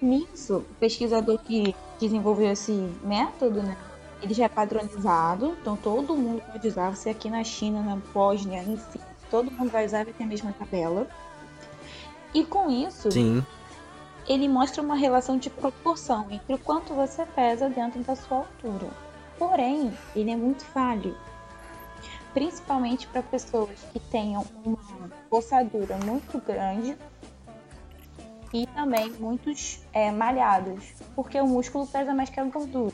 Nisso, 0.02 0.58
o 0.58 0.76
pesquisador 0.80 1.38
que 1.40 1.74
desenvolveu 2.00 2.52
esse 2.52 2.72
método, 3.04 3.64
né, 3.64 3.78
ele 4.24 4.34
já 4.34 4.46
é 4.46 4.50
padronizado, 4.50 5.58
então 5.62 5.76
todo 5.76 6.16
mundo 6.16 6.42
pode 6.50 6.66
usar. 6.66 6.90
Você 6.96 7.10
aqui 7.10 7.30
na 7.30 7.44
China, 7.44 7.82
na 7.82 7.98
Bósnia, 8.14 8.64
enfim, 8.64 9.00
todo 9.30 9.52
mundo 9.52 9.70
vai 9.70 9.86
usar, 9.86 10.06
vai 10.06 10.14
ter 10.14 10.24
a 10.24 10.28
mesma 10.28 10.54
tabela. 10.54 11.08
E 12.34 12.46
com 12.46 12.72
isso, 12.72 13.12
Sim. 13.12 13.46
ele 14.28 14.48
mostra 14.48 14.82
uma 14.82 14.96
relação 14.96 15.38
de 15.38 15.50
proporção 15.50 16.26
entre 16.32 16.56
o 16.56 16.58
quanto 16.58 16.94
você 16.94 17.26
pesa 17.26 17.70
dentro 17.70 18.02
da 18.02 18.16
sua 18.16 18.38
altura. 18.38 18.90
Porém, 19.38 19.94
ele 20.16 20.32
é 20.32 20.38
muito 20.38 20.64
falho, 20.64 21.18
principalmente 22.34 23.06
para 23.08 23.22
pessoas 23.22 23.78
que 23.92 24.00
tenham 24.00 24.46
uma 24.64 24.80
ossadura 25.30 25.98
muito 25.98 26.40
grande 26.40 26.98
e 28.54 28.66
também 28.68 29.12
muitos 29.20 29.82
é, 29.92 30.12
malhados, 30.12 30.94
porque 31.14 31.40
o 31.42 31.48
músculo 31.48 31.86
pesa 31.86 32.14
mais 32.14 32.30
que 32.30 32.40
a 32.40 32.46
gordura. 32.46 32.94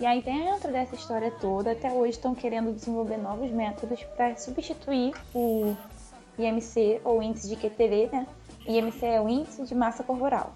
E 0.00 0.06
aí, 0.06 0.22
dentro 0.22 0.72
dessa 0.72 0.94
história 0.94 1.30
toda, 1.30 1.72
até 1.72 1.92
hoje 1.92 2.12
estão 2.12 2.34
querendo 2.34 2.74
desenvolver 2.74 3.18
novos 3.18 3.50
métodos 3.50 4.02
para 4.16 4.34
substituir 4.34 5.12
o 5.34 5.76
IMC 6.38 7.02
ou 7.04 7.22
índice 7.22 7.46
de 7.46 7.54
QTV, 7.54 8.08
né? 8.10 8.26
IMC 8.66 9.04
é 9.04 9.20
o 9.20 9.28
índice 9.28 9.62
de 9.62 9.74
massa 9.74 10.02
corporal. 10.02 10.54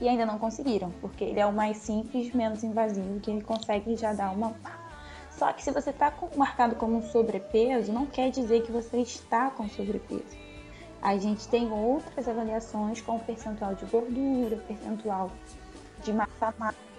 E 0.00 0.08
ainda 0.08 0.24
não 0.24 0.38
conseguiram, 0.38 0.90
porque 1.02 1.22
ele 1.22 1.38
é 1.38 1.44
o 1.44 1.52
mais 1.52 1.76
simples, 1.76 2.32
menos 2.32 2.64
invasivo, 2.64 3.20
que 3.20 3.30
ele 3.30 3.42
consegue 3.42 3.94
já 3.94 4.14
dar 4.14 4.30
uma. 4.30 4.54
Só 5.30 5.52
que 5.52 5.62
se 5.62 5.70
você 5.70 5.90
está 5.90 6.10
marcado 6.34 6.76
como 6.76 6.96
um 6.96 7.02
sobrepeso, 7.02 7.92
não 7.92 8.06
quer 8.06 8.30
dizer 8.30 8.62
que 8.62 8.72
você 8.72 9.02
está 9.02 9.50
com 9.50 9.68
sobrepeso. 9.68 10.38
A 11.02 11.14
gente 11.18 11.46
tem 11.46 11.70
outras 11.70 12.26
avaliações 12.26 13.02
com 13.02 13.18
percentual 13.18 13.74
de 13.74 13.84
gordura, 13.84 14.56
percentual 14.66 15.30
de 16.02 16.10
massa 16.14 16.54
magra. 16.56 16.89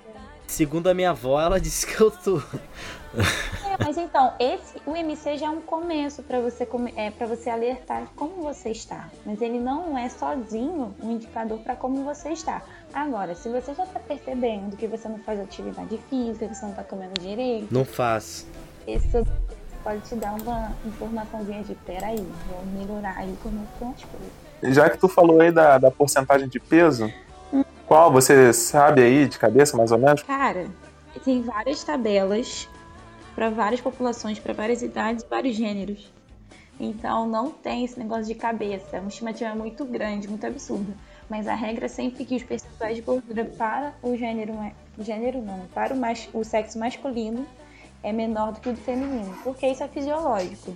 Segundo 0.51 0.87
a 0.87 0.93
minha 0.93 1.11
avó, 1.11 1.39
ela 1.39 1.59
disse 1.61 1.87
que 1.87 2.01
eu 2.01 2.11
tô. 2.11 2.39
É, 2.39 3.77
mas 3.79 3.97
então, 3.97 4.33
esse, 4.37 4.81
o 4.85 4.93
MC 4.93 5.37
já 5.37 5.45
é 5.47 5.49
um 5.49 5.61
começo 5.61 6.21
para 6.23 6.41
você, 6.41 6.67
é, 6.97 7.09
pra 7.09 7.25
você 7.25 7.49
alertar 7.49 8.03
como 8.17 8.41
você 8.41 8.69
está. 8.69 9.09
Mas 9.25 9.41
ele 9.41 9.59
não 9.59 9.97
é 9.97 10.09
sozinho 10.09 10.93
um 11.01 11.11
indicador 11.11 11.57
para 11.59 11.73
como 11.73 12.03
você 12.03 12.31
está. 12.33 12.61
Agora, 12.93 13.33
se 13.33 13.47
você 13.47 13.73
já 13.73 13.85
está 13.85 13.97
percebendo 14.01 14.75
que 14.75 14.87
você 14.87 15.07
não 15.07 15.19
faz 15.19 15.39
atividade 15.39 15.97
física, 16.09 16.45
que 16.45 16.53
você 16.53 16.63
não 16.63 16.71
está 16.71 16.83
comendo 16.83 17.13
direito, 17.21 17.73
Não 17.73 17.85
faço. 17.85 18.45
esse 18.85 19.23
pode 19.81 20.01
te 20.01 20.15
dar 20.15 20.33
uma 20.33 20.73
informaçãozinha 20.85 21.63
de 21.63 21.75
peraí, 21.75 22.17
vou 22.49 22.65
melhorar 22.77 23.17
aí 23.17 23.33
como 23.41 23.63
estão 23.73 23.91
as 23.91 24.03
coisas. 24.03 24.75
Já 24.75 24.89
que 24.89 24.97
tu 24.97 25.07
falou 25.07 25.39
aí 25.39 25.51
da, 25.51 25.77
da 25.77 25.89
porcentagem 25.89 26.49
de 26.49 26.59
peso, 26.59 27.11
qual 27.91 28.09
você 28.09 28.53
sabe 28.53 29.01
aí 29.01 29.27
de 29.27 29.37
cabeça, 29.37 29.75
mais 29.75 29.91
ou 29.91 29.97
menos? 29.97 30.23
Cara, 30.23 30.65
tem 31.25 31.41
várias 31.41 31.83
tabelas 31.83 32.69
para 33.35 33.49
várias 33.49 33.81
populações, 33.81 34.39
para 34.39 34.53
várias 34.53 34.81
idades, 34.81 35.25
vários 35.29 35.57
gêneros. 35.57 36.09
Então 36.79 37.27
não 37.27 37.51
tem 37.51 37.83
esse 37.83 37.99
negócio 37.99 38.23
de 38.23 38.35
cabeça. 38.35 38.95
É 38.95 38.99
uma 39.01 39.09
estimativa 39.09 39.53
muito 39.55 39.83
grande, 39.83 40.29
muito 40.29 40.47
absurda. 40.47 40.93
Mas 41.29 41.49
a 41.49 41.53
regra 41.53 41.87
é 41.87 41.89
sempre 41.89 42.23
que 42.23 42.37
os 42.37 42.43
percentuais 42.43 42.95
de 42.95 43.01
gordura 43.01 43.43
para 43.43 43.93
o 44.01 44.15
gênero, 44.15 44.53
gênero 44.97 45.41
não, 45.41 45.59
para 45.73 45.93
o, 45.93 45.97
mas, 45.97 46.29
o 46.33 46.45
sexo 46.45 46.79
masculino 46.79 47.45
é 48.01 48.13
menor 48.13 48.53
do 48.53 48.61
que 48.61 48.69
o 48.69 48.71
do 48.71 48.79
feminino, 48.79 49.37
porque 49.43 49.67
isso 49.67 49.83
é 49.83 49.89
fisiológico. 49.89 50.73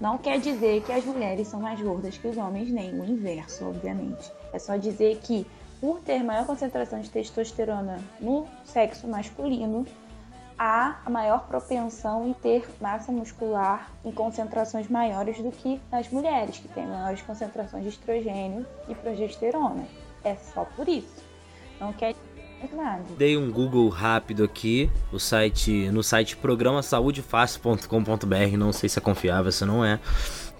Não 0.00 0.16
quer 0.16 0.40
dizer 0.40 0.82
que 0.82 0.92
as 0.92 1.04
mulheres 1.04 1.48
são 1.48 1.60
mais 1.60 1.78
gordas 1.78 2.16
que 2.16 2.26
os 2.26 2.36
homens, 2.38 2.70
nem 2.70 2.98
o 2.98 3.04
inverso, 3.04 3.66
obviamente. 3.66 4.32
É 4.50 4.58
só 4.58 4.76
dizer 4.76 5.18
que, 5.22 5.46
por 5.80 6.00
ter 6.00 6.22
maior 6.22 6.44
concentração 6.46 7.00
de 7.00 7.08
testosterona 7.08 7.98
no 8.20 8.46
sexo 8.64 9.08
masculino, 9.08 9.86
há 10.58 10.98
a 11.06 11.10
maior 11.10 11.46
propensão 11.46 12.28
em 12.28 12.34
ter 12.34 12.68
massa 12.80 13.10
muscular 13.10 13.90
em 14.04 14.12
concentrações 14.12 14.88
maiores 14.88 15.38
do 15.38 15.50
que 15.50 15.80
nas 15.90 16.10
mulheres, 16.10 16.58
que 16.58 16.68
têm 16.68 16.86
maiores 16.86 17.22
concentrações 17.22 17.82
de 17.82 17.88
estrogênio 17.88 18.66
e 18.86 18.94
progesterona. 18.94 19.86
É 20.22 20.34
só 20.34 20.66
por 20.76 20.86
isso. 20.86 21.24
Não 21.80 21.94
quer 21.94 22.14
nada. 22.74 23.02
Dei 23.16 23.38
um 23.38 23.50
Google 23.50 23.88
rápido 23.88 24.44
aqui, 24.44 24.90
o 25.10 25.18
site, 25.18 25.88
no 25.90 26.02
site 26.02 26.36
programasaudefácil.com.br, 26.36 28.56
não 28.58 28.70
sei 28.70 28.90
se 28.90 28.98
é 28.98 29.02
confiável, 29.02 29.50
se 29.50 29.64
não 29.64 29.82
é. 29.82 29.98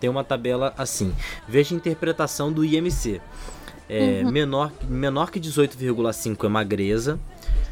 Tem 0.00 0.08
uma 0.08 0.24
tabela 0.24 0.72
assim. 0.78 1.14
Veja 1.46 1.74
a 1.74 1.76
interpretação 1.76 2.50
do 2.50 2.64
IMC. 2.64 3.20
É, 3.92 4.22
menor, 4.22 4.72
menor 4.88 5.30
que 5.30 5.40
18,5 5.40 6.44
é 6.44 6.48
magreza. 6.48 7.18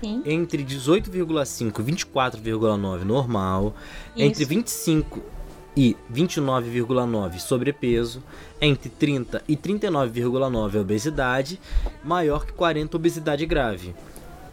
Sim. 0.00 0.22
Entre 0.26 0.64
18,5 0.64 1.80
e 1.80 1.92
24,9 1.92 3.04
normal. 3.04 3.74
Entre 4.16 4.42
Isso. 4.42 4.48
25 4.48 5.22
e 5.76 5.96
29,9 6.12 7.38
sobrepeso. 7.38 8.22
Entre 8.60 8.88
30 8.88 9.42
e 9.46 9.56
39,9 9.56 10.74
é 10.74 10.80
obesidade. 10.80 11.60
Maior 12.02 12.44
que 12.44 12.52
40 12.52 12.96
obesidade 12.96 13.46
grave. 13.46 13.94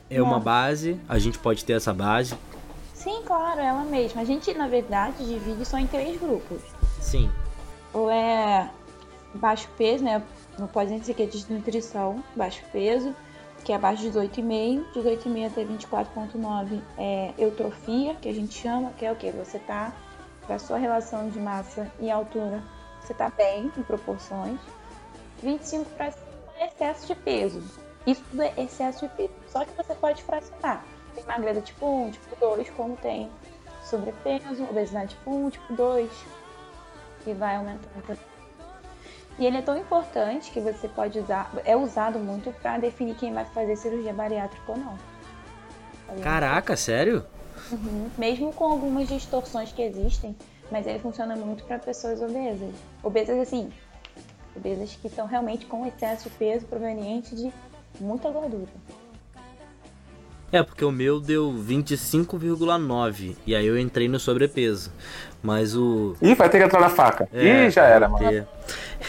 É 0.08 0.22
uma 0.22 0.40
base, 0.40 1.00
a 1.10 1.18
gente 1.18 1.40
pode 1.40 1.66
ter 1.66 1.74
essa 1.74 1.92
base. 1.92 2.36
Sim, 2.94 3.22
claro, 3.26 3.60
ela 3.60 3.84
mesma. 3.84 4.22
A 4.22 4.26
gente, 4.26 4.54
na 4.54 4.68
verdade, 4.68 5.26
divide 5.26 5.66
só 5.66 5.80
em 5.80 5.88
três 5.88 6.20
grupos. 6.20 6.60
Sim. 7.02 7.30
ou 7.92 8.10
é 8.10 8.70
baixo 9.34 9.68
peso, 9.78 10.04
né? 10.04 10.22
Não 10.58 10.68
pode 10.68 10.98
dizer 10.98 11.14
que 11.14 11.24
é 11.24 11.26
desnutrição, 11.26 12.24
baixo 12.36 12.64
peso, 12.72 13.14
que 13.64 13.72
é 13.72 13.76
abaixo 13.76 14.04
de 14.04 14.12
18,5, 14.12 14.86
18,5 14.94 15.48
até 15.48 15.66
24,9 15.66 16.82
é 16.98 17.34
eutrofia, 17.38 18.16
que 18.16 18.30
a 18.30 18.34
gente 18.34 18.54
chama, 18.54 18.92
que 18.92 19.06
é 19.06 19.12
o 19.12 19.16
que? 19.16 19.32
Você 19.32 19.60
tá, 19.60 19.92
para 20.46 20.60
sua 20.60 20.78
relação 20.78 21.30
de 21.30 21.40
massa 21.40 21.92
e 22.00 22.10
altura, 22.10 22.64
você 23.02 23.14
tá 23.14 23.30
bem 23.30 23.72
em 23.76 23.84
proporções. 23.84 24.60
25 25.42 25.90
para 25.92 26.12
cima 26.12 26.26
é 26.58 26.68
excesso 26.68 27.08
de 27.08 27.16
peso. 27.16 27.62
Isso 28.06 28.24
tudo 28.30 28.44
é 28.44 28.54
excesso 28.58 29.08
de 29.08 29.14
peso. 29.16 29.34
Só 29.48 29.66
que 29.66 29.76
você 29.76 29.96
pode 29.96 30.24
fracionar. 30.24 30.86
Tem 31.14 31.24
magreza 31.26 31.62
tipo 31.62 31.86
1, 31.86 32.12
tipo 32.12 32.36
2, 32.40 32.70
como 32.72 32.96
tem 32.98 33.30
sobrepeso, 33.84 34.64
obesidade 34.64 35.16
tipo 35.16 35.32
1, 35.32 35.50
tipo 35.50 35.74
2, 35.74 36.12
e 37.26 37.34
vai 37.34 37.56
aumentando. 37.56 38.35
E 39.38 39.46
ele 39.46 39.58
é 39.58 39.62
tão 39.62 39.78
importante 39.78 40.52
que 40.52 40.60
você 40.60 40.88
pode 40.88 41.20
usar, 41.20 41.52
é 41.66 41.76
usado 41.76 42.20
muito 42.20 42.52
para 42.62 42.78
definir 42.78 43.16
quem 43.16 43.34
vai 43.34 43.46
fazer 43.46 43.76
cirurgia 43.76 44.14
bariátrica 44.14 44.72
ou 44.72 44.78
não. 44.78 44.98
Tá? 46.08 46.16
Caraca, 46.24 46.78
sério? 46.78 47.26
Uhum. 47.72 48.10
Mesmo 48.18 48.54
com 48.54 48.66
algumas 48.66 49.08
distorções 49.08 49.72
que 49.72 49.82
existem, 49.82 50.36
mas 50.72 50.88
ele 50.88 51.00
funciona 51.00 51.36
muito 51.36 51.64
para 51.66 51.80
pessoas 51.80 52.22
obesas. 52.22 52.74
Obesas 53.04 53.40
assim, 53.40 53.72
obesas 54.56 54.96
que 54.96 55.08
estão 55.08 55.28
realmente 55.28 55.66
com 55.66 55.86
excesso 55.86 56.30
de 56.30 56.36
peso 56.38 56.66
proveniente 56.66 57.36
de 57.36 57.52
muita 58.00 58.30
gordura. 58.30 58.72
É, 60.58 60.64
porque 60.64 60.86
o 60.86 60.92
meu 60.92 61.20
deu 61.20 61.52
25,9 61.54 63.36
e 63.46 63.56
aí 63.56 63.66
eu 63.66 63.78
entrei 63.78 64.08
no 64.08 64.20
sobrepeso. 64.20 64.92
Mas 65.44 65.76
o. 65.76 66.16
Ih, 66.22 66.34
vai 66.34 66.50
ter 66.50 66.58
que 66.60 66.64
entrar 66.64 66.80
na 66.80 66.90
faca. 66.90 67.28
É, 67.32 67.68
Ih, 67.68 67.70
já 67.70 67.84
era, 67.84 68.08
vai 68.08 68.24
mano. 68.24 68.48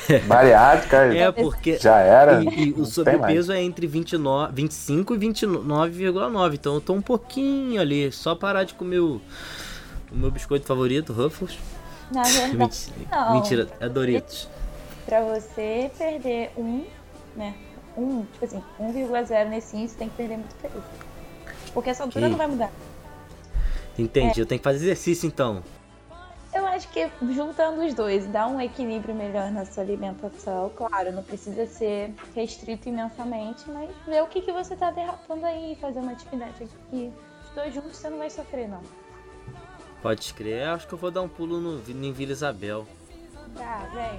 ter. 0.07 0.20
Bariátrica, 0.26 0.97
É, 1.16 1.32
porque. 1.32 1.78
já 1.78 1.99
era. 1.99 2.42
E, 2.42 2.68
e 2.68 2.72
o 2.72 2.84
sobrepeso 2.84 3.53
é 3.53 3.62
entre 3.62 3.86
29, 3.86 4.53
25 4.53 5.14
e 5.14 5.18
29,9. 5.18 6.55
Então 6.55 6.74
eu 6.74 6.80
tô 6.80 6.92
um 6.92 7.01
pouquinho 7.01 7.80
ali. 7.80 8.12
Só 8.12 8.34
parar 8.34 8.64
de 8.64 8.74
comer 8.74 8.99
o, 8.99 9.20
o 10.12 10.16
meu 10.16 10.30
biscoito 10.30 10.66
favorito, 10.66 11.12
Ruffles. 11.12 11.59
Na 12.12 12.22
verdade, 12.22 12.57
Menti- 12.57 12.92
não. 13.11 13.32
Mentira, 13.34 13.68
é 13.80 13.88
Doritos. 13.88 14.49
Pra 15.07 15.20
você 15.22 15.90
perder 15.97 16.51
um, 16.57 16.84
né? 17.34 17.55
Um, 17.97 18.24
tipo 18.32 18.44
assim, 18.44 18.62
1,0 18.78 19.49
nesse 19.49 19.74
índice, 19.76 19.97
tem 19.97 20.09
que 20.11 20.16
perder 20.16 20.36
muito 20.36 20.55
peso. 20.61 20.74
Porque 21.77 21.91
a 21.91 21.95
sua 21.95 22.07
altura 22.07 22.31
não 22.31 22.39
vai 22.39 22.47
mudar. 22.47 22.70
Entendi, 23.99 24.41
eu 24.41 24.47
tenho 24.47 24.59
que 24.59 24.64
fazer 24.64 24.79
exercício 24.79 25.27
então. 25.27 25.62
Eu 26.55 26.64
acho 26.64 26.89
que 26.89 27.07
juntando 27.35 27.85
os 27.85 27.93
dois, 27.93 28.27
dá 28.29 28.47
um 28.47 28.59
equilíbrio 28.59 29.14
melhor 29.14 29.51
na 29.51 29.66
sua 29.66 29.83
alimentação. 29.83 30.72
Claro, 30.74 31.12
não 31.12 31.22
precisa 31.22 31.66
ser 31.66 32.14
restrito 32.35 32.89
imensamente, 32.89 33.70
mas 33.70 33.91
ver 34.07 34.22
o 34.22 34.27
que, 34.27 34.41
que 34.41 34.51
você 34.53 34.74
tá 34.74 34.91
derrapando 34.91 35.45
aí, 35.45 35.77
fazer 35.79 35.99
uma 35.99 36.12
atividade 36.12 36.64
aqui. 36.64 37.12
Os 37.45 37.51
dois 37.55 37.74
juntos 37.74 37.95
você 37.99 38.09
não 38.09 38.16
vai 38.16 38.31
sofrer, 38.31 38.66
não. 38.66 38.81
Pode 40.01 40.33
crer, 40.33 40.68
acho 40.68 40.89
que 40.89 40.95
eu 40.95 40.99
vou 40.99 41.11
dar 41.11 41.20
um 41.20 41.29
pulo 41.29 41.61
no, 41.61 41.83
em 41.87 42.12
Vila 42.12 42.33
Isabel. 42.33 42.87
Tá, 43.55 43.87
vem. 43.93 44.18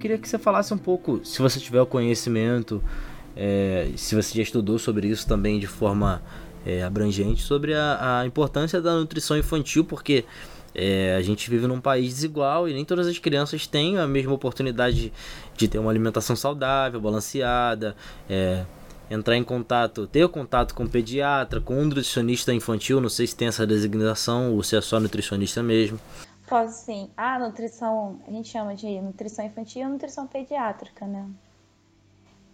Queria 0.06 0.18
que 0.18 0.28
você 0.28 0.38
falasse 0.38 0.72
um 0.72 0.78
pouco, 0.78 1.20
se 1.24 1.42
você 1.42 1.58
tiver 1.58 1.80
o 1.80 1.86
conhecimento, 1.86 2.80
é, 3.36 3.90
se 3.96 4.14
você 4.14 4.36
já 4.36 4.42
estudou 4.42 4.78
sobre 4.78 5.08
isso 5.08 5.26
também 5.26 5.58
de 5.58 5.66
forma 5.66 6.22
é, 6.64 6.84
abrangente, 6.84 7.42
sobre 7.42 7.74
a, 7.74 8.20
a, 8.20 8.24
importância 8.24 8.80
da 8.80 8.94
nutrição 8.94 9.36
infantil, 9.36 9.84
porque 9.84 10.24
é, 10.72 11.16
a 11.16 11.22
gente 11.22 11.50
vive 11.50 11.66
num 11.66 11.80
país 11.80 12.14
desigual 12.14 12.68
e 12.68 12.72
nem 12.72 12.84
todas 12.84 13.08
as 13.08 13.18
crianças 13.18 13.66
têm 13.66 13.98
a 13.98 14.06
mesma 14.06 14.32
oportunidade 14.32 14.96
de, 14.96 15.12
de 15.56 15.66
ter 15.66 15.80
uma 15.80 15.90
alimentação 15.90 16.36
saudável, 16.36 17.00
balanceada, 17.00 17.96
é, 18.30 18.64
entrar 19.10 19.36
em 19.36 19.42
contato, 19.42 20.06
ter 20.06 20.28
contato 20.28 20.72
com 20.72 20.84
um 20.84 20.88
pediatra, 20.88 21.60
com 21.60 21.80
um 21.80 21.84
nutricionista 21.86 22.54
infantil, 22.54 23.00
não 23.00 23.08
sei 23.08 23.26
se 23.26 23.34
tem 23.34 23.48
essa 23.48 23.66
designação 23.66 24.54
ou 24.54 24.62
se 24.62 24.76
é 24.76 24.80
só 24.80 25.00
nutricionista 25.00 25.64
mesmo. 25.64 25.98
Posso 26.46 26.84
sim. 26.84 27.10
A 27.16 27.38
nutrição, 27.38 28.20
a 28.26 28.30
gente 28.30 28.48
chama 28.48 28.74
de 28.74 29.00
nutrição 29.02 29.44
infantil 29.44 29.82
e 29.82 29.90
nutrição 29.90 30.26
pediátrica, 30.26 31.06
né? 31.06 31.28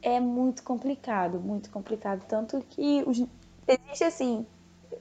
É 0.00 0.18
muito 0.20 0.62
complicado, 0.62 1.40
muito 1.40 1.70
complicado. 1.70 2.24
Tanto 2.26 2.60
que 2.68 3.02
os, 3.06 3.24
existe 3.66 4.04
assim, 4.04 4.46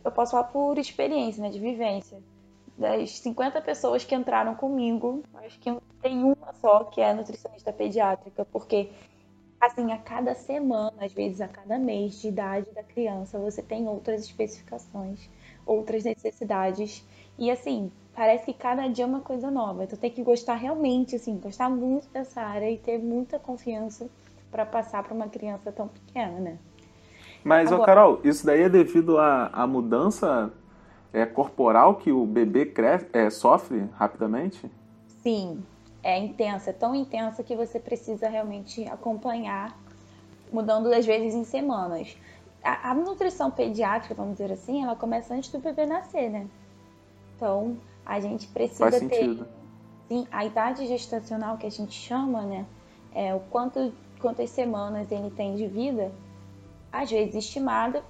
eu 0.03 0.11
posso 0.11 0.31
falar 0.31 0.45
por 0.45 0.77
experiência, 0.77 1.41
né, 1.41 1.49
de 1.49 1.59
vivência. 1.59 2.21
Das 2.77 3.19
50 3.19 3.61
pessoas 3.61 4.03
que 4.05 4.15
entraram 4.15 4.55
comigo, 4.55 5.23
acho 5.35 5.59
que 5.59 5.69
tem 6.01 6.23
uma 6.23 6.53
só 6.61 6.85
que 6.85 7.01
é 7.01 7.13
nutricionista 7.13 7.71
pediátrica, 7.71 8.45
porque 8.45 8.89
assim, 9.59 9.91
a 9.91 9.97
cada 9.97 10.33
semana, 10.35 11.05
às 11.05 11.13
vezes 11.13 11.41
a 11.41 11.47
cada 11.47 11.77
mês 11.77 12.19
de 12.21 12.29
idade 12.29 12.71
da 12.71 12.83
criança, 12.83 13.37
você 13.39 13.61
tem 13.61 13.87
outras 13.87 14.23
especificações, 14.23 15.29
outras 15.65 16.03
necessidades. 16.03 17.05
E 17.37 17.51
assim, 17.51 17.91
parece 18.15 18.45
que 18.45 18.53
cada 18.53 18.87
dia 18.87 19.03
é 19.03 19.07
uma 19.07 19.21
coisa 19.21 19.49
nova. 19.49 19.83
Então 19.83 19.97
tem 19.97 20.11
que 20.11 20.23
gostar 20.23 20.55
realmente, 20.55 21.15
assim, 21.15 21.37
gostar 21.37 21.69
muito 21.69 22.07
dessa 22.09 22.41
área 22.41 22.69
e 22.69 22.77
ter 22.77 22.97
muita 22.97 23.39
confiança 23.39 24.09
para 24.51 24.65
passar 24.65 25.03
para 25.03 25.13
uma 25.13 25.27
criança 25.27 25.71
tão 25.71 25.87
pequena, 25.87 26.39
né? 26.39 26.57
Mas, 27.43 27.71
Agora... 27.71 27.81
ô 27.81 27.85
Carol, 27.85 28.21
isso 28.23 28.45
daí 28.45 28.63
é 28.63 28.69
devido 28.69 29.17
à, 29.17 29.47
à 29.47 29.65
mudança 29.65 30.51
é, 31.13 31.25
corporal 31.25 31.95
que 31.95 32.11
o 32.11 32.25
bebê 32.25 32.65
cresce, 32.65 33.07
é, 33.13 33.29
sofre 33.29 33.89
rapidamente? 33.93 34.69
Sim, 35.23 35.63
é 36.03 36.17
intensa, 36.17 36.69
é 36.69 36.73
tão 36.73 36.95
intensa 36.95 37.43
que 37.43 37.55
você 37.55 37.79
precisa 37.79 38.27
realmente 38.27 38.87
acompanhar, 38.87 39.77
mudando 40.51 40.91
às 40.93 41.05
vezes 41.05 41.33
em 41.33 41.43
semanas. 41.43 42.17
A, 42.63 42.91
a, 42.91 42.93
nutrição 42.93 43.49
pediátrica, 43.49 44.13
vamos 44.13 44.33
dizer 44.33 44.51
assim, 44.51 44.83
ela 44.83 44.95
começa 44.95 45.33
antes 45.33 45.51
do 45.51 45.59
bebê 45.59 45.85
nascer, 45.85 46.29
né? 46.29 46.47
Então, 47.35 47.77
a 48.05 48.19
gente 48.19 48.47
precisa 48.47 48.89
Faz 48.89 48.99
ter 48.99 49.09
sentido. 49.09 49.47
sim, 50.07 50.27
a 50.31 50.45
idade 50.45 50.85
gestacional 50.87 51.57
que 51.57 51.65
a 51.65 51.71
gente 51.71 51.93
chama, 51.93 52.41
né? 52.43 52.65
É 53.13 53.33
o 53.33 53.39
quanto 53.39 53.93
quantas 54.19 54.49
semanas 54.51 55.11
ele 55.11 55.31
tem 55.31 55.55
de 55.55 55.67
vida, 55.67 56.11
às 56.91 57.09
vezes 57.09 57.33
estimada, 57.35 58.03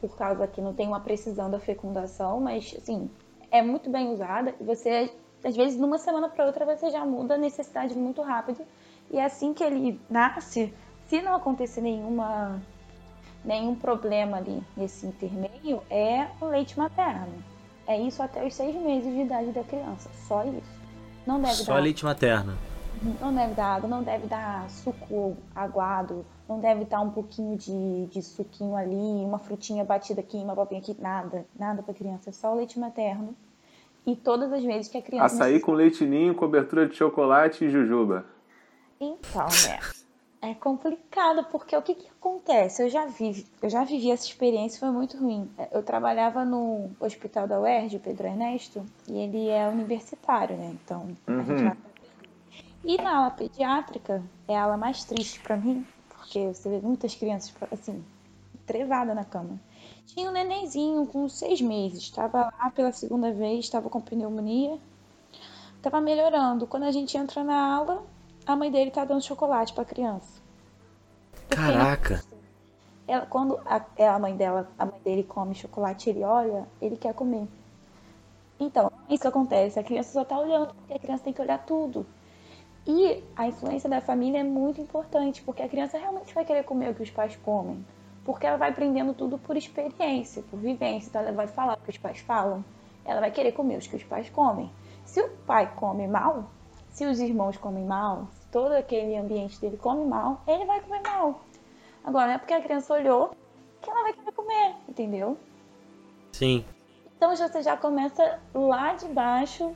por 0.00 0.16
causa 0.16 0.46
que 0.46 0.60
não 0.60 0.72
tem 0.72 0.88
uma 0.88 1.00
precisão 1.00 1.50
da 1.50 1.60
fecundação, 1.60 2.40
mas 2.40 2.74
assim, 2.78 3.10
é 3.50 3.60
muito 3.60 3.90
bem 3.90 4.10
usada 4.10 4.54
e 4.58 4.64
você 4.64 5.10
às 5.44 5.56
vezes, 5.56 5.78
numa 5.78 5.98
semana 5.98 6.28
para 6.28 6.46
outra, 6.46 6.64
você 6.64 6.90
já 6.90 7.04
muda 7.04 7.34
a 7.34 7.38
necessidade 7.38 7.96
muito 7.96 8.22
rápido. 8.22 8.64
E 9.10 9.18
é 9.18 9.24
assim 9.24 9.54
que 9.54 9.62
ele 9.62 10.00
nasce, 10.10 10.72
se 11.06 11.22
não 11.22 11.34
acontecer 11.34 11.80
nenhuma, 11.80 12.60
nenhum 13.44 13.74
problema 13.74 14.38
ali 14.38 14.62
nesse 14.76 15.06
intermeio, 15.06 15.82
é 15.88 16.28
o 16.40 16.46
leite 16.46 16.78
materno. 16.78 17.42
É 17.88 17.98
isso 17.98 18.22
até 18.22 18.46
os 18.46 18.54
seis 18.54 18.76
meses 18.76 19.10
de 19.10 19.22
idade 19.22 19.50
da 19.50 19.64
criança. 19.64 20.10
Só 20.12 20.44
isso. 20.44 20.78
Não 21.26 21.40
deve 21.40 21.54
Só 21.54 21.72
dar. 21.72 21.80
leite 21.80 22.04
materno. 22.04 22.52
Não 23.18 23.34
deve 23.34 23.54
dar 23.54 23.76
água, 23.76 23.88
não 23.88 24.02
deve 24.02 24.26
dar 24.26 24.68
suco 24.68 25.36
aguado, 25.54 26.26
não 26.48 26.60
deve 26.60 26.84
dar 26.84 27.00
um 27.00 27.10
pouquinho 27.10 27.56
de, 27.56 28.06
de 28.06 28.20
suquinho 28.20 28.76
ali, 28.76 29.24
uma 29.24 29.38
frutinha 29.38 29.84
batida 29.84 30.20
aqui, 30.20 30.36
uma 30.36 30.54
papinha 30.54 30.80
aqui, 30.80 30.96
nada, 31.00 31.46
nada 31.58 31.80
para 31.80 31.94
criança, 31.94 32.30
é 32.30 32.32
só 32.32 32.52
o 32.52 32.56
leite 32.56 32.78
materno 32.78 33.36
e 34.04 34.16
todas 34.16 34.52
as 34.52 34.64
vezes 34.64 34.88
que 34.88 34.98
a 34.98 35.02
criança. 35.02 35.26
Açaí 35.26 35.52
necessita... 35.52 35.66
com 35.66 35.72
leitinho, 35.72 36.34
cobertura 36.34 36.88
de 36.88 36.96
chocolate 36.96 37.64
e 37.64 37.70
jujuba. 37.70 38.24
Então, 39.00 39.46
né? 39.46 39.78
É 40.40 40.54
complicado, 40.54 41.44
porque 41.50 41.76
o 41.76 41.82
que, 41.82 41.94
que 41.94 42.08
acontece? 42.08 42.82
Eu 42.82 42.88
já 42.88 43.06
vivi, 43.06 43.44
eu 43.60 43.68
já 43.68 43.82
vivi 43.82 44.10
essa 44.12 44.24
experiência, 44.24 44.78
foi 44.78 44.90
muito 44.90 45.16
ruim. 45.16 45.50
Eu 45.72 45.82
trabalhava 45.82 46.44
no 46.44 46.90
hospital 47.00 47.48
da 47.48 47.60
UERJ, 47.60 47.98
Pedro 47.98 48.28
Ernesto, 48.28 48.84
e 49.08 49.18
ele 49.18 49.48
é 49.48 49.68
universitário, 49.68 50.56
né? 50.56 50.76
Então, 50.84 51.08
uhum. 51.26 51.40
a 51.40 51.42
gente 51.42 51.62
vai... 51.64 51.76
E 52.84 52.96
na 53.02 53.18
ala 53.18 53.30
pediátrica 53.32 54.22
é 54.46 54.56
a 54.56 54.62
ala 54.62 54.76
mais 54.76 55.04
triste 55.04 55.40
para 55.40 55.56
mim, 55.56 55.84
porque 56.08 56.46
você 56.54 56.68
vê 56.70 56.80
muitas 56.80 57.16
crianças, 57.16 57.52
assim, 57.72 58.04
trevada 58.64 59.14
na 59.14 59.24
cama. 59.24 59.58
Tinha 60.06 60.30
um 60.30 60.32
nenenzinho 60.32 61.04
com 61.06 61.28
seis 61.28 61.60
meses, 61.60 62.04
estava 62.04 62.44
lá 62.44 62.70
pela 62.70 62.92
segunda 62.92 63.32
vez, 63.32 63.64
estava 63.64 63.90
com 63.90 64.00
pneumonia, 64.00 64.78
estava 65.76 66.00
melhorando. 66.00 66.66
Quando 66.66 66.84
a 66.84 66.92
gente 66.92 67.16
entra 67.16 67.42
na 67.42 67.74
aula, 67.74 68.04
a 68.48 68.56
mãe 68.56 68.70
dele 68.70 68.90
tá 68.90 69.04
dando 69.04 69.22
chocolate 69.22 69.72
para 69.72 69.82
a 69.82 69.86
criança. 69.86 70.40
Caraca! 71.50 72.24
Ela, 73.06 73.26
quando 73.26 73.60
a, 73.64 73.84
é 73.96 74.08
a 74.08 74.18
mãe 74.18 74.34
dela, 74.34 74.68
a 74.78 74.86
mãe 74.86 75.00
dele 75.04 75.22
come 75.22 75.54
chocolate, 75.54 76.10
ele 76.10 76.24
olha, 76.24 76.66
ele 76.80 76.96
quer 76.96 77.14
comer. 77.14 77.46
Então, 78.58 78.90
isso 79.08 79.28
acontece. 79.28 79.78
A 79.78 79.84
criança 79.84 80.12
só 80.12 80.24
tá 80.24 80.38
olhando, 80.38 80.74
porque 80.74 80.94
a 80.94 80.98
criança 80.98 81.24
tem 81.24 81.32
que 81.32 81.40
olhar 81.40 81.64
tudo. 81.64 82.06
E 82.86 83.22
a 83.36 83.46
influência 83.46 83.88
da 83.88 84.00
família 84.00 84.40
é 84.40 84.44
muito 84.44 84.80
importante, 84.80 85.42
porque 85.42 85.62
a 85.62 85.68
criança 85.68 85.98
realmente 85.98 86.34
vai 86.34 86.44
querer 86.44 86.64
comer 86.64 86.90
o 86.90 86.94
que 86.94 87.02
os 87.02 87.10
pais 87.10 87.36
comem 87.36 87.84
porque 88.28 88.46
ela 88.46 88.58
vai 88.58 88.68
aprendendo 88.68 89.14
tudo 89.14 89.38
por 89.38 89.56
experiência, 89.56 90.42
por 90.50 90.58
vivência. 90.58 91.08
Então 91.08 91.22
ela 91.22 91.32
vai 91.32 91.46
falar 91.46 91.78
o 91.78 91.80
que 91.80 91.88
os 91.88 91.96
pais 91.96 92.18
falam, 92.18 92.62
ela 93.02 93.20
vai 93.20 93.30
querer 93.30 93.52
comer 93.52 93.78
os 93.78 93.86
que 93.86 93.96
os 93.96 94.04
pais 94.04 94.28
comem. 94.28 94.70
Se 95.06 95.18
o 95.22 95.30
pai 95.46 95.72
come 95.74 96.06
mal, 96.06 96.50
se 96.90 97.06
os 97.06 97.20
irmãos 97.20 97.56
comem 97.56 97.86
mal, 97.86 98.28
todo 98.50 98.72
aquele 98.72 99.16
ambiente 99.16 99.60
dele 99.60 99.76
come 99.76 100.04
mal, 100.04 100.42
ele 100.46 100.64
vai 100.64 100.80
comer 100.80 101.02
mal. 101.02 101.40
Agora, 102.04 102.26
não 102.28 102.34
é 102.34 102.38
porque 102.38 102.54
a 102.54 102.62
criança 102.62 102.94
olhou 102.94 103.30
que 103.82 103.90
ela 103.90 104.02
vai 104.02 104.12
querer 104.12 104.32
comer, 104.32 104.74
entendeu? 104.88 105.36
Sim. 106.32 106.64
Então 107.16 107.34
você 107.34 107.62
já 107.62 107.76
começa 107.76 108.38
lá 108.54 108.94
de 108.94 109.06
baixo, 109.06 109.74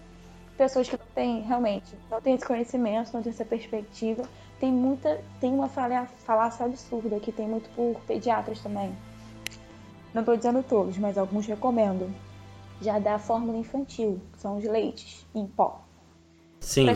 pessoas 0.57 0.89
que 0.89 0.97
não 0.97 1.07
têm 1.15 1.41
realmente, 1.43 1.97
não 2.11 2.21
têm 2.21 2.35
esse 2.35 2.47
conhecimento, 2.47 3.13
não 3.13 3.23
têm 3.23 3.31
essa 3.31 3.45
perspectiva, 3.45 4.23
tem 4.61 4.71
muita. 4.71 5.21
Tem 5.41 5.53
uma 5.53 5.69
falácia 5.69 6.65
absurda 6.65 7.19
que 7.19 7.33
tem 7.33 7.49
muito 7.49 7.69
por 7.71 8.01
pediatras 8.03 8.61
também. 8.61 8.97
Não 10.15 10.21
estou 10.23 10.37
dizendo 10.37 10.63
todos, 10.63 10.97
mas 10.99 11.19
alguns 11.19 11.47
recomendam. 11.47 12.09
Já 12.81 12.99
dá 12.99 13.15
a 13.15 13.19
fórmula 13.19 13.59
infantil, 13.59 14.21
que 14.33 14.41
são 14.41 14.59
os 14.59 14.65
leites 14.65 15.27
em 15.35 15.47
pó. 15.47 15.81
Sim. 16.61 16.87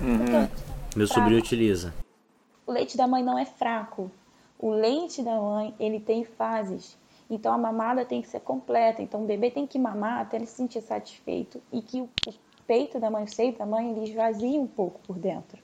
Uhum. 0.00 0.48
Meu 0.94 1.06
sobrinho 1.06 1.38
utiliza. 1.38 1.94
O 2.66 2.72
leite 2.72 2.96
da 2.96 3.06
mãe 3.06 3.22
não 3.22 3.38
é 3.38 3.44
fraco. 3.46 4.10
O 4.58 4.70
leite 4.70 5.22
da 5.22 5.40
mãe, 5.40 5.74
ele 5.80 5.98
tem 5.98 6.24
fases. 6.24 6.96
Então 7.30 7.52
a 7.52 7.58
mamada 7.58 8.04
tem 8.04 8.20
que 8.20 8.28
ser 8.28 8.40
completa. 8.40 9.00
Então 9.00 9.24
o 9.24 9.26
bebê 9.26 9.50
tem 9.50 9.66
que 9.66 9.78
mamar 9.78 10.20
até 10.20 10.36
ele 10.36 10.46
se 10.46 10.56
sentir 10.56 10.82
satisfeito 10.82 11.62
e 11.72 11.80
que 11.80 12.00
o 12.00 12.08
peito 12.66 13.00
da 13.00 13.10
mãe, 13.10 13.24
o 13.24 13.28
seio 13.28 13.56
da 13.56 13.64
mãe, 13.64 13.90
ele 13.90 14.04
esvazie 14.04 14.58
um 14.58 14.66
pouco 14.66 15.00
por 15.06 15.18
dentro. 15.18 15.58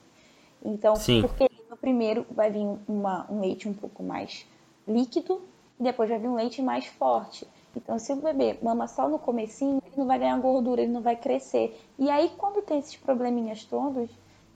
Então, 0.64 0.96
Sim. 0.96 1.20
porque 1.20 1.48
no 1.70 1.76
primeiro 1.76 2.26
vai 2.30 2.50
vir 2.50 2.66
uma, 2.88 3.26
um 3.30 3.40
leite 3.40 3.68
um 3.68 3.74
pouco 3.74 4.02
mais 4.02 4.46
líquido 4.86 5.42
e 5.78 5.82
depois 5.82 6.08
vai 6.08 6.18
vir 6.18 6.28
um 6.28 6.34
leite 6.34 6.62
mais 6.62 6.86
forte. 6.86 7.46
Então, 7.76 7.98
se 7.98 8.12
o 8.12 8.16
bebê 8.16 8.58
mama 8.62 8.88
só 8.88 9.08
no 9.08 9.18
comecinho, 9.18 9.80
ele 9.86 9.94
não 9.96 10.06
vai 10.06 10.18
ganhar 10.18 10.38
gordura, 10.40 10.82
ele 10.82 10.90
não 10.90 11.02
vai 11.02 11.14
crescer. 11.14 11.78
E 11.98 12.10
aí, 12.10 12.32
quando 12.36 12.62
tem 12.62 12.78
esses 12.78 12.96
probleminhas 12.96 13.64
todos, 13.64 14.10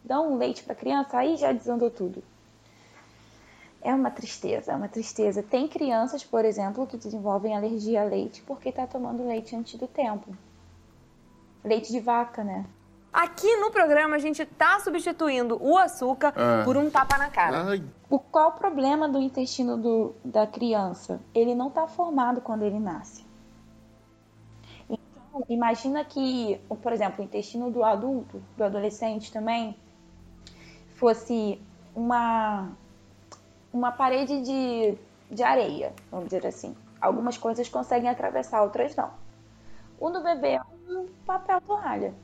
dão 0.05 0.33
um 0.33 0.37
leite 0.37 0.63
para 0.63 0.73
a 0.73 0.77
criança, 0.77 1.19
aí 1.19 1.37
já 1.37 1.53
desandou 1.53 1.91
tudo. 1.91 2.23
É 3.81 3.93
uma 3.93 4.11
tristeza, 4.11 4.73
é 4.73 4.77
uma 4.77 4.89
tristeza. 4.89 5.43
Tem 5.43 5.67
crianças, 5.67 6.23
por 6.23 6.45
exemplo, 6.45 6.87
que 6.87 6.97
desenvolvem 6.97 7.57
alergia 7.57 8.03
a 8.03 8.05
leite 8.05 8.41
porque 8.43 8.69
está 8.69 8.87
tomando 8.87 9.27
leite 9.27 9.57
antes 9.57 9.75
do 9.79 9.89
tempo. 9.89 10.37
Leite 11.65 11.91
de 11.91 11.99
vaca, 11.99 12.45
né? 12.45 12.65
Aqui 13.13 13.57
no 13.57 13.71
programa 13.71 14.17
a 14.17 14.19
gente 14.19 14.45
tá 14.47 14.81
substituindo 14.81 15.59
o 15.61 15.77
açúcar 15.77 16.33
Ah. 16.35 16.63
por 16.65 16.77
um 16.77 16.89
tapa 16.89 17.19
na 17.19 17.29
cara. 17.29 17.65
Ai, 17.65 17.83
O 18.09 18.19
qual 18.19 18.51
o 18.51 18.53
problema 18.53 19.09
do 19.09 19.19
intestino 19.21 19.77
do, 19.77 20.15
da 20.25 20.47
criança? 20.47 21.21
Ele 21.35 21.55
não 21.55 21.69
está 21.69 21.87
formado 21.87 22.41
quando 22.41 22.63
ele 22.63 22.79
nasce. 22.79 23.25
Então, 24.89 25.43
imagina 25.49 26.05
que, 26.05 26.61
por 26.83 26.93
exemplo, 26.93 27.21
o 27.21 27.25
intestino 27.25 27.71
do 27.71 27.83
adulto, 27.85 28.43
do 28.57 28.65
adolescente 28.65 29.31
também, 29.33 29.77
fosse 31.03 31.61
uma, 31.97 32.71
uma 33.73 33.91
parede 33.91 34.41
de, 34.41 34.97
de 35.29 35.43
areia, 35.43 35.93
vamos 36.13 36.27
dizer 36.27 36.47
assim. 36.47 36.77
Algumas 37.01 37.37
coisas 37.37 37.69
conseguem 37.69 38.09
atravessar, 38.09 38.63
outras 38.63 38.95
não. 38.95 39.11
O 39.99 40.11
do 40.11 40.23
bebê 40.23 40.51
é 40.53 40.63
um 40.89 41.09
papel 41.27 41.61
toalha. 41.63 42.15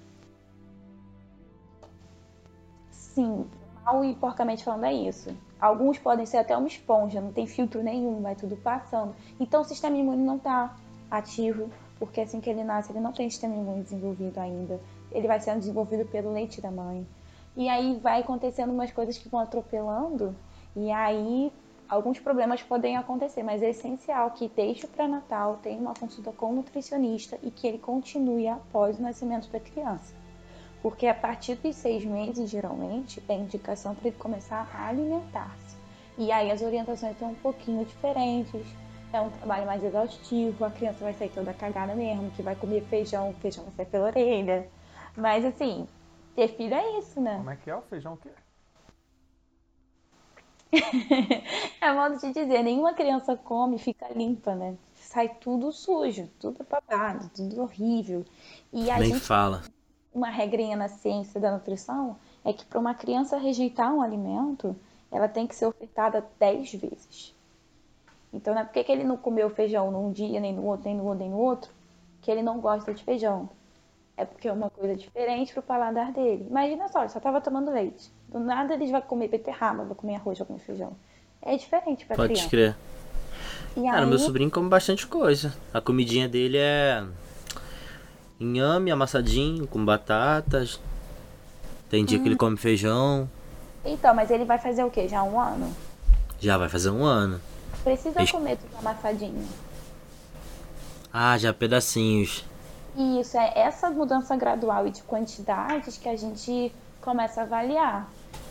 Sim, 2.92 3.50
mal 3.84 4.04
e 4.04 4.14
porcamente 4.14 4.62
falando 4.62 4.84
é 4.84 4.92
isso. 4.92 5.36
Alguns 5.60 5.98
podem 5.98 6.24
ser 6.24 6.36
até 6.36 6.56
uma 6.56 6.68
esponja, 6.68 7.20
não 7.20 7.32
tem 7.32 7.48
filtro 7.48 7.82
nenhum, 7.82 8.22
vai 8.22 8.36
tudo 8.36 8.56
passando. 8.58 9.12
Então 9.40 9.62
o 9.62 9.64
sistema 9.64 9.96
imune 9.96 10.22
não 10.22 10.36
está 10.36 10.76
ativo, 11.10 11.68
porque 11.98 12.20
assim 12.20 12.40
que 12.40 12.48
ele 12.48 12.62
nasce, 12.62 12.92
ele 12.92 13.00
não 13.00 13.10
tem 13.10 13.28
sistema 13.28 13.56
imune 13.56 13.82
desenvolvido 13.82 14.38
ainda. 14.38 14.80
Ele 15.10 15.26
vai 15.26 15.40
sendo 15.40 15.58
desenvolvido 15.58 16.04
pelo 16.04 16.32
leite 16.32 16.60
da 16.60 16.70
mãe. 16.70 17.04
E 17.56 17.68
aí 17.68 17.98
vai 18.02 18.20
acontecendo 18.20 18.72
umas 18.72 18.92
coisas 18.92 19.18
que 19.18 19.28
vão 19.28 19.40
atropelando, 19.40 20.34
e 20.76 20.90
aí 20.90 21.52
alguns 21.88 22.20
problemas 22.20 22.62
podem 22.62 22.96
acontecer, 22.96 23.42
mas 23.42 23.62
é 23.62 23.70
essencial 23.70 24.30
que 24.30 24.48
desde 24.48 24.84
o 24.84 24.88
pré-natal 24.88 25.58
tenha 25.62 25.80
uma 25.80 25.94
consulta 25.94 26.30
com 26.32 26.50
o 26.50 26.56
nutricionista 26.56 27.38
e 27.42 27.50
que 27.50 27.66
ele 27.66 27.78
continue 27.78 28.46
após 28.46 28.98
o 28.98 29.02
nascimento 29.02 29.48
da 29.50 29.58
criança. 29.58 30.14
Porque 30.82 31.06
a 31.06 31.14
partir 31.14 31.56
dos 31.56 31.74
seis 31.74 32.04
meses, 32.04 32.48
geralmente, 32.48 33.22
é 33.28 33.34
indicação 33.34 33.94
para 33.94 34.08
ele 34.08 34.16
começar 34.16 34.70
a 34.72 34.86
alimentar-se. 34.86 35.76
E 36.16 36.30
aí 36.30 36.50
as 36.50 36.62
orientações 36.62 37.18
são 37.18 37.30
um 37.30 37.34
pouquinho 37.34 37.84
diferentes, 37.84 38.66
é 39.12 39.20
um 39.20 39.30
trabalho 39.30 39.66
mais 39.66 39.82
exaustivo, 39.82 40.64
a 40.64 40.70
criança 40.70 41.02
vai 41.02 41.14
sair 41.14 41.30
toda 41.30 41.54
cagada 41.54 41.94
mesmo, 41.94 42.30
que 42.32 42.42
vai 42.42 42.54
comer 42.54 42.82
feijão, 42.84 43.30
o 43.30 43.34
feijão 43.34 43.64
vai 43.64 43.74
sair 43.74 43.86
pela 43.86 44.06
orelha. 44.06 44.68
Mas 45.16 45.44
assim, 45.44 45.88
ter 46.34 46.48
filho 46.48 46.74
é 46.74 46.98
isso, 46.98 47.20
né? 47.20 47.36
Como 47.36 47.50
é 47.50 47.56
que 47.56 47.70
é 47.70 47.76
o 47.76 47.82
feijão 47.82 48.14
o 48.14 48.16
quê? 48.16 48.30
é 51.80 51.92
modo 51.92 52.18
de 52.18 52.32
dizer, 52.32 52.62
nenhuma 52.62 52.92
criança 52.92 53.36
come 53.36 53.76
e 53.76 53.78
fica 53.78 54.08
limpa, 54.08 54.54
né? 54.54 54.76
Sai 54.94 55.28
tudo 55.40 55.72
sujo, 55.72 56.28
tudo 56.38 56.66
babado, 56.68 57.30
tudo 57.34 57.62
horrível. 57.62 58.24
E 58.72 58.90
a 58.90 58.98
Nem 58.98 59.12
gente 59.12 59.20
fala. 59.20 59.62
uma 60.12 60.28
regrinha 60.28 60.76
na 60.76 60.88
ciência 60.88 61.40
da 61.40 61.50
nutrição 61.50 62.16
é 62.44 62.52
que 62.52 62.64
para 62.64 62.78
uma 62.78 62.94
criança 62.94 63.38
rejeitar 63.38 63.92
um 63.92 64.02
alimento, 64.02 64.76
ela 65.10 65.28
tem 65.28 65.46
que 65.46 65.56
ser 65.56 65.66
ofertada 65.66 66.26
10 66.38 66.74
vezes. 66.74 67.34
Então 68.32 68.54
não 68.54 68.60
é 68.60 68.64
porque 68.64 68.84
que 68.84 68.92
ele 68.92 69.04
não 69.04 69.16
comeu 69.16 69.48
feijão 69.48 69.90
num 69.90 70.12
dia, 70.12 70.38
nem 70.38 70.54
no 70.54 70.64
outro, 70.64 70.84
nem 70.84 70.96
no 70.96 71.04
outro, 71.04 71.20
nem 71.20 71.30
no 71.30 71.38
outro, 71.38 71.70
que 72.20 72.30
ele 72.30 72.42
não 72.42 72.60
gosta 72.60 72.92
de 72.92 73.02
feijão. 73.02 73.48
É 74.18 74.24
porque 74.24 74.48
é 74.48 74.52
uma 74.52 74.68
coisa 74.68 74.96
diferente 74.96 75.52
pro 75.52 75.62
paladar 75.62 76.10
dele. 76.12 76.44
Imagina 76.50 76.88
só, 76.88 77.02
ele 77.02 77.08
só 77.08 77.20
tava 77.20 77.40
tomando 77.40 77.70
leite. 77.70 78.10
Do 78.28 78.40
nada 78.40 78.74
ele 78.74 78.90
vai 78.90 79.00
comer 79.00 79.28
beterraba, 79.28 79.84
vai 79.84 79.94
comer 79.94 80.16
arroz, 80.16 80.36
vai 80.38 80.46
comer 80.48 80.58
feijão. 80.58 80.96
É 81.40 81.56
diferente 81.56 82.04
pra 82.04 82.16
Pode 82.16 82.32
criança. 82.32 82.50
crer. 82.50 82.76
E 83.76 83.82
Cara, 83.84 84.00
aí, 84.00 84.06
meu 84.06 84.18
sobrinho 84.18 84.50
come 84.50 84.68
bastante 84.68 85.06
coisa. 85.06 85.54
A 85.72 85.80
comidinha 85.80 86.28
dele 86.28 86.58
é 86.58 87.04
inhame 88.40 88.90
amassadinho 88.90 89.68
com 89.68 89.84
batatas. 89.84 90.80
Tem 91.88 92.04
dia 92.04 92.18
que 92.18 92.26
ele 92.26 92.36
come 92.36 92.56
feijão. 92.56 93.30
Então, 93.84 94.12
mas 94.16 94.32
ele 94.32 94.44
vai 94.44 94.58
fazer 94.58 94.82
o 94.82 94.90
quê? 94.90 95.06
Já 95.06 95.22
um 95.22 95.38
ano? 95.40 95.72
Já 96.40 96.58
vai 96.58 96.68
fazer 96.68 96.90
um 96.90 97.04
ano. 97.04 97.40
Precisa 97.84 98.20
Ex- 98.20 98.32
comer 98.32 98.56
tudo 98.56 98.76
amassadinho. 98.80 99.46
Ah, 101.12 101.38
já 101.38 101.52
pedacinhos. 101.54 102.44
E 103.00 103.20
isso 103.20 103.38
é 103.38 103.52
essa 103.56 103.88
mudança 103.90 104.34
gradual 104.36 104.84
e 104.84 104.90
de 104.90 105.04
quantidades 105.04 105.96
que 105.96 106.08
a 106.08 106.16
gente 106.16 106.74
começa 107.00 107.40
a 107.40 107.44
avaliar. 107.44 108.10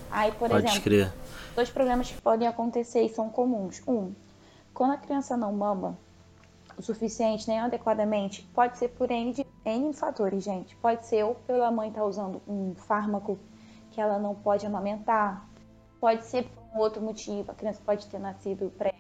Aí, 0.10 0.32
por 0.32 0.50
Pode 0.50 0.66
exemplo, 0.66 0.84
crer. 0.84 1.14
dois 1.54 1.70
problemas 1.70 2.10
que 2.10 2.22
podem 2.22 2.48
acontecer 2.48 3.02
e 3.02 3.10
são 3.10 3.30
comuns. 3.30 3.82
Um, 3.86 4.14
quando 4.74 4.94
a 4.94 4.98
criança 4.98 5.36
não 5.36 5.52
mama 5.52 5.98
o 6.78 6.82
suficiente 6.82 7.46
nem 7.46 7.60
adequadamente, 7.60 8.42
pode 8.54 8.78
ser 8.78 8.88
por 8.88 9.12
N, 9.12 9.34
de- 9.34 9.46
N 9.66 9.92
fatores, 9.92 10.46
gente. 10.46 10.78
Pode 10.78 11.06
ser 11.06 11.26
ou 11.26 11.36
pela 11.36 11.70
mãe 11.70 11.90
estar 11.90 12.06
usando 12.06 12.42
um 12.48 12.74
fármaco 12.74 13.38
que 13.92 14.00
ela 14.00 14.18
não 14.18 14.34
pode 14.34 14.66
amamentar, 14.66 15.46
pode 16.00 16.24
ser 16.24 16.44
por 16.46 16.64
um 16.74 16.80
outro 16.80 17.02
motivo, 17.02 17.52
a 17.52 17.54
criança 17.54 17.82
pode 17.86 18.08
ter 18.08 18.20
nascido 18.20 18.72
pré 18.78 18.94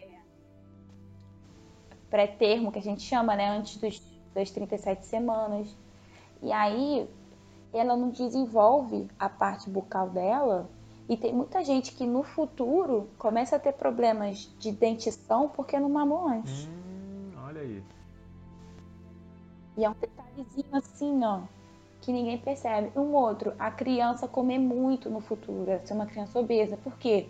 pré-termo, 2.10 2.72
que 2.72 2.80
a 2.80 2.82
gente 2.82 3.02
chama, 3.02 3.36
né, 3.36 3.50
antes 3.50 3.78
dos, 3.78 4.02
das 4.38 4.52
37 4.52 5.06
semanas. 5.06 5.76
E 6.44 6.52
aí 6.52 7.10
ela 7.74 7.98
não 7.98 8.10
desenvolve 8.10 9.08
a 9.20 9.28
parte 9.28 9.70
bucal 9.70 10.10
dela 10.10 10.70
e 11.10 11.18
tem 11.18 11.34
muita 11.34 11.64
gente 11.64 11.94
que 11.94 12.06
no 12.06 12.22
futuro 12.22 13.10
começa 13.18 13.56
a 13.56 13.60
ter 13.60 13.74
problemas 13.74 14.50
de 14.60 14.72
dentição 14.72 15.50
porque 15.50 15.80
não 15.80 15.90
mamou 15.90 16.28
antes. 16.28 16.66
Hum, 16.66 17.32
olha 17.46 17.62
aí. 17.62 17.84
E 19.76 19.84
é 19.84 19.90
um 19.90 19.96
detalhezinho 20.00 20.68
assim, 20.74 21.24
ó, 21.24 21.42
que 22.02 22.12
ninguém 22.12 22.38
percebe. 22.38 22.92
Um 22.96 23.14
outro, 23.14 23.54
a 23.58 23.72
criança 23.72 24.28
comer 24.28 24.60
muito 24.60 25.10
no 25.10 25.20
futuro, 25.20 25.80
ser 25.84 25.94
uma 25.94 26.06
criança 26.06 26.40
obesa. 26.40 26.78
Por 26.78 26.96
quê? 26.98 27.28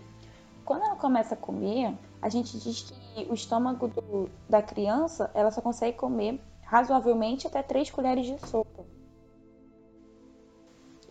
Quando 0.65 0.83
ela 0.83 0.95
começa 0.97 1.33
a 1.33 1.37
comer, 1.37 1.93
a 2.21 2.27
gente 2.27 2.57
diz 2.59 2.81
que 2.81 3.25
o 3.29 3.33
estômago 3.33 3.87
do- 3.87 4.29
da 4.49 4.61
criança, 4.61 5.31
ela 5.33 5.49
só 5.51 5.61
consegue 5.61 5.95
comer 5.97 6.41
razoavelmente 6.67 7.47
até 7.47 7.63
3 7.63 7.89
colheres 7.89 8.25
de 8.25 8.37
sopa. 8.45 8.85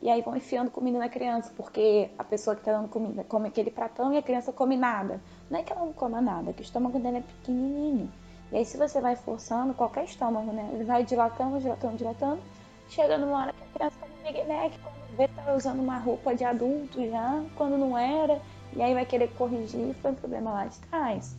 E 0.02 0.10
aí 0.10 0.20
vão 0.20 0.36
enfiando 0.36 0.70
comida 0.70 0.98
na 0.98 1.08
criança, 1.08 1.50
porque 1.56 2.10
a 2.18 2.22
pessoa 2.22 2.54
que 2.54 2.62
tá 2.62 2.72
dando 2.72 2.88
comida 2.88 3.24
come 3.24 3.48
aquele 3.48 3.70
pratão 3.70 4.12
e 4.12 4.18
a 4.18 4.22
criança 4.22 4.52
come 4.52 4.76
nada. 4.76 5.20
Não 5.50 5.58
é 5.58 5.62
que 5.62 5.72
ela 5.72 5.84
não 5.84 5.92
coma 5.94 6.20
nada, 6.20 6.52
que 6.52 6.60
o 6.60 6.62
estômago 6.62 6.98
dela 6.98 7.18
é 7.18 7.22
pequenininho. 7.22 8.12
E 8.52 8.58
aí 8.58 8.64
se 8.64 8.76
você 8.76 9.00
vai 9.00 9.16
forçando, 9.16 9.72
qualquer 9.72 10.04
estômago, 10.04 10.52
né? 10.52 10.70
Ele 10.74 10.84
vai 10.84 11.02
dilatando, 11.02 11.58
dilatando, 11.58 11.96
dilatando. 11.96 12.42
Chega 12.88 13.16
numa 13.18 13.40
hora 13.40 13.52
que 13.52 13.64
a 13.64 13.66
criança 13.66 13.96
no 14.06 14.24
Big 14.24 14.46
Mac, 14.46 14.72
quando 14.82 15.16
vê 15.16 15.28
tá 15.28 15.54
usando 15.54 15.80
uma 15.80 15.98
roupa 15.98 16.34
de 16.34 16.44
adulto 16.44 17.04
já, 17.08 17.42
quando 17.56 17.78
não 17.78 17.96
era. 17.96 18.40
E 18.74 18.82
aí 18.82 18.92
vai 18.92 19.06
querer 19.06 19.28
corrigir, 19.34 19.94
foi 19.94 20.10
um 20.10 20.14
problema 20.14 20.52
lá 20.52 20.66
de 20.66 20.78
trás. 20.80 21.34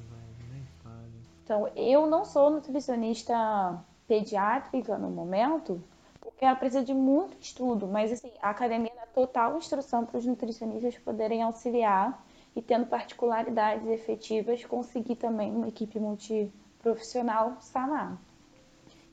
Então, 1.44 1.70
eu 1.76 2.08
não 2.08 2.26
sou 2.26 2.50
nutricionista 2.50 3.80
pediátrica 4.08 4.98
no 4.98 5.10
momento, 5.10 5.84
porque 6.22 6.46
ela 6.46 6.56
precisa 6.56 6.84
de 6.84 6.94
muito 6.94 7.38
estudo, 7.40 7.88
mas 7.88 8.12
assim, 8.12 8.32
a 8.42 8.50
academia 8.50 8.92
dá 8.96 9.06
total 9.08 9.58
instrução 9.58 10.06
para 10.06 10.18
os 10.18 10.26
nutricionistas 10.26 10.98
poderem 10.98 11.44
auxiliar 11.44 12.24
e 12.56 12.62
tendo 12.62 12.88
particularidades 12.88 13.88
efetivas, 13.88 14.64
conseguir 14.66 15.16
também 15.16 15.52
uma 15.52 15.68
equipe 15.68 16.00
multiprofissional 16.00 17.58
sanar. 17.60 18.18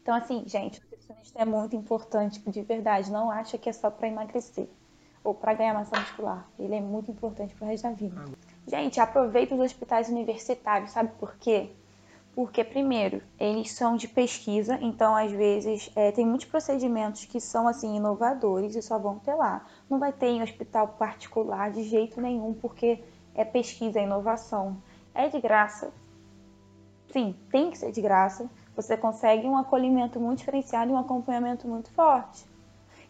Então, 0.02 0.14
assim, 0.14 0.44
gente, 0.46 0.80
o 0.80 0.82
nutricionista 0.82 1.40
é 1.40 1.44
muito 1.44 1.74
importante, 1.74 2.38
de 2.40 2.62
verdade, 2.62 3.10
não 3.10 3.30
acha 3.30 3.56
que 3.56 3.68
é 3.68 3.72
só 3.72 3.90
para 3.90 4.08
emagrecer 4.08 4.68
ou 5.22 5.34
para 5.34 5.54
ganhar 5.54 5.72
massa 5.72 5.98
muscular. 5.98 6.46
Ele 6.58 6.74
é 6.74 6.80
muito 6.80 7.10
importante 7.10 7.54
para 7.54 7.64
o 7.64 7.68
resto 7.68 7.84
da 7.84 7.90
vida. 7.90 8.24
Gente, 8.66 9.00
aproveita 9.00 9.54
os 9.54 9.60
hospitais 9.60 10.08
universitários, 10.08 10.90
sabe 10.90 11.10
por 11.18 11.36
quê? 11.36 11.70
Porque, 12.34 12.64
primeiro, 12.64 13.22
eles 13.38 13.70
são 13.70 13.96
de 13.96 14.08
pesquisa, 14.08 14.76
então, 14.80 15.14
às 15.14 15.30
vezes, 15.30 15.88
é, 15.94 16.10
tem 16.10 16.26
muitos 16.26 16.46
procedimentos 16.46 17.24
que 17.26 17.40
são, 17.40 17.68
assim, 17.68 17.96
inovadores 17.96 18.74
e 18.74 18.82
só 18.82 18.98
vão 18.98 19.20
ter 19.20 19.34
lá. 19.34 19.64
Não 19.88 20.00
vai 20.00 20.12
ter 20.12 20.26
em 20.26 20.42
hospital 20.42 20.88
particular 20.98 21.70
de 21.70 21.84
jeito 21.84 22.20
nenhum, 22.20 22.52
porque 22.52 23.04
é 23.36 23.44
pesquisa, 23.44 24.00
é 24.00 24.02
inovação. 24.02 24.76
É 25.14 25.28
de 25.28 25.40
graça. 25.40 25.92
Sim, 27.12 27.36
tem 27.52 27.70
que 27.70 27.78
ser 27.78 27.92
de 27.92 28.02
graça. 28.02 28.50
Você 28.74 28.96
consegue 28.96 29.46
um 29.46 29.56
acolhimento 29.56 30.18
muito 30.18 30.38
diferenciado 30.38 30.90
e 30.90 30.94
um 30.94 30.98
acompanhamento 30.98 31.68
muito 31.68 31.88
forte. 31.92 32.44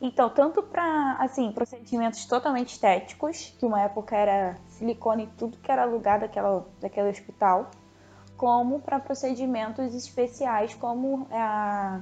Então, 0.02 0.28
tanto 0.28 0.62
para 0.62 1.16
assim, 1.18 1.50
procedimentos 1.50 2.26
totalmente 2.26 2.74
estéticos, 2.74 3.54
que 3.58 3.64
uma 3.64 3.80
época 3.80 4.14
era 4.14 4.58
silicone 4.68 5.24
e 5.24 5.26
tudo 5.28 5.56
que 5.56 5.72
era 5.72 5.86
lugar 5.86 6.20
daquela, 6.20 6.66
daquele 6.78 7.08
hospital, 7.08 7.70
como 8.36 8.80
para 8.80 8.98
procedimentos 8.98 9.94
especiais, 9.94 10.74
como 10.74 11.26
a 11.30 12.00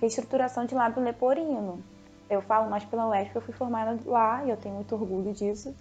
reestruturação 0.00 0.64
de 0.64 0.74
lábio 0.74 1.02
leporino. 1.02 1.82
Eu 2.28 2.42
falo 2.42 2.68
mais 2.68 2.84
pela 2.84 3.08
UESP, 3.08 3.36
eu 3.36 3.42
fui 3.42 3.54
formada 3.54 3.98
lá 4.04 4.44
e 4.44 4.50
eu 4.50 4.56
tenho 4.56 4.74
muito 4.74 4.94
orgulho 4.94 5.32
disso. 5.32 5.74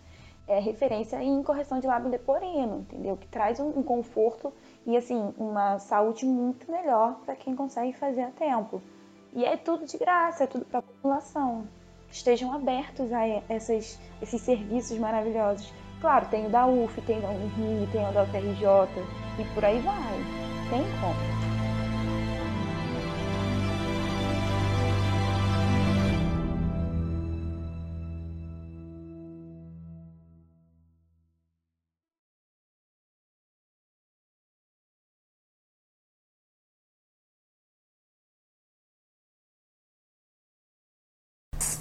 É 0.47 0.59
referência 0.59 1.21
em 1.21 1.43
correção 1.43 1.79
de 1.79 1.87
lábio 1.87 2.09
leporino, 2.09 2.79
entendeu? 2.79 3.17
Que 3.17 3.27
traz 3.27 3.59
um, 3.59 3.67
um 3.67 3.83
conforto 3.83 4.53
e 4.85 4.95
assim 4.95 5.33
uma 5.37 5.77
saúde 5.77 6.25
muito 6.25 6.71
melhor 6.71 7.15
para 7.25 7.35
quem 7.35 7.53
consegue 7.53 7.91
fazer 7.93 8.21
a 8.21 8.31
tempo. 8.31 8.81
E 9.33 9.43
é 9.43 9.57
tudo 9.57 9.85
de 9.85 9.97
graça, 9.97 10.45
é 10.45 10.47
tudo 10.47 10.63
para 10.63 10.79
a 10.79 10.83
população. 10.83 11.67
Estejam 12.09 12.53
abertos 12.53 13.11
a 13.11 13.27
essas, 13.49 13.99
esses 14.21 14.41
serviços 14.41 14.97
maravilhosos. 14.97 15.71
Claro, 15.99 16.27
tem 16.27 16.45
o 16.45 16.49
da 16.49 16.65
UF, 16.67 17.01
tem 17.01 17.17
o 17.17 17.21
da 17.21 17.29
Unirio, 17.29 17.87
tem 17.91 18.07
o 18.07 18.11
da 18.11 18.23
UFRJ 18.23 18.87
e 19.39 19.43
por 19.53 19.65
aí 19.65 19.79
vai. 19.79 20.19
Tem 20.69 20.83
como. 21.01 21.46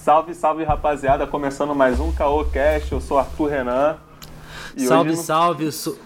Salve, 0.07 0.35
salve 0.37 0.63
rapaziada, 0.63 1.27
começando 1.27 1.75
mais 1.75 1.99
um 1.99 2.13
Caô 2.13 2.45
Cast, 2.45 2.93
eu 2.93 3.01
sou 3.01 3.19
Arthur 3.19 3.49
Renan. 3.51 3.97
Salve, 4.77 5.11
no- 5.11 5.17
salve. 5.17 5.65
Eu 5.65 5.73
sou... 5.73 5.99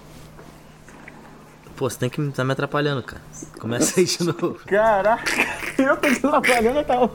Pô, 1.76 1.90
você 1.90 1.98
tem 1.98 2.08
que 2.08 2.30
tá 2.30 2.42
me 2.42 2.52
atrapalhando, 2.52 3.02
cara. 3.02 3.20
Começa 3.58 4.00
aí 4.00 4.06
de 4.06 4.24
novo. 4.24 4.54
Caraca, 4.64 5.30
eu 5.76 5.94
tô 5.98 6.08
te 6.14 6.26
atrapalhando, 6.26 6.78
eu 6.78 6.84
tava. 6.86 7.08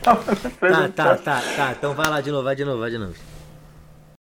tava 0.00 0.24
Tá, 0.58 0.88
tá, 0.88 1.16
tá, 1.16 1.42
tá. 1.54 1.72
Então 1.72 1.92
vai 1.92 2.08
lá 2.08 2.22
de 2.22 2.30
novo, 2.30 2.44
vai 2.44 2.56
de 2.56 2.64
novo, 2.64 2.80
vai 2.80 2.90
de 2.90 2.96
novo. 2.96 3.14